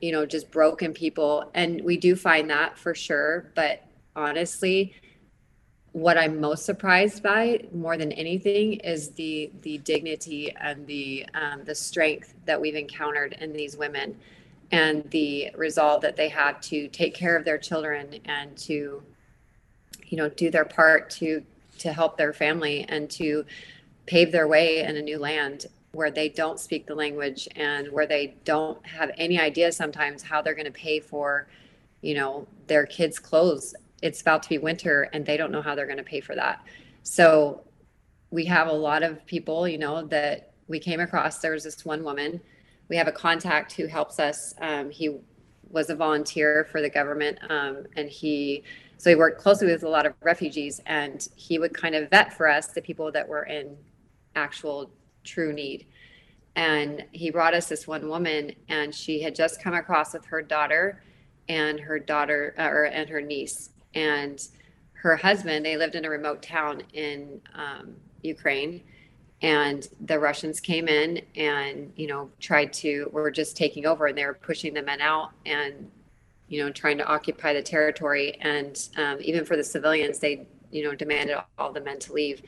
you 0.00 0.12
know, 0.12 0.26
just 0.26 0.50
broken 0.50 0.92
people. 0.92 1.50
And 1.54 1.82
we 1.82 1.96
do 1.96 2.14
find 2.14 2.50
that 2.50 2.76
for 2.76 2.94
sure. 2.94 3.50
But 3.54 3.82
honestly, 4.16 4.94
what 5.94 6.18
I'm 6.18 6.40
most 6.40 6.64
surprised 6.64 7.22
by 7.22 7.60
more 7.72 7.96
than 7.96 8.10
anything 8.12 8.74
is 8.80 9.10
the 9.10 9.52
the 9.62 9.78
dignity 9.78 10.52
and 10.60 10.84
the 10.88 11.24
um, 11.34 11.62
the 11.62 11.74
strength 11.74 12.34
that 12.46 12.60
we've 12.60 12.74
encountered 12.74 13.36
in 13.40 13.52
these 13.52 13.76
women, 13.76 14.18
and 14.72 15.08
the 15.12 15.50
resolve 15.54 16.02
that 16.02 16.16
they 16.16 16.28
have 16.28 16.60
to 16.62 16.88
take 16.88 17.14
care 17.14 17.36
of 17.36 17.44
their 17.44 17.58
children 17.58 18.18
and 18.24 18.56
to, 18.58 19.04
you 20.08 20.18
know, 20.18 20.28
do 20.28 20.50
their 20.50 20.64
part 20.64 21.10
to 21.10 21.44
to 21.78 21.92
help 21.92 22.18
their 22.18 22.32
family 22.32 22.84
and 22.88 23.08
to 23.10 23.44
pave 24.06 24.32
their 24.32 24.48
way 24.48 24.80
in 24.80 24.96
a 24.96 25.02
new 25.02 25.18
land 25.18 25.66
where 25.92 26.10
they 26.10 26.28
don't 26.28 26.58
speak 26.58 26.86
the 26.86 26.94
language 26.94 27.48
and 27.54 27.86
where 27.92 28.06
they 28.06 28.34
don't 28.44 28.84
have 28.84 29.12
any 29.16 29.38
idea 29.38 29.70
sometimes 29.70 30.24
how 30.24 30.42
they're 30.42 30.54
going 30.54 30.64
to 30.66 30.72
pay 30.72 30.98
for 30.98 31.46
you 32.02 32.14
know 32.14 32.48
their 32.66 32.84
kids 32.84 33.20
clothes 33.20 33.76
it's 34.02 34.20
about 34.20 34.42
to 34.44 34.48
be 34.48 34.58
winter 34.58 35.08
and 35.12 35.24
they 35.24 35.36
don't 35.36 35.50
know 35.50 35.62
how 35.62 35.74
they're 35.74 35.86
going 35.86 35.98
to 35.98 36.04
pay 36.04 36.20
for 36.20 36.34
that. 36.34 36.64
So 37.02 37.62
we 38.30 38.44
have 38.46 38.68
a 38.68 38.72
lot 38.72 39.02
of 39.02 39.24
people, 39.26 39.68
you 39.68 39.78
know, 39.78 40.06
that 40.06 40.52
we 40.68 40.78
came 40.78 41.00
across. 41.00 41.38
There 41.38 41.52
was 41.52 41.64
this 41.64 41.84
one 41.84 42.02
woman. 42.02 42.40
We 42.88 42.96
have 42.96 43.08
a 43.08 43.12
contact 43.12 43.72
who 43.72 43.86
helps 43.86 44.18
us. 44.18 44.54
Um, 44.60 44.90
he 44.90 45.18
was 45.70 45.90
a 45.90 45.96
volunteer 45.96 46.66
for 46.70 46.80
the 46.80 46.90
government, 46.90 47.38
um, 47.48 47.84
and 47.96 48.08
he 48.08 48.62
so 48.96 49.10
he 49.10 49.16
worked 49.16 49.40
closely 49.40 49.66
with 49.66 49.82
a 49.82 49.88
lot 49.88 50.06
of 50.06 50.14
refugees, 50.22 50.80
and 50.86 51.26
he 51.34 51.58
would 51.58 51.74
kind 51.74 51.94
of 51.94 52.10
vet 52.10 52.32
for 52.32 52.48
us 52.48 52.68
the 52.68 52.80
people 52.80 53.10
that 53.12 53.28
were 53.28 53.44
in 53.44 53.76
actual 54.36 54.90
true 55.24 55.52
need. 55.52 55.86
And 56.56 57.04
he 57.12 57.30
brought 57.30 57.54
us 57.54 57.68
this 57.68 57.86
one 57.86 58.08
woman, 58.08 58.52
and 58.68 58.94
she 58.94 59.20
had 59.20 59.34
just 59.34 59.60
come 59.60 59.74
across 59.74 60.14
with 60.14 60.24
her 60.26 60.40
daughter 60.40 61.02
and 61.48 61.80
her 61.80 61.98
daughter 61.98 62.54
uh, 62.58 62.68
or 62.68 62.84
and 62.84 63.08
her 63.08 63.20
niece, 63.20 63.70
and 63.94 64.48
her 64.92 65.16
husband 65.16 65.64
they 65.64 65.76
lived 65.76 65.94
in 65.94 66.04
a 66.04 66.10
remote 66.10 66.42
town 66.42 66.82
in 66.92 67.40
um, 67.54 67.94
ukraine. 68.22 68.82
And 69.42 69.86
the 70.06 70.18
russians 70.18 70.60
came 70.60 70.88
in 70.88 71.20
and 71.36 71.92
you 71.96 72.06
know 72.06 72.30
tried 72.40 72.72
to 72.74 73.10
were 73.12 73.30
just 73.30 73.56
taking 73.56 73.86
over 73.86 74.06
and 74.06 74.16
they 74.16 74.24
were 74.24 74.34
pushing 74.34 74.72
the 74.72 74.82
men 74.82 75.00
out 75.00 75.32
and 75.44 75.90
you 76.48 76.64
know 76.64 76.70
trying 76.70 76.98
to 76.98 77.06
occupy 77.06 77.52
the 77.52 77.62
territory. 77.62 78.36
And 78.40 78.88
um, 78.96 79.18
even 79.20 79.44
for 79.44 79.56
the 79.56 79.64
civilians 79.64 80.18
they 80.18 80.46
you 80.70 80.84
know 80.84 80.94
demanded 80.94 81.36
all 81.58 81.72
the 81.72 81.80
men 81.80 81.98
to 82.00 82.12
leave. 82.12 82.42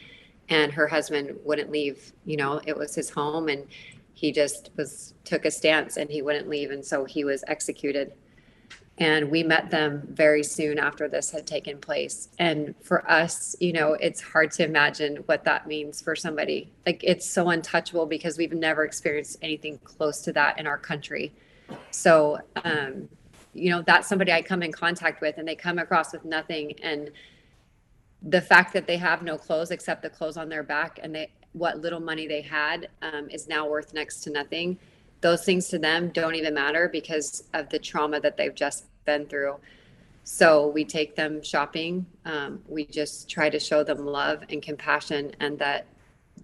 And 0.48 0.72
her 0.72 0.86
husband 0.86 1.36
wouldn't 1.44 1.70
leave 1.70 2.12
you 2.24 2.36
know 2.36 2.60
it 2.64 2.76
was 2.76 2.94
his 2.94 3.10
home 3.10 3.48
and 3.48 3.66
he 4.14 4.32
just 4.32 4.70
was 4.76 5.12
took 5.24 5.44
a 5.44 5.50
stance 5.50 5.98
and 5.98 6.08
he 6.08 6.22
wouldn't 6.22 6.48
leave. 6.48 6.70
And 6.70 6.82
so 6.82 7.04
he 7.04 7.22
was 7.24 7.44
executed 7.48 8.14
and 8.98 9.30
we 9.30 9.42
met 9.42 9.70
them 9.70 10.02
very 10.10 10.42
soon 10.42 10.78
after 10.78 11.06
this 11.08 11.30
had 11.30 11.46
taken 11.46 11.78
place. 11.78 12.28
And 12.38 12.74
for 12.82 13.08
us 13.10 13.54
you 13.60 13.72
know 13.72 13.94
it's 13.94 14.20
hard 14.20 14.50
to 14.52 14.64
imagine 14.64 15.16
what 15.26 15.44
that 15.44 15.66
means 15.66 16.00
for 16.00 16.16
somebody. 16.16 16.72
Like 16.86 17.02
it's 17.04 17.28
so 17.28 17.50
untouchable 17.50 18.06
because 18.06 18.38
we've 18.38 18.52
never 18.52 18.84
experienced 18.84 19.38
anything 19.42 19.78
close 19.84 20.20
to 20.22 20.32
that 20.32 20.58
in 20.58 20.66
our 20.66 20.78
country. 20.78 21.32
So 21.90 22.38
um 22.64 23.08
you 23.52 23.70
know 23.70 23.80
that's 23.80 24.06
somebody 24.06 24.32
i 24.32 24.42
come 24.42 24.62
in 24.62 24.70
contact 24.70 25.22
with 25.22 25.38
and 25.38 25.48
they 25.48 25.56
come 25.56 25.78
across 25.78 26.12
with 26.12 26.24
nothing. 26.24 26.74
And 26.82 27.10
the 28.22 28.40
fact 28.40 28.72
that 28.72 28.86
they 28.86 28.96
have 28.96 29.22
no 29.22 29.36
clothes 29.36 29.70
except 29.70 30.02
the 30.02 30.10
clothes 30.10 30.36
on 30.36 30.48
their 30.48 30.62
back 30.62 30.98
and 31.02 31.14
they 31.14 31.30
what 31.52 31.78
little 31.78 32.00
money 32.00 32.26
they 32.26 32.42
had 32.42 32.88
um, 33.00 33.30
is 33.30 33.48
now 33.48 33.66
worth 33.66 33.94
next 33.94 34.20
to 34.20 34.30
nothing 34.30 34.78
those 35.26 35.44
things 35.44 35.66
to 35.66 35.76
them 35.76 36.08
don't 36.10 36.36
even 36.36 36.54
matter 36.54 36.88
because 36.88 37.42
of 37.52 37.68
the 37.70 37.80
trauma 37.80 38.20
that 38.20 38.36
they've 38.36 38.54
just 38.54 38.84
been 39.04 39.26
through. 39.26 39.56
So 40.22 40.68
we 40.68 40.84
take 40.84 41.16
them 41.16 41.42
shopping. 41.42 42.06
Um, 42.24 42.62
we 42.68 42.86
just 42.86 43.28
try 43.28 43.50
to 43.50 43.58
show 43.58 43.82
them 43.82 44.06
love 44.06 44.44
and 44.50 44.62
compassion 44.62 45.34
and 45.40 45.58
that 45.58 45.86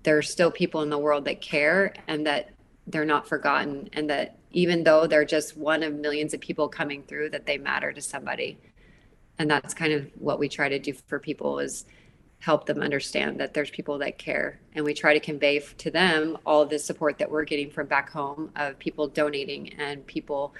there's 0.02 0.28
still 0.28 0.50
people 0.50 0.82
in 0.82 0.90
the 0.90 0.98
world 0.98 1.24
that 1.26 1.40
care 1.40 1.94
and 2.08 2.26
that 2.26 2.50
they're 2.88 3.04
not 3.04 3.28
forgotten 3.28 3.88
and 3.92 4.10
that 4.10 4.36
even 4.50 4.82
though 4.82 5.06
they're 5.06 5.24
just 5.24 5.56
one 5.56 5.84
of 5.84 5.94
millions 5.94 6.34
of 6.34 6.40
people 6.40 6.68
coming 6.68 7.04
through 7.04 7.30
that 7.30 7.46
they 7.46 7.58
matter 7.58 7.92
to 7.92 8.02
somebody 8.02 8.58
and 9.38 9.48
that's 9.48 9.74
kind 9.74 9.92
of 9.92 10.10
what 10.16 10.40
we 10.40 10.48
try 10.48 10.68
to 10.68 10.80
do 10.80 10.92
for 10.92 11.20
people 11.20 11.60
is 11.60 11.84
help 12.42 12.66
them 12.66 12.80
understand 12.80 13.38
that 13.38 13.54
there's 13.54 13.70
people 13.70 13.98
that 13.98 14.18
care. 14.18 14.58
And 14.74 14.84
we 14.84 14.94
try 14.94 15.14
to 15.14 15.20
convey 15.20 15.60
to 15.78 15.92
them 15.92 16.36
all 16.44 16.66
the 16.66 16.76
support 16.76 17.18
that 17.18 17.30
we're 17.30 17.44
getting 17.44 17.70
from 17.70 17.86
back 17.86 18.10
home 18.10 18.50
of 18.56 18.76
people 18.80 19.06
donating 19.06 19.74
and 19.74 20.04
people 20.08 20.52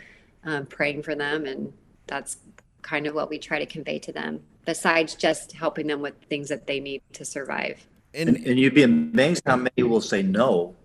um, 0.45 0.67
praying 0.67 1.03
for 1.03 1.17
them. 1.17 1.45
And 1.45 1.73
that's 2.07 2.37
kind 2.83 3.09
of 3.09 3.17
what 3.17 3.29
we 3.29 3.37
try 3.37 3.59
to 3.59 3.67
convey 3.67 3.99
to 3.99 4.13
them 4.13 4.43
besides 4.65 5.17
just 5.17 5.51
helping 5.51 5.89
them 5.89 6.01
with 6.01 6.15
things 6.31 6.49
that 6.51 6.69
they 6.69 6.79
need 6.79 7.03
to 7.15 7.25
survive. 7.25 7.85
And, 8.15 8.37
and 8.37 8.61
you'd 8.61 8.75
be 8.75 8.85
amazed 8.85 9.43
how 9.45 9.57
many 9.57 9.83
will 9.83 10.01
say 10.01 10.23
no 10.23 10.77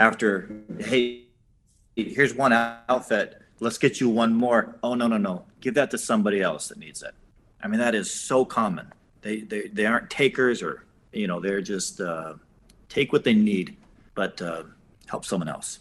after 0.00 0.48
hey 0.78 1.24
here's 1.94 2.34
one 2.34 2.54
outfit. 2.54 3.42
Let's 3.60 3.76
get 3.76 4.00
you 4.00 4.08
one 4.08 4.34
more. 4.34 4.78
Oh 4.82 4.94
no 4.94 5.08
no 5.08 5.18
no. 5.18 5.44
Give 5.60 5.74
that 5.74 5.90
to 5.90 5.98
somebody 5.98 6.40
else 6.40 6.68
that 6.68 6.78
needs 6.78 7.02
it. 7.02 7.12
I 7.62 7.68
mean 7.68 7.80
that 7.80 7.94
is 7.94 8.10
so 8.10 8.46
common 8.46 8.92
they 9.26 9.40
they, 9.40 9.68
they 9.68 9.86
aren't 9.86 10.08
takers 10.08 10.62
or 10.62 10.84
you 11.12 11.26
know 11.26 11.40
they're 11.40 11.60
just 11.60 12.00
uh, 12.00 12.34
take 12.88 13.12
what 13.12 13.24
they 13.24 13.34
need 13.34 13.76
but 14.14 14.40
uh, 14.40 14.62
help 15.06 15.24
someone 15.24 15.48
else. 15.48 15.80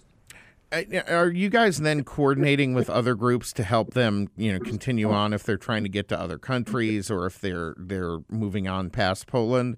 Are 1.08 1.30
you 1.30 1.50
guys 1.50 1.78
then 1.78 2.04
coordinating 2.04 2.74
with 2.74 2.89
other 2.89 3.16
groups 3.16 3.54
to 3.54 3.64
help 3.64 3.93
them 3.93 4.28
you 4.36 4.52
know 4.52 4.60
continue 4.60 5.12
on 5.12 5.32
if 5.32 5.43
they're 5.43 5.58
trying 5.58 5.84
to 5.84 5.89
get 5.89 6.10
to 6.10 6.20
other 6.20 6.38
countries 6.38 7.10
or 7.12 7.26
if 7.28 7.39
they're 7.39 7.76
they're 7.78 8.20
moving 8.30 8.68
on 8.68 8.89
past 8.89 9.28
poland? 9.28 9.78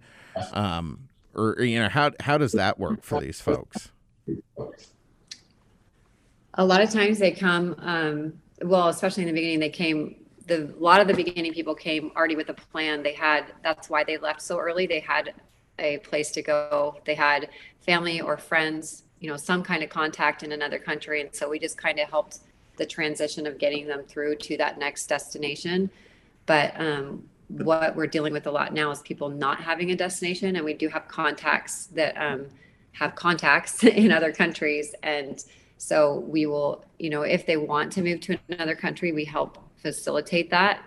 Um, 0.53 1.09
or 1.36 1.57
you 1.59 1.80
know 1.80 1.89
how 1.89 2.11
how 2.22 2.38
does 2.38 2.53
that 2.53 2.80
work 2.80 3.03
for 3.03 3.20
these 3.20 3.41
folks? 3.41 3.91
A 6.55 6.65
lot 6.65 6.82
of 6.82 6.89
times 6.89 7.20
they 7.20 7.32
come 7.32 7.76
um, 7.80 8.34
well 8.63 8.88
especially 8.88 9.24
in 9.24 9.28
the 9.28 9.34
beginning 9.34 9.59
they 9.59 9.70
came 9.70 10.15
the 10.47 10.73
a 10.73 10.79
lot 10.79 11.01
of 11.01 11.07
the 11.07 11.13
beginning 11.13 11.53
people 11.53 11.75
came 11.75 12.11
already 12.15 12.35
with 12.35 12.49
a 12.49 12.53
plan. 12.53 13.03
They 13.03 13.13
had 13.13 13.53
that's 13.63 13.89
why 13.89 14.03
they 14.03 14.17
left 14.17 14.41
so 14.41 14.57
early. 14.57 14.87
They 14.87 15.01
had 15.01 15.33
a 15.77 15.97
place 15.99 16.31
to 16.31 16.41
go. 16.41 16.99
They 17.05 17.15
had 17.15 17.49
family 17.85 18.21
or 18.21 18.37
friends, 18.37 19.03
you 19.19 19.29
know, 19.29 19.37
some 19.37 19.61
kind 19.63 19.83
of 19.83 19.89
contact 19.89 20.43
in 20.43 20.51
another 20.51 20.79
country, 20.79 21.21
and 21.21 21.35
so 21.35 21.49
we 21.49 21.59
just 21.59 21.77
kind 21.77 21.99
of 21.99 22.09
helped 22.09 22.39
the 22.77 22.85
transition 22.85 23.45
of 23.45 23.57
getting 23.57 23.87
them 23.87 24.03
through 24.03 24.35
to 24.35 24.57
that 24.57 24.77
next 24.77 25.07
destination. 25.07 25.89
But 26.45 26.79
um, 26.79 27.27
what 27.49 27.95
we're 27.95 28.07
dealing 28.07 28.33
with 28.33 28.47
a 28.47 28.51
lot 28.51 28.73
now 28.73 28.91
is 28.91 29.01
people 29.01 29.29
not 29.29 29.59
having 29.59 29.91
a 29.91 29.95
destination, 29.95 30.55
and 30.55 30.65
we 30.65 30.73
do 30.73 30.87
have 30.87 31.07
contacts 31.07 31.87
that 31.87 32.15
um, 32.17 32.47
have 32.93 33.15
contacts 33.15 33.83
in 33.83 34.11
other 34.11 34.31
countries, 34.31 34.95
and 35.03 35.43
so 35.77 36.19
we 36.27 36.45
will, 36.45 36.83
you 36.97 37.09
know, 37.09 37.21
if 37.21 37.45
they 37.45 37.57
want 37.57 37.91
to 37.93 38.01
move 38.01 38.21
to 38.21 38.39
another 38.49 38.75
country, 38.75 39.11
we 39.11 39.25
help 39.25 39.59
facilitate 39.88 40.49
that. 40.51 40.83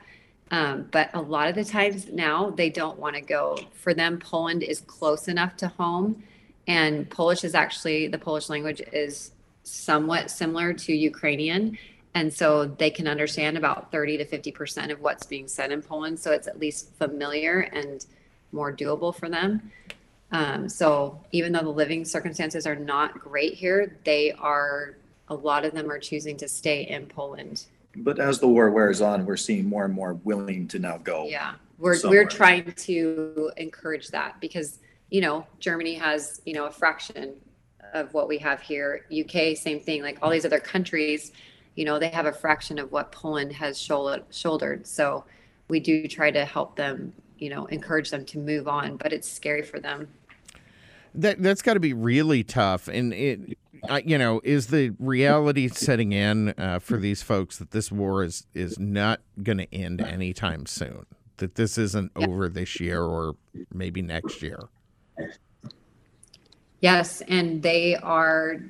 Um, 0.50 0.88
but 0.90 1.10
a 1.14 1.20
lot 1.20 1.48
of 1.48 1.54
the 1.54 1.64
times 1.64 2.08
now 2.08 2.50
they 2.50 2.70
don't 2.70 2.98
want 2.98 3.14
to 3.14 3.20
go. 3.22 3.56
For 3.74 3.94
them, 3.94 4.18
Poland 4.18 4.62
is 4.62 4.80
close 4.80 5.28
enough 5.28 5.56
to 5.58 5.68
home, 5.68 6.22
and 6.66 7.08
Polish 7.08 7.44
is 7.44 7.54
actually 7.54 8.08
the 8.08 8.18
Polish 8.18 8.48
language 8.48 8.82
is 8.92 9.32
somewhat 9.62 10.30
similar 10.30 10.72
to 10.72 10.92
Ukrainian, 10.92 11.78
And 12.12 12.32
so 12.32 12.64
they 12.64 12.90
can 12.90 13.06
understand 13.06 13.56
about 13.56 13.92
30 13.92 14.18
to 14.18 14.24
50% 14.24 14.90
of 14.90 15.00
what's 15.00 15.24
being 15.26 15.46
said 15.46 15.70
in 15.70 15.80
Poland. 15.80 16.18
So 16.18 16.32
it's 16.32 16.48
at 16.48 16.58
least 16.58 16.92
familiar 16.98 17.60
and 17.60 18.04
more 18.50 18.72
doable 18.72 19.14
for 19.14 19.28
them. 19.28 19.70
Um, 20.32 20.68
so 20.68 21.20
even 21.30 21.52
though 21.52 21.62
the 21.62 21.68
living 21.82 22.04
circumstances 22.04 22.66
are 22.66 22.74
not 22.74 23.20
great 23.20 23.54
here, 23.54 23.96
they 24.04 24.32
are, 24.32 24.96
a 25.28 25.34
lot 25.34 25.64
of 25.64 25.72
them 25.72 25.88
are 25.88 26.00
choosing 26.00 26.36
to 26.38 26.48
stay 26.48 26.82
in 26.82 27.06
Poland. 27.06 27.66
But 27.96 28.18
as 28.18 28.38
the 28.38 28.48
war 28.48 28.70
wears 28.70 29.00
on, 29.00 29.26
we're 29.26 29.36
seeing 29.36 29.66
more 29.66 29.84
and 29.84 29.94
more 29.94 30.14
willing 30.14 30.68
to 30.68 30.78
now 30.78 30.98
go. 30.98 31.26
Yeah. 31.26 31.54
We're, 31.78 31.96
somewhere. 31.96 32.22
we're 32.22 32.28
trying 32.28 32.72
to 32.72 33.50
encourage 33.56 34.08
that 34.08 34.40
because, 34.40 34.78
you 35.10 35.20
know, 35.20 35.46
Germany 35.58 35.94
has, 35.94 36.40
you 36.44 36.54
know, 36.54 36.66
a 36.66 36.70
fraction 36.70 37.34
of 37.94 38.12
what 38.14 38.28
we 38.28 38.38
have 38.38 38.60
here. 38.60 39.06
UK, 39.10 39.56
same 39.56 39.80
thing. 39.80 40.02
Like 40.02 40.18
all 40.22 40.30
these 40.30 40.44
other 40.44 40.60
countries, 40.60 41.32
you 41.74 41.84
know, 41.84 41.98
they 41.98 42.08
have 42.08 42.26
a 42.26 42.32
fraction 42.32 42.78
of 42.78 42.92
what 42.92 43.10
Poland 43.12 43.52
has 43.52 43.80
shouldered. 43.80 44.24
shouldered. 44.30 44.86
So 44.86 45.24
we 45.68 45.80
do 45.80 46.06
try 46.06 46.30
to 46.30 46.44
help 46.44 46.76
them, 46.76 47.12
you 47.38 47.48
know, 47.48 47.66
encourage 47.66 48.10
them 48.10 48.24
to 48.26 48.38
move 48.38 48.68
on, 48.68 48.96
but 48.96 49.12
it's 49.12 49.30
scary 49.30 49.62
for 49.62 49.80
them. 49.80 50.08
That 51.14 51.42
that's 51.42 51.62
got 51.62 51.74
to 51.74 51.80
be 51.80 51.92
really 51.92 52.44
tough, 52.44 52.86
and 52.86 53.12
it, 53.12 53.58
you 54.04 54.18
know, 54.18 54.40
is 54.44 54.68
the 54.68 54.94
reality 54.98 55.68
setting 55.68 56.12
in 56.12 56.50
uh, 56.58 56.78
for 56.78 56.96
these 56.96 57.22
folks 57.22 57.58
that 57.58 57.70
this 57.70 57.90
war 57.90 58.22
is 58.24 58.46
is 58.54 58.78
not 58.78 59.20
going 59.42 59.58
to 59.58 59.74
end 59.74 60.00
anytime 60.00 60.66
soon. 60.66 61.06
That 61.38 61.54
this 61.54 61.78
isn't 61.78 62.12
Yeah. 62.18 62.26
over 62.26 62.48
this 62.48 62.80
year 62.80 63.02
or 63.02 63.36
maybe 63.72 64.02
next 64.02 64.42
year. 64.42 64.58
Yes, 66.80 67.20
and 67.22 67.62
they 67.62 67.96
are. 67.96 68.60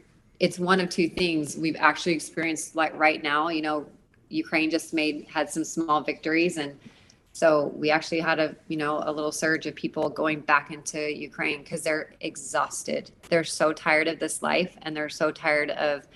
It's 0.41 0.59
one 0.59 0.81
of 0.81 0.89
two 0.89 1.09
things 1.09 1.57
we've 1.57 1.77
actually 1.79 2.15
experienced. 2.15 2.75
Like 2.75 2.97
right 2.99 3.23
now, 3.23 3.49
you 3.49 3.63
know, 3.63 3.87
Ukraine 4.31 4.71
just 4.71 4.95
made 4.95 5.27
had 5.29 5.51
some 5.51 5.65
small 5.65 6.01
victories, 6.01 6.57
and 6.57 6.79
so 7.33 7.73
we 7.77 7.91
actually 7.91 8.21
had 8.21 8.39
a 8.39 8.57
you 8.69 8.77
know 8.77 9.03
a 9.05 9.13
little 9.13 9.33
surge 9.33 9.67
of 9.67 9.75
people 9.75 10.11
going 10.11 10.41
back 10.41 10.71
into 10.71 11.13
Ukraine 11.13 11.63
because 11.63 11.83
they're 11.83 12.15
exhausted. 12.21 13.11
They're 13.29 13.45
so 13.45 13.73
tired 13.73 14.09
of 14.09 14.19
this 14.19 14.43
life, 14.43 14.77
and 14.83 14.97
they're 14.97 15.09
so 15.09 15.31
tired 15.31 15.71
of 15.71 16.07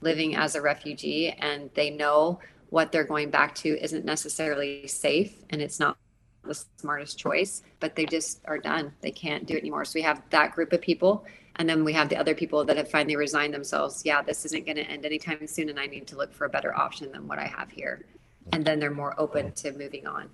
living 0.00 0.36
as 0.36 0.54
a 0.54 0.62
refugee, 0.62 1.30
and 1.30 1.70
they 1.74 1.90
know 1.90 2.40
what 2.70 2.92
they're 2.92 3.04
going 3.04 3.30
back 3.30 3.54
to 3.56 3.78
isn't 3.80 4.04
necessarily 4.04 4.86
safe, 4.86 5.34
and 5.50 5.62
it's 5.62 5.78
not 5.78 5.96
the 6.42 6.54
smartest 6.76 7.18
choice, 7.18 7.62
but 7.80 7.94
they 7.94 8.04
just 8.04 8.40
are 8.46 8.58
done. 8.58 8.92
They 9.00 9.10
can't 9.10 9.46
do 9.46 9.54
it 9.54 9.60
anymore. 9.60 9.84
So 9.84 9.92
we 9.96 10.02
have 10.02 10.22
that 10.30 10.52
group 10.52 10.72
of 10.72 10.80
people. 10.80 11.24
And 11.56 11.68
then 11.68 11.84
we 11.84 11.92
have 11.92 12.08
the 12.08 12.16
other 12.16 12.34
people 12.34 12.64
that 12.64 12.76
have 12.76 12.90
finally 12.90 13.16
resigned 13.16 13.54
themselves. 13.54 14.02
Yeah, 14.04 14.22
this 14.22 14.44
isn't 14.44 14.66
going 14.66 14.76
to 14.76 14.82
end 14.82 15.06
anytime 15.06 15.46
soon. 15.46 15.68
And 15.68 15.78
I 15.78 15.86
need 15.86 16.06
to 16.08 16.16
look 16.16 16.32
for 16.32 16.46
a 16.46 16.48
better 16.48 16.76
option 16.76 17.12
than 17.12 17.28
what 17.28 17.38
I 17.38 17.46
have 17.46 17.70
here. 17.70 18.04
And 18.52 18.64
then 18.64 18.80
they're 18.80 18.90
more 18.90 19.14
open 19.18 19.52
to 19.52 19.72
moving 19.72 20.06
on. 20.06 20.28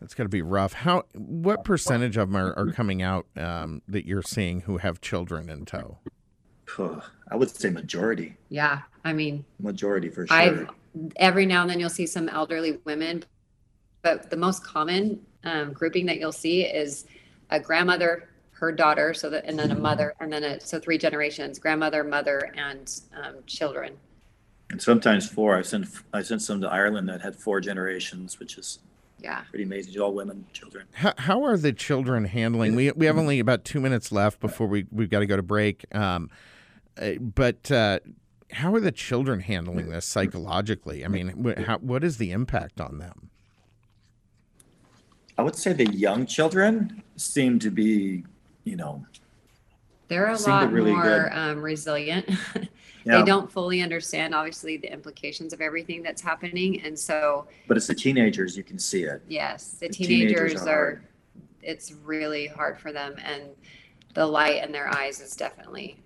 That's 0.00 0.14
got 0.14 0.24
to 0.24 0.28
be 0.28 0.42
rough. 0.42 0.72
How? 0.72 1.04
What 1.14 1.64
percentage 1.64 2.16
of 2.16 2.28
them 2.30 2.36
are, 2.36 2.52
are 2.54 2.72
coming 2.72 3.02
out 3.02 3.26
um, 3.36 3.82
that 3.88 4.06
you're 4.06 4.22
seeing 4.22 4.60
who 4.60 4.78
have 4.78 5.00
children 5.00 5.50
in 5.50 5.64
tow? 5.64 5.98
I 7.30 7.36
would 7.36 7.50
say 7.50 7.70
majority, 7.70 8.36
Yeah. 8.50 8.82
I 9.04 9.12
mean, 9.12 9.44
majority 9.58 10.10
for 10.10 10.26
sure. 10.26 10.36
I've 10.36 10.68
every 11.16 11.46
now 11.46 11.62
and 11.62 11.70
then 11.70 11.80
you'll 11.80 11.88
see 11.88 12.06
some 12.06 12.28
elderly 12.28 12.78
women, 12.84 13.24
but 14.02 14.30
the 14.30 14.36
most 14.36 14.64
common 14.64 15.24
um, 15.44 15.72
grouping 15.72 16.06
that 16.06 16.18
you'll 16.18 16.32
see 16.32 16.62
is 16.62 17.06
a 17.50 17.58
grandmother, 17.58 18.28
her 18.50 18.70
daughter, 18.70 19.14
so 19.14 19.30
that, 19.30 19.44
and 19.46 19.58
then 19.58 19.70
a 19.70 19.74
mother, 19.74 20.14
and 20.20 20.32
then 20.32 20.44
a, 20.44 20.60
so 20.60 20.78
three 20.78 20.98
generations: 20.98 21.58
grandmother, 21.58 22.04
mother, 22.04 22.52
and 22.56 23.00
um, 23.22 23.36
children. 23.46 23.96
and 24.70 24.80
sometimes 24.82 25.28
four. 25.28 25.56
I 25.56 25.62
sent 25.62 25.86
I 26.12 26.22
sent 26.22 26.42
some 26.42 26.60
to 26.60 26.68
Ireland 26.68 27.08
that 27.08 27.22
had 27.22 27.34
four 27.34 27.60
generations, 27.60 28.38
which 28.38 28.58
is 28.58 28.80
Yeah. 29.20 29.42
pretty 29.50 29.64
amazing. 29.64 30.00
All 30.00 30.14
women, 30.14 30.46
children. 30.52 30.86
How, 30.92 31.12
how 31.18 31.44
are 31.44 31.56
the 31.56 31.72
children 31.72 32.24
handling? 32.24 32.74
We 32.76 32.90
we 32.92 33.06
have 33.06 33.18
only 33.18 33.40
about 33.40 33.64
two 33.64 33.80
minutes 33.80 34.12
left 34.12 34.40
before 34.40 34.66
we 34.66 34.86
we've 34.90 35.10
got 35.10 35.20
to 35.20 35.26
go 35.26 35.36
to 35.36 35.42
break. 35.42 35.84
Um, 35.94 36.30
uh, 37.00 37.12
but 37.20 37.70
uh, 37.70 37.98
how 38.52 38.74
are 38.74 38.80
the 38.80 38.92
children 38.92 39.40
handling 39.40 39.88
this 39.90 40.04
psychologically? 40.04 41.04
I 41.04 41.08
mean, 41.08 41.44
wh- 41.44 41.60
how, 41.62 41.78
what 41.78 42.02
is 42.04 42.18
the 42.18 42.32
impact 42.32 42.80
on 42.80 42.98
them? 42.98 43.30
I 45.36 45.42
would 45.42 45.54
say 45.56 45.72
the 45.72 45.86
young 45.92 46.26
children 46.26 47.02
seem 47.16 47.58
to 47.60 47.70
be, 47.70 48.24
you 48.64 48.74
know, 48.76 49.06
They're 50.08 50.28
a 50.28 50.36
lot 50.38 50.72
really 50.72 50.92
more 50.92 51.30
um, 51.32 51.62
resilient. 51.62 52.28
Yeah. 53.04 53.18
They 53.18 53.24
don't 53.24 53.50
fully 53.50 53.80
understand, 53.82 54.34
obviously, 54.34 54.76
the 54.76 54.92
implications 54.92 55.52
of 55.52 55.60
everything 55.60 56.02
that's 56.02 56.22
happening, 56.22 56.82
and 56.82 56.98
so 56.98 57.46
but 57.66 57.76
it's 57.76 57.86
the 57.86 57.94
teenagers. 57.94 58.56
You 58.56 58.64
can 58.64 58.78
see 58.78 59.04
it. 59.04 59.22
yes, 59.28 59.72
the 59.72 59.88
The 59.88 59.94
teenagers 59.94 60.52
teenagers 60.52 60.66
are 60.66 60.78
are. 60.78 61.02
It's 61.62 61.92
really 61.92 62.46
hard 62.46 62.78
for 62.78 62.92
them, 62.92 63.16
and 63.24 63.42
the 64.14 64.26
light 64.26 64.64
in 64.64 64.72
their 64.72 64.88
eyes 64.94 65.20
is 65.20 65.36
definitely, 65.36 65.98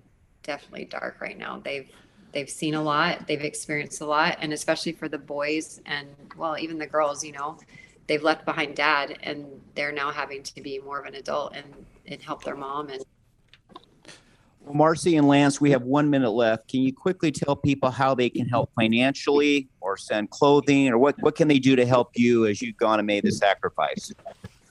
definitely 0.43 0.87
dark 0.87 1.21
right 1.21 1.39
now. 1.39 1.61
They've 1.63 1.89
they've 2.33 2.51
seen 2.51 2.75
a 2.75 2.83
lot, 2.83 3.27
they've 3.27 3.43
experienced 3.43 4.01
a 4.01 4.07
lot, 4.07 4.39
and 4.41 4.53
especially 4.53 4.93
for 4.93 5.09
the 5.09 5.19
boys 5.19 5.81
and 5.87 6.09
well, 6.37 6.57
even 6.59 6.79
the 6.79 6.87
girls, 6.87 7.23
you 7.25 7.33
know, 7.33 7.59
they've 8.07 8.23
left 8.23 8.45
behind 8.45 8.75
dad, 8.77 9.19
and 9.23 9.47
they're 9.75 9.93
now 9.93 10.11
having 10.11 10.43
to 10.43 10.61
be 10.63 10.79
more 10.79 10.99
of 10.99 11.07
an 11.07 11.15
adult 11.15 11.55
and 11.55 11.67
and 12.07 12.21
help 12.23 12.43
their 12.45 12.57
mom 12.57 12.89
and 12.89 13.05
Marcy 14.71 15.17
and 15.17 15.29
Lance, 15.29 15.61
we 15.61 15.71
have 15.71 15.83
one 15.83 16.11
minute 16.11 16.31
left. 16.31 16.69
Can 16.69 16.81
you 16.81 16.93
quickly 16.93 17.31
tell 17.31 17.57
people 17.57 17.91
how 17.91 18.15
they 18.15 18.31
can 18.31 18.49
help 18.49 18.71
financially 18.75 19.69
or 19.81 19.97
send 19.97 20.31
clothing 20.31 20.89
or 20.89 20.99
what, 20.99 21.21
what 21.21 21.35
can 21.35 21.49
they 21.49 21.59
do 21.59 21.77
to 21.77 21.87
help 21.87 22.11
you 22.15 22.47
as 22.47 22.63
you've 22.63 22.77
gone 22.77 22.99
and 22.99 23.07
made 23.07 23.25
the 23.25 23.33
sacrifice? 23.33 24.13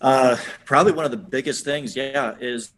Uh, 0.01 0.35
probably 0.65 0.91
one 0.93 1.05
of 1.05 1.11
the 1.11 1.17
biggest 1.17 1.63
things, 1.63 1.95
yeah, 1.95 2.35
is 2.39 2.73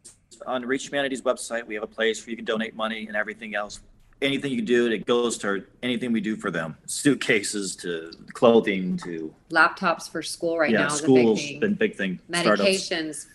on 0.46 0.66
Reach 0.66 0.88
Humanity's 0.88 1.22
website. 1.22 1.66
We 1.66 1.74
have 1.76 1.84
a 1.84 1.88
place 1.88 2.26
where 2.26 2.32
you 2.32 2.36
can 2.36 2.46
donate 2.46 2.76
money 2.76 3.08
and 3.08 3.16
everything 3.16 3.56
else. 3.56 3.80
Anything 4.22 4.54
you 4.54 4.62
do, 4.62 4.90
it 4.90 5.06
goes 5.06 5.38
to 5.40 5.66
anything 5.82 6.14
we 6.14 6.22
do 6.22 6.36
for 6.38 6.50
them. 6.50 6.78
Suitcases 6.86 7.76
to 7.78 8.12
clothing 8.34 8.98
to 8.98 9.34
laptops 9.52 10.10
for 10.10 10.22
school 10.22 10.58
right 10.58 10.72
yeah, 10.72 10.80
now 10.80 10.88
is 10.88 11.00
a 11.00 11.08
big 11.08 11.22
schools 11.22 11.40
thing. 11.42 11.60
been 11.60 11.74
big 11.76 11.96
thing. 11.96 12.20
Startups. 12.30 13.28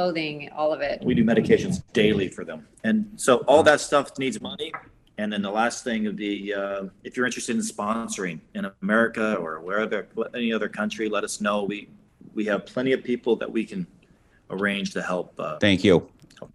Medications, 0.00 0.12
clothing, 0.12 0.50
all 0.54 0.72
of 0.72 0.80
it. 0.80 1.02
We 1.04 1.14
do 1.14 1.24
medications 1.24 1.82
daily 1.92 2.28
for 2.28 2.44
them, 2.44 2.66
and 2.84 3.10
so 3.16 3.38
all 3.46 3.62
that 3.64 3.80
stuff 3.80 4.18
needs 4.18 4.40
money. 4.40 4.72
And 5.18 5.30
then 5.30 5.42
the 5.42 5.50
last 5.50 5.84
thing 5.84 6.04
would 6.04 6.16
be 6.16 6.54
uh, 6.54 6.84
if 7.04 7.16
you're 7.16 7.26
interested 7.26 7.54
in 7.54 7.62
sponsoring 7.62 8.40
in 8.54 8.70
America 8.80 9.34
or 9.34 9.60
wherever 9.60 10.06
any 10.34 10.52
other 10.52 10.68
country, 10.68 11.08
let 11.08 11.24
us 11.24 11.40
know. 11.40 11.64
We 11.64 11.88
we 12.34 12.44
have 12.46 12.66
plenty 12.66 12.92
of 12.92 13.04
people 13.04 13.36
that 13.36 13.50
we 13.50 13.64
can 13.64 13.86
arrange 14.48 14.92
to 14.92 15.02
help. 15.02 15.38
Uh, 15.38 15.58
Thank 15.58 15.84
you. 15.84 16.08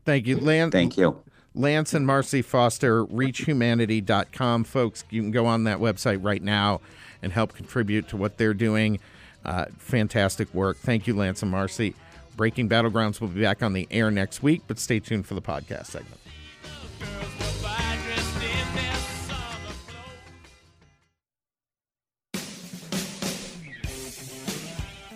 Thank 0.03 0.25
you, 0.25 0.37
Lance. 0.39 0.71
Thank 0.71 0.97
you. 0.97 1.21
Lance 1.53 1.93
and 1.93 2.05
Marcy 2.05 2.41
Foster, 2.41 3.05
reachhumanity.com. 3.05 4.65
Folks, 4.65 5.05
you 5.09 5.21
can 5.21 5.31
go 5.31 5.45
on 5.45 5.63
that 5.65 5.77
website 5.77 6.21
right 6.21 6.41
now 6.41 6.81
and 7.21 7.31
help 7.31 7.53
contribute 7.53 8.09
to 8.09 8.17
what 8.17 8.37
they're 8.37 8.53
doing. 8.53 8.99
Uh, 9.45 9.65
fantastic 9.77 10.53
work. 10.53 10.77
Thank 10.77 11.07
you, 11.07 11.15
Lance 11.15 11.43
and 11.43 11.51
Marcy. 11.51 11.95
Breaking 12.35 12.67
Battlegrounds 12.67 13.21
will 13.21 13.29
be 13.29 13.41
back 13.41 13.63
on 13.63 13.73
the 13.73 13.87
air 13.89 14.11
next 14.11 14.43
week, 14.43 14.63
but 14.67 14.77
stay 14.77 14.99
tuned 14.99 15.25
for 15.25 15.33
the 15.35 15.41
podcast 15.41 15.87
segment. 15.87 16.19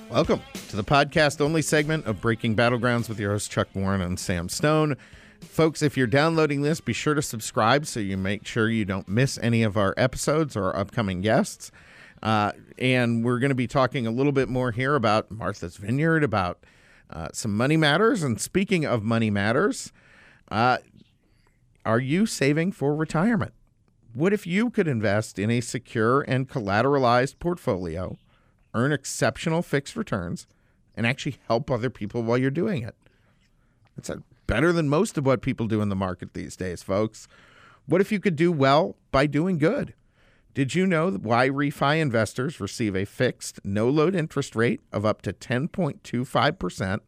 Welcome 0.09 0.41
to 0.69 0.75
the 0.75 0.83
podcast 0.83 1.39
only 1.39 1.61
segment 1.61 2.05
of 2.07 2.19
Breaking 2.19 2.55
Battlegrounds 2.55 3.09
with 3.09 3.19
your 3.19 3.31
host 3.31 3.51
Chuck 3.51 3.67
Warren 3.75 4.01
and 4.01 4.19
Sam 4.19 4.49
Stone. 4.49 4.97
Folks, 5.41 5.81
if 5.81 5.95
you're 5.95 6.07
downloading 6.07 6.63
this, 6.63 6.81
be 6.81 6.93
sure 6.93 7.13
to 7.13 7.21
subscribe 7.21 7.85
so 7.85 7.99
you 7.99 8.17
make 8.17 8.45
sure 8.47 8.69
you 8.69 8.85
don't 8.85 9.07
miss 9.07 9.37
any 9.41 9.61
of 9.61 9.77
our 9.77 9.93
episodes 9.97 10.55
or 10.55 10.75
upcoming 10.75 11.21
guests. 11.21 11.71
Uh, 12.23 12.53
and 12.77 13.23
we're 13.23 13.39
going 13.39 13.49
to 13.49 13.55
be 13.55 13.67
talking 13.67 14.07
a 14.07 14.11
little 14.11 14.31
bit 14.31 14.49
more 14.49 14.71
here 14.71 14.95
about 14.95 15.29
Martha's 15.29 15.77
Vineyard, 15.77 16.23
about 16.23 16.59
uh, 17.09 17.29
some 17.33 17.55
money 17.55 17.77
matters. 17.77 18.23
And 18.23 18.39
speaking 18.39 18.85
of 18.85 19.03
money 19.03 19.29
matters, 19.29 19.91
uh, 20.49 20.77
are 21.85 21.99
you 21.99 22.25
saving 22.25 22.71
for 22.71 22.95
retirement? 22.95 23.53
What 24.13 24.33
if 24.33 24.45
you 24.45 24.69
could 24.69 24.87
invest 24.87 25.39
in 25.39 25.49
a 25.51 25.61
secure 25.61 26.21
and 26.21 26.49
collateralized 26.49 27.39
portfolio, 27.39 28.17
earn 28.73 28.91
exceptional 28.91 29.61
fixed 29.61 29.95
returns, 29.95 30.47
and 30.95 31.05
actually 31.05 31.37
help 31.47 31.69
other 31.69 31.89
people 31.89 32.23
while 32.23 32.37
you're 32.37 32.51
doing 32.51 32.83
it? 32.83 32.95
A, 34.07 34.19
better 34.47 34.71
than 34.71 34.89
most 34.89 35.17
of 35.17 35.25
what 35.25 35.41
people 35.41 35.67
do 35.67 35.81
in 35.81 35.89
the 35.89 35.95
market 35.95 36.33
these 36.33 36.55
days, 36.55 36.81
folks. 36.81 37.27
What 37.85 38.01
if 38.01 38.11
you 38.11 38.19
could 38.19 38.35
do 38.35 38.51
well 38.51 38.95
by 39.11 39.27
doing 39.27 39.57
good? 39.57 39.93
Did 40.59 40.75
you 40.75 40.85
know 40.85 41.11
YRefy 41.11 42.01
investors 42.01 42.59
receive 42.59 42.93
a 42.93 43.05
fixed 43.05 43.61
no 43.63 43.87
load 43.87 44.13
interest 44.13 44.57
rate 44.57 44.81
of 44.91 45.05
up 45.05 45.21
to 45.21 45.31
10.25%? 45.31 46.99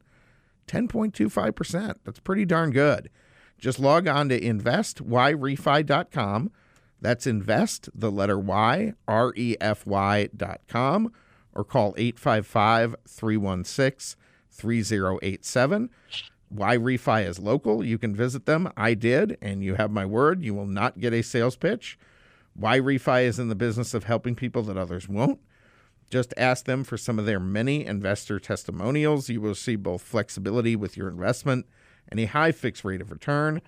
10.25%. 0.70 1.96
That's 2.06 2.20
pretty 2.22 2.46
darn 2.46 2.72
good. 2.72 3.10
Just 3.58 3.78
log 3.78 4.08
on 4.08 4.30
to 4.30 4.40
investyrefy.com 4.40 6.52
That's 7.02 7.28
invest, 7.28 7.90
the 7.94 8.10
letter 8.10 8.40
Y, 8.40 8.94
R 9.06 9.34
E 9.36 9.58
F 9.60 9.86
Y 9.86 10.30
dot 10.34 10.62
com, 10.70 11.12
or 11.54 11.66
call 11.66 11.94
855 11.98 12.96
316 13.06 14.18
3087. 14.50 15.90
YRefy 16.56 17.28
is 17.28 17.38
local. 17.38 17.84
You 17.84 17.98
can 17.98 18.16
visit 18.16 18.46
them. 18.46 18.72
I 18.78 18.94
did, 18.94 19.38
and 19.42 19.62
you 19.62 19.76
have 19.76 19.92
my 19.92 20.06
word. 20.06 20.42
You 20.42 20.54
will 20.54 20.68
not 20.68 21.02
get 21.02 21.12
a 21.12 21.22
sales 21.22 21.58
pitch. 21.58 22.00
YRefy 22.60 23.24
is 23.24 23.40
in 23.40 23.50
the 23.50 23.56
business 23.56 23.94
of 23.94 24.06
helping 24.06 24.36
people 24.36 24.64
that 24.64 24.78
others 24.78 25.08
won't. 25.08 25.40
Just 26.10 26.34
ask 26.36 26.66
them 26.66 26.84
for 26.84 26.98
some 26.98 27.18
of 27.18 27.26
their 27.26 27.40
many 27.40 27.86
investor 27.86 28.40
testimonials. 28.40 29.30
You 29.30 29.40
will 29.40 29.56
see 29.56 29.78
both 29.78 30.02
flexibility 30.02 30.76
with 30.76 30.98
your 30.98 31.08
investment 31.08 31.66
and 32.10 32.20
a 32.20 32.26
high 32.26 32.52
fixed 32.52 32.84
rate 32.84 33.00
of 33.00 33.12
return. 33.12 33.62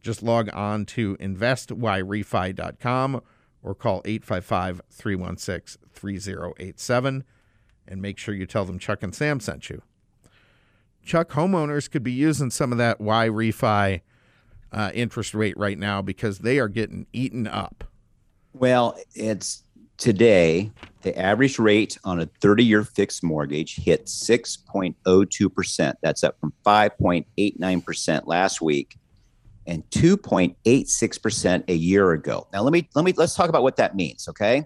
Just 0.00 0.22
log 0.22 0.48
on 0.54 0.86
to 0.86 1.16
investyrefy.com 1.16 3.22
or 3.62 3.74
call 3.74 4.02
855 4.04 4.80
316 4.90 5.82
3087 5.92 7.24
and 7.88 8.02
make 8.02 8.18
sure 8.18 8.34
you 8.34 8.46
tell 8.46 8.64
them 8.64 8.78
Chuck 8.78 9.02
and 9.02 9.14
Sam 9.14 9.40
sent 9.40 9.68
you. 9.68 9.82
Chuck, 11.04 11.30
homeowners 11.30 11.90
could 11.90 12.04
be 12.04 12.12
using 12.12 12.50
some 12.50 12.70
of 12.70 12.78
that 12.78 13.00
YRefy 13.00 14.02
uh, 14.70 14.90
interest 14.94 15.34
rate 15.34 15.56
right 15.56 15.78
now 15.78 16.02
because 16.02 16.40
they 16.40 16.58
are 16.58 16.68
getting 16.68 17.06
eaten 17.12 17.46
up. 17.46 17.84
Well, 18.58 18.98
it's 19.14 19.62
today, 19.98 20.72
the 21.02 21.16
average 21.16 21.60
rate 21.60 21.96
on 22.02 22.18
a 22.18 22.26
30 22.40 22.64
year 22.64 22.82
fixed 22.82 23.22
mortgage 23.22 23.76
hit 23.76 24.06
6.02%. 24.06 25.94
That's 26.02 26.24
up 26.24 26.40
from 26.40 26.52
5.89% 26.66 28.26
last 28.26 28.60
week 28.60 28.96
and 29.68 29.88
2.86% 29.90 31.64
a 31.68 31.74
year 31.74 32.12
ago. 32.12 32.48
Now 32.52 32.62
let 32.62 32.72
me 32.72 32.88
let 32.96 33.04
me 33.04 33.12
let's 33.16 33.34
talk 33.34 33.48
about 33.48 33.62
what 33.62 33.76
that 33.76 33.94
means, 33.94 34.26
okay? 34.28 34.64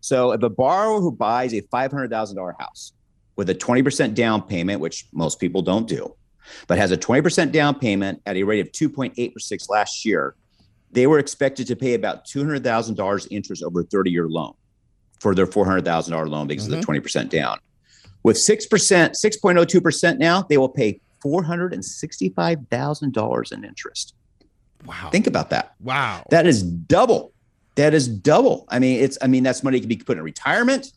So 0.00 0.30
if 0.30 0.42
a 0.44 0.50
borrower 0.50 1.00
who 1.00 1.10
buys 1.10 1.52
a 1.52 1.62
$500,000 1.62 2.54
house 2.60 2.92
with 3.34 3.50
a 3.50 3.54
20% 3.56 4.14
down 4.14 4.42
payment, 4.42 4.80
which 4.80 5.06
most 5.12 5.40
people 5.40 5.62
don't 5.62 5.88
do, 5.88 6.14
but 6.68 6.78
has 6.78 6.92
a 6.92 6.96
20% 6.96 7.50
down 7.50 7.74
payment 7.76 8.22
at 8.24 8.36
a 8.36 8.44
rate 8.44 8.60
of 8.60 8.70
2.86% 8.70 9.68
last 9.68 10.04
year, 10.04 10.36
they 10.92 11.06
were 11.06 11.18
expected 11.18 11.66
to 11.66 11.76
pay 11.76 11.92
about 11.94 12.26
$200,000 12.26 13.28
interest 13.30 13.62
over 13.62 13.80
a 13.80 13.84
30 13.84 14.10
year 14.10 14.28
loan 14.28 14.52
for 15.20 15.34
their 15.34 15.46
$400,000 15.46 16.28
loan 16.28 16.46
because 16.46 16.68
mm-hmm. 16.68 16.74
of 16.74 16.86
the 16.86 17.00
20% 17.00 17.28
down. 17.28 17.58
With 18.22 18.36
6%, 18.36 18.68
6.02% 18.68 20.18
now, 20.18 20.42
they 20.42 20.58
will 20.58 20.68
pay 20.68 21.00
$465,000 21.24 23.52
in 23.52 23.64
interest. 23.64 24.14
Wow. 24.84 25.08
Think 25.10 25.26
about 25.26 25.50
that. 25.50 25.74
Wow. 25.80 26.24
That 26.30 26.46
is 26.46 26.62
double. 26.62 27.32
That 27.76 27.94
is 27.94 28.06
double. 28.08 28.66
I 28.68 28.78
mean, 28.78 29.02
it's, 29.02 29.16
I 29.22 29.28
mean, 29.28 29.42
that's 29.42 29.62
money 29.62 29.80
can 29.80 29.88
be 29.88 29.96
put 29.96 30.18
in 30.18 30.22
retirement. 30.22 30.92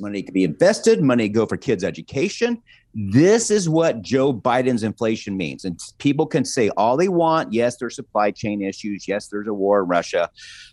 Money 0.00 0.22
can 0.22 0.34
be 0.34 0.44
invested, 0.44 1.02
money 1.02 1.28
go 1.28 1.46
for 1.46 1.56
kids' 1.56 1.82
education. 1.82 2.62
This 2.94 3.50
is 3.50 3.68
what 3.68 4.02
Joe 4.02 4.32
Biden's 4.32 4.82
inflation 4.82 5.36
means. 5.36 5.64
And 5.64 5.78
people 5.98 6.26
can 6.26 6.44
say 6.44 6.68
all 6.70 6.96
they 6.96 7.08
want. 7.08 7.52
Yes, 7.52 7.76
there's 7.76 7.96
supply 7.96 8.30
chain 8.30 8.62
issues. 8.62 9.06
Yes, 9.08 9.28
there's 9.28 9.46
a 9.46 9.54
war 9.54 9.82
in 9.82 9.88
Russia, 9.88 10.30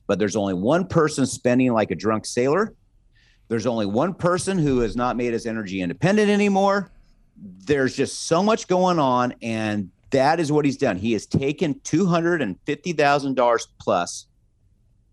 but 0.07 0.20
there's 0.20 0.36
only 0.36 0.53
one 0.53 0.88
person 0.88 1.26
spending 1.26 1.72
like 1.74 1.91
a 1.91 1.95
drunk 1.95 2.26
sailor. 2.26 2.74
There's 3.47 3.66
only 3.66 3.86
one 3.86 4.13
person 4.13 4.57
who 4.57 4.80
has 4.80 4.95
not 4.95 5.18
made 5.18 5.34
us 5.34 5.45
energy 5.45 5.82
independent 5.82 6.30
anymore. 6.30 6.91
There's 7.38 7.95
just 7.95 8.28
so 8.28 8.41
much 8.41 8.68
going 8.68 8.97
on. 8.97 9.36
And 9.41 9.91
that 10.11 10.39
is 10.39 10.51
what 10.51 10.66
he's 10.66 10.78
done. 10.78 10.97
He 10.97 11.13
has 11.13 11.26
taken 11.26 11.76
$250,000 11.76 13.68
plus 13.80 14.28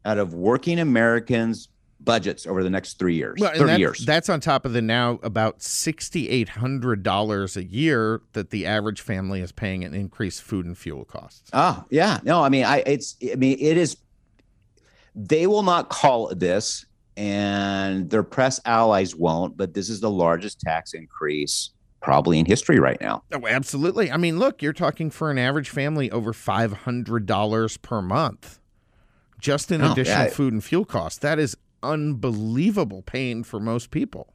out 0.04 0.18
of 0.18 0.34
working 0.34 0.80
Americans' 0.80 1.68
budgets 2.04 2.46
over 2.46 2.62
the 2.62 2.70
next 2.70 2.98
three 2.98 3.14
years, 3.14 3.38
well, 3.40 3.52
30 3.52 3.64
that, 3.64 3.78
years. 3.78 4.04
That's 4.04 4.28
on 4.28 4.40
top 4.40 4.64
of 4.64 4.72
the 4.72 4.82
now 4.82 5.18
about 5.22 5.60
$6,800 5.60 7.56
a 7.56 7.64
year 7.64 8.22
that 8.32 8.50
the 8.50 8.66
average 8.66 9.00
family 9.00 9.40
is 9.40 9.52
paying 9.52 9.82
in 9.82 9.94
increased 9.94 10.42
food 10.42 10.66
and 10.66 10.76
fuel 10.76 11.04
costs. 11.04 11.50
Ah, 11.52 11.84
yeah. 11.90 12.20
No, 12.24 12.42
I 12.42 12.48
mean, 12.48 12.64
I, 12.64 12.82
it's, 12.86 13.16
I 13.30 13.36
mean, 13.36 13.58
it 13.60 13.76
is, 13.76 13.96
they 15.14 15.46
will 15.46 15.62
not 15.62 15.88
call 15.88 16.28
it 16.30 16.38
this 16.38 16.86
and 17.16 18.08
their 18.08 18.22
press 18.22 18.60
allies 18.64 19.14
won't, 19.14 19.56
but 19.56 19.74
this 19.74 19.88
is 19.88 20.00
the 20.00 20.10
largest 20.10 20.60
tax 20.60 20.94
increase 20.94 21.70
probably 22.00 22.38
in 22.38 22.46
history 22.46 22.80
right 22.80 23.00
now. 23.00 23.22
Oh, 23.32 23.46
absolutely. 23.46 24.10
I 24.10 24.16
mean, 24.16 24.38
look, 24.38 24.60
you're 24.60 24.72
talking 24.72 25.08
for 25.10 25.30
an 25.30 25.38
average 25.38 25.70
family 25.70 26.10
over 26.10 26.32
$500 26.32 27.82
per 27.82 28.02
month 28.02 28.58
just 29.38 29.70
in 29.70 29.82
oh, 29.82 29.92
additional 29.92 30.24
yeah. 30.24 30.30
food 30.30 30.52
and 30.52 30.64
fuel 30.64 30.84
costs. 30.84 31.18
That 31.18 31.38
is 31.38 31.56
unbelievable 31.82 33.02
pain 33.02 33.42
for 33.42 33.60
most 33.60 33.90
people. 33.90 34.32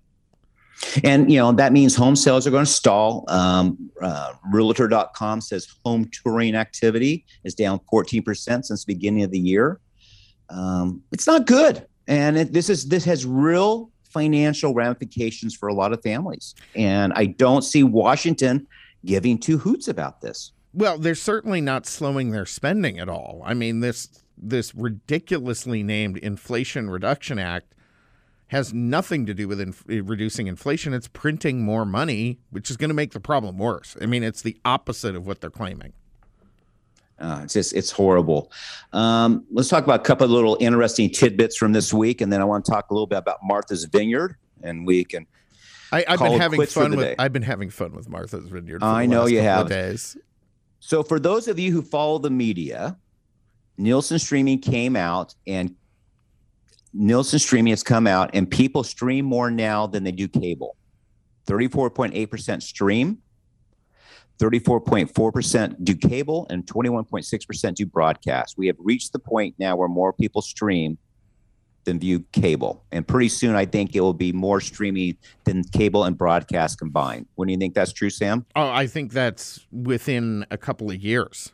And, 1.04 1.32
you 1.32 1.40
know, 1.40 1.52
that 1.54 1.74
means 1.74 1.96
home 1.96 2.16
sales 2.16 2.46
are 2.46 2.52
going 2.52 2.66
to 2.66 2.72
stall. 2.72 3.26
Um, 3.30 3.90
uh, 4.02 4.34
Realtor.com 4.52 5.42
says 5.42 5.68
home 5.84 6.10
touring 6.12 6.56
activity 6.56 7.26
is 7.44 7.56
down 7.56 7.80
14% 7.92 8.24
since 8.36 8.68
the 8.68 8.94
beginning 8.94 9.24
of 9.24 9.32
the 9.32 9.40
year. 9.40 9.80
Um, 10.50 11.02
it's 11.12 11.26
not 11.28 11.48
good. 11.48 11.88
And 12.08 12.38
it, 12.38 12.54
this 12.54 12.70
is 12.70 12.88
this 12.88 13.04
has 13.06 13.26
real 13.26 13.92
financial 14.04 14.74
ramifications 14.74 15.56
for 15.56 15.68
a 15.68 15.74
lot 15.74 15.94
of 15.94 16.02
families. 16.02 16.56
And 16.76 17.12
I 17.14 17.26
don't 17.26 17.64
see 17.64 17.84
Washington 17.84 18.68
giving 19.04 19.38
two 19.38 19.58
hoots 19.58 19.88
about 19.88 20.22
this. 20.22 20.54
Well, 20.74 20.98
they're 20.98 21.16
certainly 21.16 21.60
not 21.60 21.86
slowing 21.86 22.32
their 22.32 22.46
spending 22.46 23.00
at 23.00 23.10
all. 23.10 23.42
I 23.44 23.54
mean, 23.54 23.80
this 23.80 24.10
this 24.38 24.74
ridiculously 24.76 25.84
named 25.84 26.18
Inflation 26.18 26.90
Reduction 26.90 27.40
Act 27.40 27.74
has 28.48 28.74
nothing 28.74 29.26
to 29.26 29.34
do 29.34 29.48
with 29.48 29.60
inf- 29.60 29.84
reducing 29.88 30.48
inflation. 30.48 30.94
It's 30.94 31.08
printing 31.08 31.62
more 31.62 31.86
money, 31.86 32.40
which 32.50 32.70
is 32.72 32.78
going 32.78 32.90
to 32.90 32.94
make 32.96 33.12
the 33.12 33.20
problem 33.20 33.58
worse. 33.58 33.98
I 34.02 34.06
mean, 34.06 34.24
it's 34.24 34.42
the 34.42 34.58
opposite 34.64 35.16
of 35.16 35.28
what 35.28 35.42
they're 35.42 35.50
claiming. 35.50 35.94
Uh, 37.20 37.42
it's 37.44 37.54
just 37.54 37.74
it's 37.74 37.92
horrible. 37.92 38.52
Um, 38.94 39.44
let's 39.52 39.70
talk 39.70 39.84
about 39.84 40.02
a 40.02 40.04
couple 40.04 40.26
of 40.26 40.32
little 40.32 40.56
interesting 40.60 41.10
tidbits 41.10 41.58
from 41.58 41.74
this 41.74 41.92
week, 41.92 42.22
and 42.22 42.32
then 42.32 42.42
I 42.42 42.46
want 42.46 42.64
to 42.66 42.72
talk 42.72 42.92
a 42.92 42.94
little 42.94 43.08
bit 43.08 43.18
about 43.18 43.40
Martha's 43.44 43.86
Vineyard, 43.86 44.36
and 44.62 44.86
we 44.86 45.04
can. 45.04 45.26
I, 45.92 46.06
have 46.08 46.20
been 46.20 46.40
having 46.40 46.66
fun 46.66 46.92
with. 46.92 47.00
Day. 47.00 47.16
I've 47.18 47.34
been 47.34 47.42
having 47.42 47.70
fun 47.70 47.94
with 47.94 48.08
Martha's 48.08 48.48
Vineyard. 48.48 48.84
I 48.84 49.08
know 49.08 49.26
you 49.26 49.42
have. 49.42 49.70
Days. 49.70 50.16
So, 50.80 51.02
for 51.02 51.20
those 51.20 51.48
of 51.48 51.58
you 51.58 51.72
who 51.72 51.82
follow 51.82 52.20
the 52.20 52.30
media, 52.30 52.98
Nielsen 53.78 54.20
streaming 54.20 54.60
came 54.60 54.96
out, 54.96 55.36
and 55.46 55.76
Nielsen 56.94 57.40
streaming 57.40 57.72
has 57.72 57.84
come 57.84 58.08
out, 58.08 58.32
and 58.34 58.50
people 58.50 58.84
stream 58.84 59.26
more 59.26 59.52
now 59.52 59.88
than 59.88 60.04
they 60.04 60.12
do 60.12 60.28
cable. 60.28 60.76
Thirty-four 61.46 61.92
point 61.92 62.14
eight 62.16 62.32
percent 62.32 62.64
stream 62.64 63.20
34.4% 64.40 65.84
do 65.84 65.96
cable 65.96 66.48
and 66.50 66.66
21.6% 66.66 67.76
do 67.76 67.86
broadcast. 67.86 68.56
We 68.58 68.68
have 68.68 68.76
reached 68.80 69.14
the 69.14 69.20
point 69.20 69.56
now 69.58 69.76
where 69.76 69.88
more 69.88 70.14
people 70.14 70.42
stream 70.42 70.98
than 71.86 72.00
view 72.00 72.24
cable. 72.34 72.84
And 72.92 73.08
pretty 73.08 73.30
soon, 73.30 73.56
I 73.56 73.66
think 73.66 73.96
it 73.96 74.02
will 74.02 74.14
be 74.14 74.32
more 74.32 74.62
streaming 74.62 75.18
than 75.46 75.64
cable 75.64 76.04
and 76.04 76.18
broadcast 76.18 76.78
combined. 76.78 77.28
When 77.36 77.48
do 77.48 77.54
you 77.54 77.58
think 77.58 77.74
that's 77.74 77.94
true, 77.94 78.10
Sam? 78.10 78.46
Oh, 78.56 78.70
I 78.70 78.88
think 78.88 79.14
that's 79.14 79.66
within 79.72 80.46
a 80.52 80.58
couple 80.58 80.92
of 80.92 80.98
years. 81.02 81.54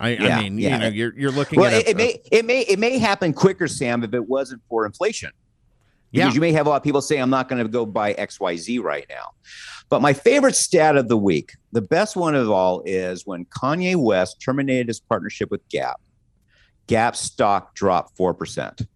I, 0.00 0.08
yeah, 0.10 0.38
I 0.38 0.42
mean, 0.42 0.58
yeah. 0.58 0.70
you 0.70 0.78
know, 0.78 0.88
you're, 0.88 1.18
you're 1.18 1.30
looking 1.30 1.60
well, 1.60 1.72
at 1.72 1.82
it, 1.82 1.86
a, 1.86 1.90
it 1.90 1.96
may 1.96 2.22
it 2.32 2.44
may 2.46 2.62
it 2.62 2.78
may 2.78 2.98
happen 2.98 3.34
quicker, 3.34 3.68
Sam, 3.68 4.02
if 4.02 4.14
it 4.14 4.26
wasn't 4.28 4.62
for 4.68 4.86
inflation. 4.86 5.30
Because 6.10 6.30
yeah. 6.30 6.34
you 6.34 6.40
may 6.40 6.52
have 6.52 6.66
a 6.66 6.70
lot 6.70 6.76
of 6.76 6.82
people 6.82 7.02
say, 7.02 7.18
I'm 7.18 7.30
not 7.30 7.48
going 7.48 7.62
to 7.62 7.68
go 7.68 7.86
buy 7.86 8.14
XYZ 8.14 8.82
right 8.82 9.06
now. 9.08 9.30
But 9.90 10.02
my 10.02 10.12
favorite 10.12 10.56
stat 10.56 10.96
of 10.96 11.06
the 11.06 11.16
week, 11.16 11.52
the 11.70 11.82
best 11.82 12.16
one 12.16 12.34
of 12.34 12.50
all, 12.50 12.82
is 12.84 13.26
when 13.26 13.44
Kanye 13.44 13.94
West 13.94 14.40
terminated 14.40 14.88
his 14.88 14.98
partnership 14.98 15.52
with 15.52 15.68
Gap. 15.68 16.00
Gap 16.88 17.14
stock 17.14 17.76
dropped 17.76 18.18
4%. 18.18 18.86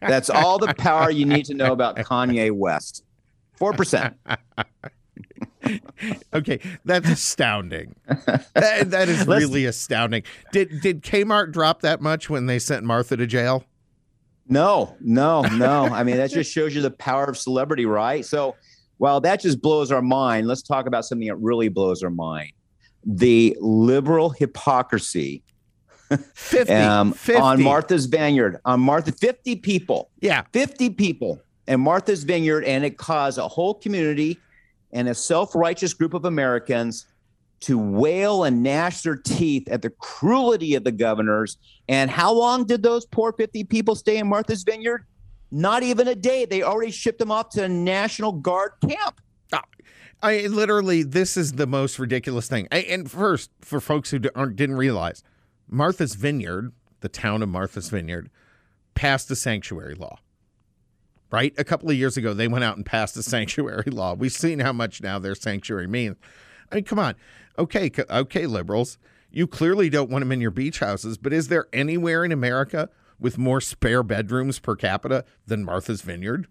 That's 0.00 0.30
all 0.30 0.58
the 0.58 0.72
power 0.74 1.10
you 1.10 1.26
need 1.26 1.44
to 1.46 1.54
know 1.54 1.72
about 1.72 1.96
Kanye 1.96 2.50
West. 2.50 3.04
4%. 3.60 4.14
okay, 6.34 6.60
that's 6.84 7.08
astounding. 7.08 7.94
That, 8.54 8.90
that 8.90 9.08
is 9.08 9.26
really 9.26 9.66
astounding. 9.66 10.22
Did 10.50 10.80
did 10.80 11.02
Kmart 11.02 11.52
drop 11.52 11.82
that 11.82 12.00
much 12.00 12.30
when 12.30 12.46
they 12.46 12.58
sent 12.58 12.84
Martha 12.84 13.16
to 13.16 13.26
jail? 13.26 13.64
No, 14.48 14.96
no, 15.00 15.42
no. 15.42 15.84
I 15.84 16.02
mean, 16.02 16.16
that 16.16 16.30
just 16.30 16.50
shows 16.52 16.74
you 16.74 16.80
the 16.80 16.90
power 16.90 17.24
of 17.24 17.36
celebrity, 17.36 17.84
right? 17.84 18.24
So 18.24 18.56
well, 18.98 19.20
that 19.20 19.40
just 19.40 19.60
blows 19.60 19.92
our 19.92 20.00
mind, 20.00 20.46
let's 20.46 20.62
talk 20.62 20.86
about 20.86 21.04
something 21.04 21.28
that 21.28 21.36
really 21.36 21.68
blows 21.68 22.02
our 22.02 22.10
mind 22.10 22.52
the 23.06 23.56
liberal 23.60 24.30
hypocrisy 24.30 25.42
50, 26.34 26.72
um, 26.72 27.12
50. 27.12 27.40
on 27.40 27.62
Martha's 27.62 28.06
Vineyard. 28.06 28.58
On 28.64 28.80
Martha, 28.80 29.12
50 29.12 29.56
people. 29.56 30.10
Yeah. 30.20 30.42
50 30.52 30.90
people 30.90 31.40
and 31.68 31.80
Martha's 31.80 32.24
Vineyard, 32.24 32.64
and 32.64 32.84
it 32.84 32.96
caused 32.96 33.38
a 33.38 33.48
whole 33.48 33.74
community 33.74 34.38
and 34.96 35.08
a 35.08 35.14
self 35.14 35.54
righteous 35.54 35.92
group 35.92 36.14
of 36.14 36.24
Americans 36.24 37.06
to 37.60 37.78
wail 37.78 38.44
and 38.44 38.62
gnash 38.62 39.02
their 39.02 39.16
teeth 39.16 39.68
at 39.68 39.82
the 39.82 39.90
cruelty 39.90 40.74
of 40.74 40.84
the 40.84 40.92
governors. 40.92 41.58
And 41.88 42.10
how 42.10 42.32
long 42.32 42.64
did 42.64 42.82
those 42.82 43.04
poor 43.06 43.32
50 43.32 43.64
people 43.64 43.94
stay 43.94 44.16
in 44.16 44.26
Martha's 44.26 44.62
Vineyard? 44.62 45.06
Not 45.50 45.82
even 45.82 46.08
a 46.08 46.14
day. 46.14 46.44
They 46.44 46.62
already 46.62 46.90
shipped 46.90 47.18
them 47.18 47.30
off 47.30 47.50
to 47.50 47.64
a 47.64 47.68
National 47.68 48.32
Guard 48.32 48.72
camp. 48.82 49.20
Ah, 49.52 49.62
I 50.22 50.46
literally, 50.46 51.02
this 51.02 51.36
is 51.36 51.52
the 51.52 51.66
most 51.66 51.98
ridiculous 51.98 52.48
thing. 52.48 52.66
I, 52.72 52.78
and 52.78 53.10
first, 53.10 53.50
for 53.60 53.80
folks 53.80 54.10
who 54.10 54.18
didn't 54.18 54.76
realize, 54.76 55.22
Martha's 55.68 56.14
Vineyard, 56.14 56.72
the 57.00 57.08
town 57.08 57.42
of 57.42 57.48
Martha's 57.50 57.90
Vineyard, 57.90 58.30
passed 58.94 59.30
a 59.30 59.36
sanctuary 59.36 59.94
law. 59.94 60.18
Right, 61.32 61.52
a 61.58 61.64
couple 61.64 61.90
of 61.90 61.96
years 61.96 62.16
ago, 62.16 62.34
they 62.34 62.46
went 62.46 62.62
out 62.62 62.76
and 62.76 62.86
passed 62.86 63.16
a 63.16 63.22
sanctuary 63.24 63.90
law. 63.90 64.14
We've 64.14 64.32
seen 64.32 64.60
how 64.60 64.72
much 64.72 65.02
now 65.02 65.18
their 65.18 65.34
sanctuary 65.34 65.88
means. 65.88 66.16
I 66.70 66.76
mean, 66.76 66.84
come 66.84 66.98
on, 66.98 67.14
okay, 67.58 67.90
okay, 68.10 68.46
liberals, 68.46 68.98
you 69.30 69.46
clearly 69.46 69.90
don't 69.90 70.10
want 70.10 70.22
them 70.22 70.32
in 70.32 70.40
your 70.40 70.50
beach 70.50 70.78
houses, 70.78 71.18
but 71.18 71.32
is 71.32 71.48
there 71.48 71.66
anywhere 71.72 72.24
in 72.24 72.32
America 72.32 72.88
with 73.18 73.38
more 73.38 73.60
spare 73.60 74.02
bedrooms 74.02 74.58
per 74.58 74.76
capita 74.76 75.24
than 75.46 75.64
Martha's 75.64 76.02
Vineyard? 76.02 76.48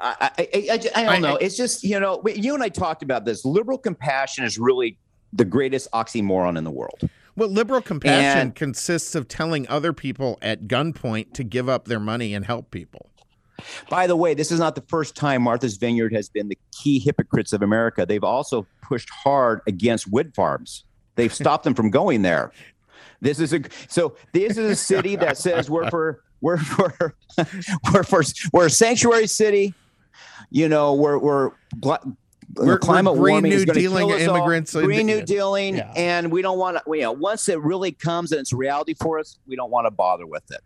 I, 0.00 0.30
I, 0.38 0.48
I, 0.48 0.90
I 0.94 1.04
don't 1.04 1.22
know. 1.22 1.36
It's 1.36 1.56
just, 1.56 1.82
you 1.82 1.98
know, 1.98 2.22
you 2.26 2.54
and 2.54 2.62
I 2.62 2.68
talked 2.68 3.02
about 3.02 3.24
this. 3.24 3.44
Liberal 3.44 3.78
compassion 3.78 4.44
is 4.44 4.58
really 4.58 4.96
the 5.32 5.44
greatest 5.44 5.90
oxymoron 5.92 6.56
in 6.56 6.64
the 6.64 6.70
world. 6.70 7.08
Well, 7.38 7.48
liberal 7.48 7.80
compassion 7.80 8.40
and, 8.40 8.54
consists 8.54 9.14
of 9.14 9.28
telling 9.28 9.68
other 9.68 9.92
people 9.92 10.38
at 10.42 10.66
gunpoint 10.66 11.34
to 11.34 11.44
give 11.44 11.68
up 11.68 11.86
their 11.86 12.00
money 12.00 12.34
and 12.34 12.44
help 12.44 12.70
people. 12.70 13.10
By 13.88 14.06
the 14.06 14.16
way, 14.16 14.34
this 14.34 14.50
is 14.50 14.58
not 14.58 14.74
the 14.74 14.84
first 14.88 15.16
time 15.16 15.42
Martha's 15.42 15.76
Vineyard 15.76 16.12
has 16.12 16.28
been 16.28 16.48
the 16.48 16.58
key 16.72 16.98
hypocrites 16.98 17.52
of 17.52 17.62
America. 17.62 18.04
They've 18.04 18.24
also 18.24 18.66
pushed 18.82 19.08
hard 19.10 19.60
against 19.66 20.10
wood 20.10 20.34
farms. 20.34 20.84
They've 21.14 21.32
stopped 21.32 21.64
them 21.64 21.74
from 21.74 21.90
going 21.90 22.22
there. 22.22 22.52
This 23.20 23.38
is 23.40 23.52
a 23.52 23.60
so 23.88 24.16
this 24.32 24.56
is 24.56 24.70
a 24.70 24.76
city 24.76 25.16
that 25.16 25.36
says 25.36 25.70
we're 25.70 25.90
for 25.90 26.22
we're 26.40 26.58
for 26.58 27.16
we're 27.92 28.02
for 28.04 28.22
we're 28.52 28.66
a 28.66 28.70
sanctuary 28.70 29.26
city 29.26 29.74
you 30.50 30.68
know, 30.68 30.94
we're 30.94 31.18
we're 31.18 31.50
we're, 32.54 32.78
climate 32.78 33.14
we're 33.14 33.30
warming 33.30 33.52
is 33.52 33.64
going 33.64 33.74
to 33.74 33.80
kill 33.80 34.10
us 34.10 34.22
immigrants 34.22 34.74
all. 34.74 34.82
Green 34.82 35.06
New 35.06 35.22
Dealing, 35.22 35.76
yeah. 35.76 35.92
and 35.96 36.32
we 36.32 36.42
don't 36.42 36.58
want 36.58 36.76
to. 36.76 36.82
You 36.96 37.02
know, 37.02 37.12
once 37.12 37.48
it 37.48 37.60
really 37.60 37.92
comes 37.92 38.32
and 38.32 38.40
it's 38.40 38.52
reality 38.52 38.94
for 38.94 39.18
us, 39.18 39.38
we 39.46 39.56
don't 39.56 39.70
want 39.70 39.86
to 39.86 39.90
bother 39.90 40.26
with 40.26 40.50
it. 40.50 40.60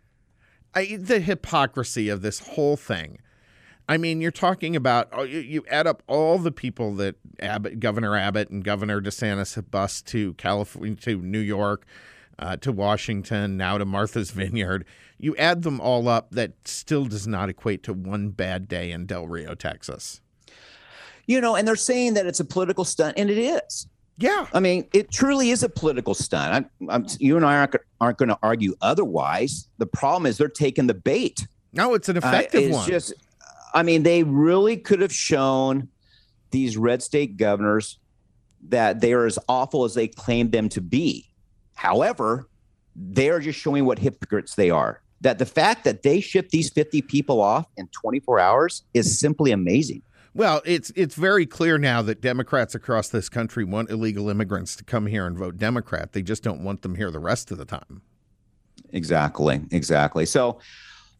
I, 0.73 0.97
the 0.99 1.19
hypocrisy 1.19 2.09
of 2.09 2.21
this 2.21 2.39
whole 2.39 2.77
thing. 2.77 3.19
I 3.87 3.97
mean, 3.97 4.21
you're 4.21 4.31
talking 4.31 4.75
about 4.75 5.09
oh, 5.11 5.23
you, 5.23 5.39
you 5.39 5.65
add 5.69 5.87
up 5.87 6.03
all 6.07 6.39
the 6.39 6.51
people 6.51 6.95
that 6.95 7.15
Abbott, 7.39 7.79
Governor 7.79 8.15
Abbott, 8.15 8.49
and 8.49 8.63
Governor 8.63 9.01
DeSantis 9.01 9.55
have 9.55 9.69
bused 9.69 10.07
to 10.07 10.33
California, 10.35 10.95
to 10.95 11.21
New 11.21 11.39
York, 11.39 11.85
uh, 12.39 12.55
to 12.57 12.71
Washington, 12.71 13.57
now 13.57 13.77
to 13.77 13.85
Martha's 13.85 14.31
Vineyard. 14.31 14.85
You 15.19 15.35
add 15.35 15.63
them 15.63 15.79
all 15.79 16.07
up, 16.07 16.31
that 16.31 16.53
still 16.65 17.05
does 17.05 17.27
not 17.27 17.49
equate 17.49 17.83
to 17.83 17.93
one 17.93 18.29
bad 18.29 18.67
day 18.67 18.91
in 18.91 19.05
Del 19.05 19.27
Rio, 19.27 19.53
Texas. 19.53 20.21
You 21.25 21.39
know, 21.41 21.55
and 21.55 21.67
they're 21.67 21.75
saying 21.75 22.15
that 22.15 22.25
it's 22.25 22.39
a 22.39 22.45
political 22.45 22.85
stunt, 22.85 23.17
and 23.17 23.29
it 23.29 23.37
is. 23.37 23.87
Yeah, 24.17 24.45
I 24.53 24.59
mean, 24.59 24.87
it 24.93 25.11
truly 25.11 25.49
is 25.49 25.63
a 25.63 25.69
political 25.69 26.13
stunt. 26.13 26.69
I'm, 26.81 26.89
I'm, 26.89 27.05
you 27.19 27.35
and 27.35 27.45
I 27.45 27.57
aren't, 27.57 27.75
aren't 27.99 28.17
going 28.19 28.29
to 28.29 28.37
argue 28.43 28.75
otherwise. 28.81 29.67
The 29.79 29.87
problem 29.87 30.27
is 30.27 30.37
they're 30.37 30.49
taking 30.49 30.87
the 30.87 30.93
bait. 30.93 31.47
No, 31.71 31.95
it's 31.95 32.09
an 32.09 32.17
effective 32.17 32.61
uh, 32.61 32.65
it's 32.65 32.75
one. 32.75 32.87
Just, 32.87 33.13
I 33.73 33.81
mean, 33.81 34.03
they 34.03 34.23
really 34.23 34.77
could 34.77 35.01
have 35.01 35.13
shown 35.13 35.89
these 36.51 36.77
red 36.77 37.01
state 37.01 37.37
governors 37.37 37.97
that 38.69 39.01
they 39.01 39.13
are 39.13 39.25
as 39.25 39.39
awful 39.49 39.83
as 39.83 39.95
they 39.95 40.07
claim 40.07 40.51
them 40.51 40.69
to 40.69 40.81
be. 40.81 41.27
However, 41.73 42.47
they're 42.95 43.39
just 43.39 43.59
showing 43.59 43.85
what 43.85 43.99
hypocrites 43.99 44.55
they 44.55 44.69
are. 44.69 45.01
That 45.21 45.39
the 45.39 45.45
fact 45.45 45.85
that 45.85 46.03
they 46.03 46.21
ship 46.21 46.49
these 46.49 46.69
50 46.69 47.01
people 47.03 47.41
off 47.41 47.65
in 47.77 47.87
24 47.87 48.39
hours 48.39 48.83
is 48.93 49.19
simply 49.19 49.51
amazing. 49.51 50.01
Well, 50.35 50.61
it's 50.65 50.91
it's 50.95 51.13
very 51.15 51.45
clear 51.45 51.77
now 51.77 52.01
that 52.01 52.19
Democrats 52.19 52.73
across 52.73 53.09
this 53.09 53.29
country 53.29 53.63
want 53.63 53.91
illegal 53.91 54.29
immigrants 54.29 54.75
to 54.77 54.83
come 54.83 55.05
here 55.05 55.27
and 55.27 55.37
vote 55.37 55.57
Democrat. 55.57 56.13
They 56.13 56.23
just 56.23 56.43
don't 56.43 56.63
want 56.63 56.81
them 56.81 56.95
here 56.95 57.11
the 57.11 57.19
rest 57.19 57.51
of 57.51 57.59
the 57.59 57.65
time. 57.65 58.01
Exactly, 58.93 59.61
exactly. 59.71 60.25
So, 60.25 60.59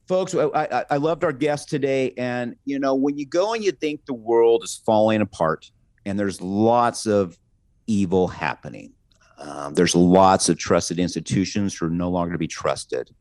folks, 0.07 0.33
I, 0.35 0.85
I, 0.89 0.97
loved 0.97 1.23
our 1.23 1.31
guest 1.31 1.69
today, 1.69 2.13
and 2.17 2.55
you 2.65 2.79
know, 2.79 2.95
when 2.95 3.17
you 3.17 3.25
go 3.25 3.53
and 3.53 3.63
you 3.63 3.71
think 3.71 4.05
the 4.05 4.13
world 4.15 4.63
is 4.63 4.81
falling 4.83 5.21
apart, 5.21 5.69
and 6.05 6.19
there's 6.19 6.41
lots 6.41 7.05
of 7.05 7.37
evil 7.85 8.27
happening, 8.27 8.93
um, 9.37 9.75
there's 9.75 9.95
lots 9.95 10.49
of 10.49 10.57
trusted 10.57 10.97
institutions 10.97 11.75
who 11.75 11.85
are 11.85 11.89
no 11.89 12.09
longer 12.09 12.33
to 12.33 12.39
be 12.39 12.47
trusted. 12.47 13.11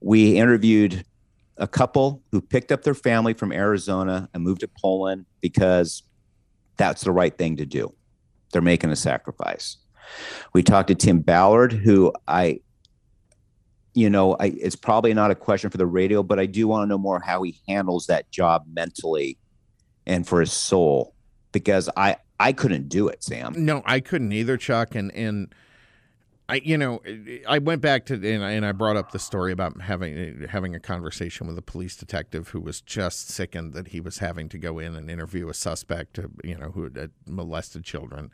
We 0.00 0.36
interviewed 0.36 1.04
a 1.58 1.68
couple 1.68 2.22
who 2.30 2.40
picked 2.40 2.72
up 2.72 2.82
their 2.82 2.94
family 2.94 3.34
from 3.34 3.52
Arizona 3.52 4.28
and 4.32 4.42
moved 4.42 4.60
to 4.60 4.68
Poland 4.68 5.26
because 5.40 6.02
that's 6.76 7.02
the 7.02 7.12
right 7.12 7.36
thing 7.36 7.56
to 7.56 7.66
do. 7.66 7.92
They're 8.52 8.62
making 8.62 8.90
a 8.90 8.96
sacrifice. 8.96 9.76
We 10.54 10.62
talked 10.62 10.88
to 10.88 10.94
Tim 10.94 11.20
Ballard, 11.20 11.72
who 11.72 12.12
I, 12.26 12.60
you 13.94 14.08
know, 14.08 14.36
I, 14.38 14.46
it's 14.46 14.76
probably 14.76 15.12
not 15.12 15.30
a 15.30 15.34
question 15.34 15.70
for 15.70 15.76
the 15.76 15.86
radio, 15.86 16.22
but 16.22 16.38
I 16.38 16.46
do 16.46 16.66
want 16.68 16.84
to 16.84 16.86
know 16.86 16.98
more 16.98 17.20
how 17.20 17.42
he 17.42 17.60
handles 17.68 18.06
that 18.06 18.30
job 18.30 18.64
mentally 18.72 19.36
and 20.06 20.26
for 20.26 20.40
his 20.40 20.52
soul 20.52 21.14
because 21.52 21.90
I, 21.96 22.16
I 22.40 22.52
couldn't 22.52 22.88
do 22.88 23.08
it, 23.08 23.22
Sam. 23.22 23.52
No, 23.56 23.82
I 23.84 24.00
couldn't 24.00 24.32
either, 24.32 24.56
Chuck. 24.56 24.94
And 24.94 25.12
and 25.14 25.52
I, 26.48 26.62
you 26.64 26.78
know, 26.78 26.98
eh, 27.04 27.16
eh, 27.28 27.38
I 27.46 27.58
went 27.58 27.82
back 27.82 28.06
to 28.06 28.14
and 28.14 28.42
I, 28.42 28.52
and 28.52 28.64
I 28.64 28.72
brought 28.72 28.96
up 28.96 29.12
the 29.12 29.18
story 29.18 29.52
about 29.52 29.80
having 29.82 30.16
eh, 30.16 30.46
having 30.48 30.74
a 30.74 30.80
conversation 30.80 31.46
with 31.46 31.58
a 31.58 31.62
police 31.62 31.94
detective 31.94 32.48
who 32.48 32.60
was 32.60 32.80
just 32.80 33.28
sickened 33.28 33.74
that 33.74 33.88
he 33.88 34.00
was 34.00 34.18
having 34.18 34.48
to 34.50 34.58
go 34.58 34.78
in 34.78 34.94
and 34.94 35.10
interview 35.10 35.48
a 35.48 35.54
suspect, 35.54 36.18
uh, 36.18 36.28
you 36.42 36.56
know, 36.56 36.70
who 36.70 36.84
had 36.84 37.10
molested 37.26 37.84
children, 37.84 38.30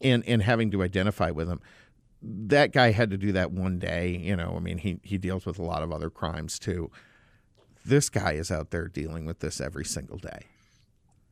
and 0.00 0.24
and 0.26 0.42
having 0.42 0.70
to 0.70 0.82
identify 0.82 1.30
with 1.30 1.48
him. 1.48 1.60
That 2.22 2.72
guy 2.72 2.92
had 2.92 3.10
to 3.10 3.16
do 3.16 3.32
that 3.32 3.50
one 3.50 3.78
day. 3.78 4.10
You 4.10 4.36
know, 4.36 4.54
I 4.56 4.60
mean, 4.60 4.78
he 4.78 5.00
he 5.02 5.18
deals 5.18 5.44
with 5.44 5.58
a 5.58 5.64
lot 5.64 5.82
of 5.82 5.90
other 5.90 6.10
crimes 6.10 6.58
too. 6.58 6.90
This 7.84 8.10
guy 8.10 8.32
is 8.32 8.52
out 8.52 8.70
there 8.70 8.86
dealing 8.86 9.24
with 9.26 9.40
this 9.40 9.60
every 9.60 9.86
single 9.86 10.18
day. 10.18 10.44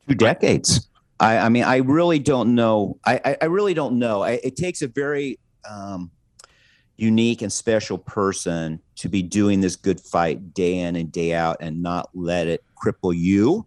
Two 0.07 0.15
decades. 0.15 0.89
I, 1.21 1.37
I 1.37 1.49
mean, 1.49 1.63
I 1.63 1.77
really 1.77 2.17
don't 2.17 2.55
know. 2.55 2.97
I, 3.05 3.21
I, 3.23 3.37
I 3.43 3.45
really 3.45 3.73
don't 3.73 3.99
know. 3.99 4.23
I, 4.23 4.39
it 4.43 4.55
takes 4.55 4.81
a 4.81 4.87
very 4.87 5.37
um, 5.69 6.11
unique 6.97 7.41
and 7.41 7.51
special 7.51 7.97
person 7.97 8.79
to 8.95 9.09
be 9.09 9.23
doing 9.23 9.61
this 9.61 9.75
good 9.75 9.99
fight 9.99 10.53
day 10.53 10.79
in 10.79 10.95
and 10.95 11.11
day 11.11 11.33
out 11.33 11.57
and 11.61 11.81
not 11.81 12.09
let 12.13 12.47
it 12.47 12.63
cripple 12.81 13.15
you 13.15 13.65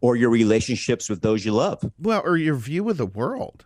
or 0.00 0.16
your 0.16 0.30
relationships 0.30 1.08
with 1.08 1.20
those 1.20 1.44
you 1.44 1.52
love. 1.52 1.84
Well, 1.98 2.22
or 2.24 2.36
your 2.36 2.54
view 2.54 2.88
of 2.88 2.96
the 2.96 3.06
world. 3.06 3.64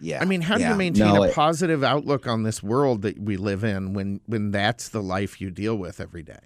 Yeah. 0.00 0.20
I 0.20 0.26
mean, 0.26 0.42
how 0.42 0.56
yeah. 0.56 0.68
do 0.68 0.72
you 0.72 0.78
maintain 0.78 1.14
no, 1.14 1.24
a 1.24 1.32
positive 1.32 1.82
outlook 1.82 2.26
on 2.26 2.42
this 2.42 2.62
world 2.62 3.02
that 3.02 3.18
we 3.18 3.36
live 3.36 3.64
in 3.64 3.94
when 3.94 4.20
when 4.26 4.50
that's 4.52 4.90
the 4.90 5.02
life 5.02 5.40
you 5.40 5.50
deal 5.50 5.76
with 5.76 6.00
every 6.00 6.22
day? 6.22 6.38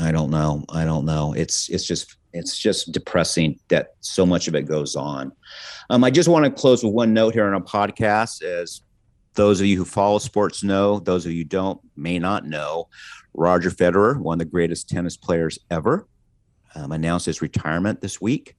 I 0.00 0.12
don't 0.12 0.30
know. 0.30 0.64
I 0.68 0.84
don't 0.84 1.04
know. 1.04 1.32
It's 1.32 1.68
it's 1.70 1.84
just 1.84 2.16
it's 2.32 2.58
just 2.58 2.92
depressing 2.92 3.58
that 3.68 3.94
so 4.00 4.26
much 4.26 4.46
of 4.48 4.54
it 4.54 4.62
goes 4.62 4.94
on. 4.94 5.32
Um, 5.90 6.04
I 6.04 6.10
just 6.10 6.28
want 6.28 6.44
to 6.44 6.50
close 6.50 6.84
with 6.84 6.92
one 6.92 7.12
note 7.12 7.34
here 7.34 7.46
on 7.46 7.54
a 7.54 7.60
podcast. 7.60 8.42
As 8.42 8.82
those 9.34 9.60
of 9.60 9.66
you 9.66 9.76
who 9.76 9.84
follow 9.84 10.18
sports 10.18 10.62
know, 10.62 10.98
those 10.98 11.26
of 11.26 11.32
you 11.32 11.44
don't 11.44 11.80
may 11.96 12.18
not 12.18 12.46
know, 12.46 12.88
Roger 13.34 13.70
Federer, 13.70 14.16
one 14.18 14.34
of 14.34 14.38
the 14.46 14.50
greatest 14.50 14.88
tennis 14.88 15.16
players 15.16 15.58
ever, 15.70 16.06
um, 16.74 16.92
announced 16.92 17.26
his 17.26 17.42
retirement 17.42 18.00
this 18.00 18.20
week. 18.20 18.56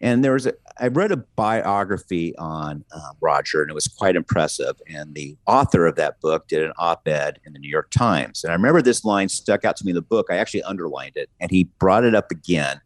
And 0.00 0.24
there 0.24 0.32
was 0.32 0.46
a, 0.46 0.54
I 0.78 0.88
read 0.88 1.12
a 1.12 1.16
biography 1.16 2.36
on 2.36 2.84
uh, 2.92 3.12
Roger, 3.20 3.62
and 3.62 3.70
it 3.70 3.74
was 3.74 3.86
quite 3.86 4.16
impressive. 4.16 4.74
And 4.88 5.14
the 5.14 5.36
author 5.46 5.86
of 5.86 5.96
that 5.96 6.20
book 6.20 6.48
did 6.48 6.62
an 6.62 6.72
op 6.78 7.06
ed 7.06 7.38
in 7.44 7.52
the 7.52 7.58
New 7.58 7.70
York 7.70 7.90
Times. 7.90 8.44
And 8.44 8.52
I 8.52 8.56
remember 8.56 8.82
this 8.82 9.04
line 9.04 9.28
stuck 9.28 9.64
out 9.64 9.76
to 9.76 9.84
me 9.84 9.90
in 9.90 9.96
the 9.96 10.02
book. 10.02 10.26
I 10.30 10.36
actually 10.36 10.62
underlined 10.64 11.16
it, 11.16 11.30
and 11.40 11.50
he 11.50 11.64
brought 11.78 12.04
it 12.04 12.14
up 12.14 12.30
again 12.30 12.80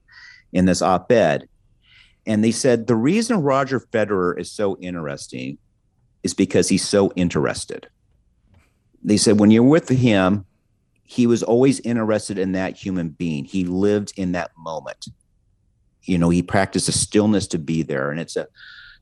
in 0.52 0.66
this 0.66 0.82
op 0.82 1.10
ed. 1.10 1.48
And 2.26 2.44
they 2.44 2.52
said 2.52 2.86
the 2.86 2.96
reason 2.96 3.42
Roger 3.42 3.80
Federer 3.80 4.38
is 4.38 4.52
so 4.52 4.76
interesting 4.78 5.56
is 6.22 6.34
because 6.34 6.68
he's 6.68 6.86
so 6.86 7.12
interested. 7.16 7.88
They 9.02 9.16
said 9.16 9.38
when 9.38 9.50
you're 9.50 9.62
with 9.62 9.88
him, 9.88 10.44
he 11.04 11.26
was 11.26 11.42
always 11.42 11.80
interested 11.80 12.38
in 12.38 12.52
that 12.52 12.76
human 12.76 13.10
being. 13.10 13.44
He 13.44 13.64
lived 13.64 14.12
in 14.16 14.32
that 14.32 14.50
moment 14.56 15.08
you 16.08 16.18
know 16.18 16.30
he 16.30 16.42
practiced 16.42 16.88
a 16.88 16.92
stillness 16.92 17.46
to 17.46 17.58
be 17.58 17.82
there 17.82 18.10
and 18.10 18.18
it's 18.18 18.36
a 18.36 18.46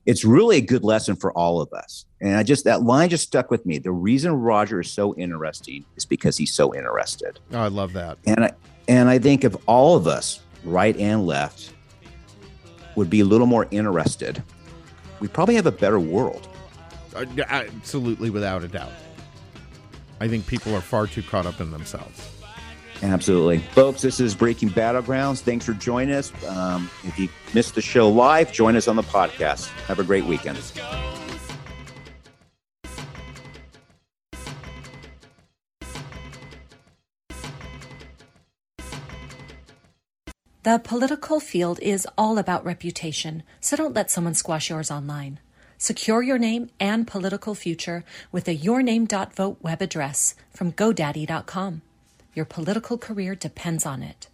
it's 0.05 0.23
really 0.23 0.57
a 0.57 0.61
good 0.61 0.83
lesson 0.83 1.15
for 1.15 1.31
all 1.31 1.61
of 1.61 1.71
us 1.73 2.05
and 2.21 2.35
i 2.35 2.43
just 2.43 2.65
that 2.65 2.83
line 2.83 3.09
just 3.09 3.23
stuck 3.23 3.49
with 3.49 3.65
me 3.65 3.77
the 3.77 3.91
reason 3.91 4.33
roger 4.33 4.81
is 4.81 4.91
so 4.91 5.15
interesting 5.15 5.85
is 5.95 6.05
because 6.05 6.37
he's 6.37 6.53
so 6.53 6.75
interested 6.75 7.39
oh, 7.53 7.59
i 7.59 7.67
love 7.67 7.93
that 7.93 8.17
and 8.25 8.43
i 8.43 8.51
and 8.87 9.09
i 9.09 9.17
think 9.17 9.43
if 9.43 9.55
all 9.67 9.95
of 9.95 10.05
us 10.05 10.41
right 10.63 10.97
and 10.97 11.25
left 11.25 11.73
would 12.95 13.09
be 13.09 13.21
a 13.21 13.25
little 13.25 13.47
more 13.47 13.67
interested 13.71 14.43
we 15.19 15.27
probably 15.27 15.55
have 15.55 15.65
a 15.65 15.71
better 15.71 15.99
world. 15.99 16.47
Absolutely, 17.17 18.29
without 18.29 18.63
a 18.63 18.67
doubt. 18.67 18.91
I 20.19 20.27
think 20.27 20.47
people 20.47 20.75
are 20.75 20.81
far 20.81 21.07
too 21.07 21.21
caught 21.23 21.45
up 21.45 21.59
in 21.61 21.71
themselves. 21.71 22.29
Absolutely. 23.03 23.59
Folks, 23.59 24.01
this 24.01 24.19
is 24.19 24.33
Breaking 24.33 24.69
Battlegrounds. 24.69 25.41
Thanks 25.41 25.65
for 25.65 25.73
joining 25.73 26.15
us. 26.15 26.31
Um, 26.45 26.89
if 27.03 27.19
you 27.19 27.29
missed 27.53 27.75
the 27.75 27.81
show 27.81 28.09
live, 28.09 28.51
join 28.51 28.75
us 28.75 28.87
on 28.87 28.95
the 28.95 29.03
podcast. 29.03 29.67
Have 29.85 29.99
a 29.99 30.03
great 30.03 30.25
weekend. 30.25 30.57
The 40.63 40.79
political 40.79 41.39
field 41.39 41.79
is 41.79 42.05
all 42.17 42.37
about 42.37 42.65
reputation, 42.65 43.43
so 43.61 43.77
don't 43.77 43.95
let 43.95 44.11
someone 44.11 44.33
squash 44.33 44.69
yours 44.69 44.91
online. 44.91 45.39
Secure 45.77 46.21
your 46.21 46.37
name 46.39 46.69
and 46.79 47.07
political 47.07 47.53
future 47.55 48.03
with 48.31 48.47
a 48.47 48.57
yourname.vote 48.57 49.57
web 49.61 49.81
address 49.81 50.35
from 50.51 50.71
GoDaddy.com. 50.71 51.81
Your 52.33 52.45
political 52.45 52.97
career 52.97 53.35
depends 53.35 53.85
on 53.85 54.01
it. 54.03 54.27